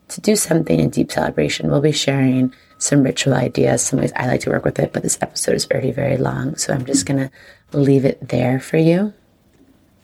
to 0.10 0.22
do 0.22 0.36
something 0.36 0.78
in 0.78 0.90
deep 0.90 1.12
celebration. 1.12 1.72
We'll 1.72 1.80
be 1.80 1.94
sharing 1.94 2.54
some 2.80 3.04
ritual 3.04 3.34
ideas, 3.34 3.82
some 3.82 4.00
ways 4.00 4.12
I 4.16 4.28
like 4.28 4.42
to 4.42 4.50
work 4.50 4.66
with 4.66 4.78
it, 4.80 4.92
but 4.92 5.04
this 5.04 5.18
episode 5.22 5.56
is 5.56 5.68
already 5.72 5.92
very 5.92 6.18
long. 6.18 6.58
So 6.58 6.74
I'm 6.74 6.86
just 6.86 7.06
gonna 7.06 7.32
leave 7.72 8.04
it 8.04 8.28
there 8.28 8.60
for 8.60 8.78
you. 8.78 9.14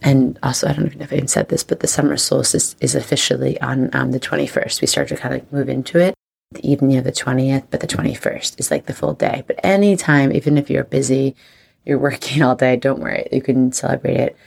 And 0.01 0.37
also, 0.43 0.67
I 0.67 0.73
don't 0.73 0.85
even 0.85 0.99
know 0.99 1.05
if 1.05 1.11
I 1.11 1.15
even 1.15 1.27
said 1.27 1.49
this, 1.49 1.63
but 1.63 1.79
the 1.79 1.87
summer 1.87 2.17
solstice 2.17 2.75
is 2.79 2.93
officially 2.93 3.59
on 3.61 3.89
um, 3.93 4.11
the 4.11 4.19
21st. 4.19 4.79
We 4.79 4.87
start 4.87 5.07
to 5.09 5.17
kind 5.17 5.33
of 5.33 5.51
move 5.51 5.69
into 5.69 5.99
it 5.99 6.16
the 6.51 6.69
evening 6.69 6.97
of 6.97 7.03
the 7.03 7.11
20th, 7.11 7.65
but 7.69 7.81
the 7.81 7.87
21st 7.87 8.59
is 8.59 8.71
like 8.71 8.85
the 8.85 8.93
full 8.93 9.13
day. 9.13 9.43
But 9.47 9.59
anytime, 9.63 10.31
even 10.31 10.57
if 10.57 10.69
you're 10.69 10.85
busy, 10.85 11.35
you're 11.85 11.99
working 12.09 12.41
all 12.41 12.55
day, 12.55 12.75
don't 12.77 12.99
worry. 12.99 13.27
You 13.31 13.41
can 13.41 13.71
celebrate 13.71 14.17
it 14.17 14.37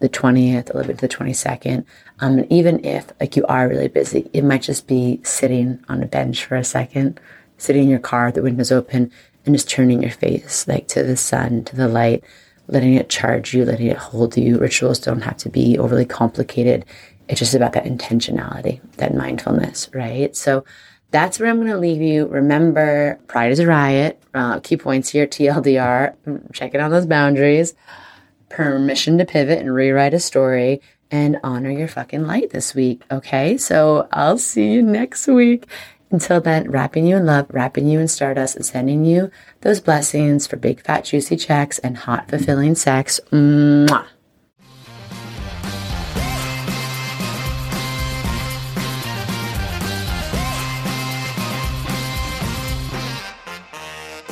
the 0.00 0.08
20th, 0.08 0.70
a 0.70 0.76
little 0.76 0.88
bit 0.88 0.98
to 0.98 1.08
the 1.08 1.14
22nd. 1.14 1.84
Um, 2.18 2.38
and 2.38 2.52
even 2.52 2.84
if 2.84 3.12
like 3.20 3.36
you 3.36 3.46
are 3.46 3.68
really 3.68 3.88
busy, 3.88 4.28
it 4.32 4.42
might 4.42 4.62
just 4.62 4.86
be 4.86 5.20
sitting 5.22 5.82
on 5.88 6.02
a 6.02 6.06
bench 6.06 6.44
for 6.44 6.56
a 6.56 6.64
second, 6.64 7.20
sitting 7.56 7.84
in 7.84 7.88
your 7.88 8.00
car, 8.00 8.30
the 8.32 8.42
windows 8.42 8.72
open, 8.72 9.10
and 9.46 9.54
just 9.54 9.70
turning 9.70 10.02
your 10.02 10.10
face 10.10 10.66
like 10.66 10.88
to 10.88 11.02
the 11.02 11.16
sun, 11.16 11.64
to 11.64 11.76
the 11.76 11.88
light, 11.88 12.24
letting 12.66 12.94
it 12.94 13.08
charge 13.08 13.54
you, 13.54 13.64
letting 13.64 13.86
it 13.86 13.96
hold 13.96 14.36
you. 14.36 14.58
Rituals 14.58 14.98
don't 14.98 15.22
have 15.22 15.36
to 15.38 15.48
be 15.48 15.78
overly 15.78 16.04
complicated. 16.04 16.84
It's 17.28 17.38
just 17.38 17.54
about 17.54 17.72
that 17.72 17.84
intentionality, 17.84 18.80
that 18.96 19.14
mindfulness, 19.14 19.88
right? 19.94 20.34
So 20.36 20.64
that's 21.14 21.38
where 21.38 21.48
I'm 21.48 21.58
going 21.58 21.70
to 21.70 21.78
leave 21.78 22.02
you. 22.02 22.26
Remember, 22.26 23.20
pride 23.28 23.52
is 23.52 23.60
a 23.60 23.66
riot. 23.68 24.20
Uh, 24.34 24.58
key 24.58 24.76
points 24.76 25.10
here 25.10 25.28
TLDR, 25.28 26.16
check 26.52 26.74
it 26.74 26.80
on 26.80 26.90
those 26.90 27.06
boundaries. 27.06 27.74
Permission 28.48 29.18
to 29.18 29.24
pivot 29.24 29.60
and 29.60 29.72
rewrite 29.72 30.12
a 30.12 30.18
story 30.18 30.82
and 31.12 31.38
honor 31.44 31.70
your 31.70 31.86
fucking 31.86 32.26
light 32.26 32.50
this 32.50 32.74
week. 32.74 33.02
Okay. 33.12 33.56
So 33.56 34.08
I'll 34.10 34.38
see 34.38 34.72
you 34.72 34.82
next 34.82 35.28
week. 35.28 35.68
Until 36.10 36.40
then, 36.40 36.68
wrapping 36.68 37.06
you 37.06 37.16
in 37.16 37.26
love, 37.26 37.46
wrapping 37.48 37.86
you 37.86 38.00
in 38.00 38.08
stardust, 38.08 38.56
and 38.56 38.66
sending 38.66 39.04
you 39.04 39.30
those 39.60 39.80
blessings 39.80 40.48
for 40.48 40.56
big, 40.56 40.80
fat, 40.80 41.04
juicy 41.04 41.36
checks 41.36 41.78
and 41.78 41.96
hot, 41.96 42.28
fulfilling 42.28 42.74
sex. 42.74 43.20
Mwah. 43.30 44.06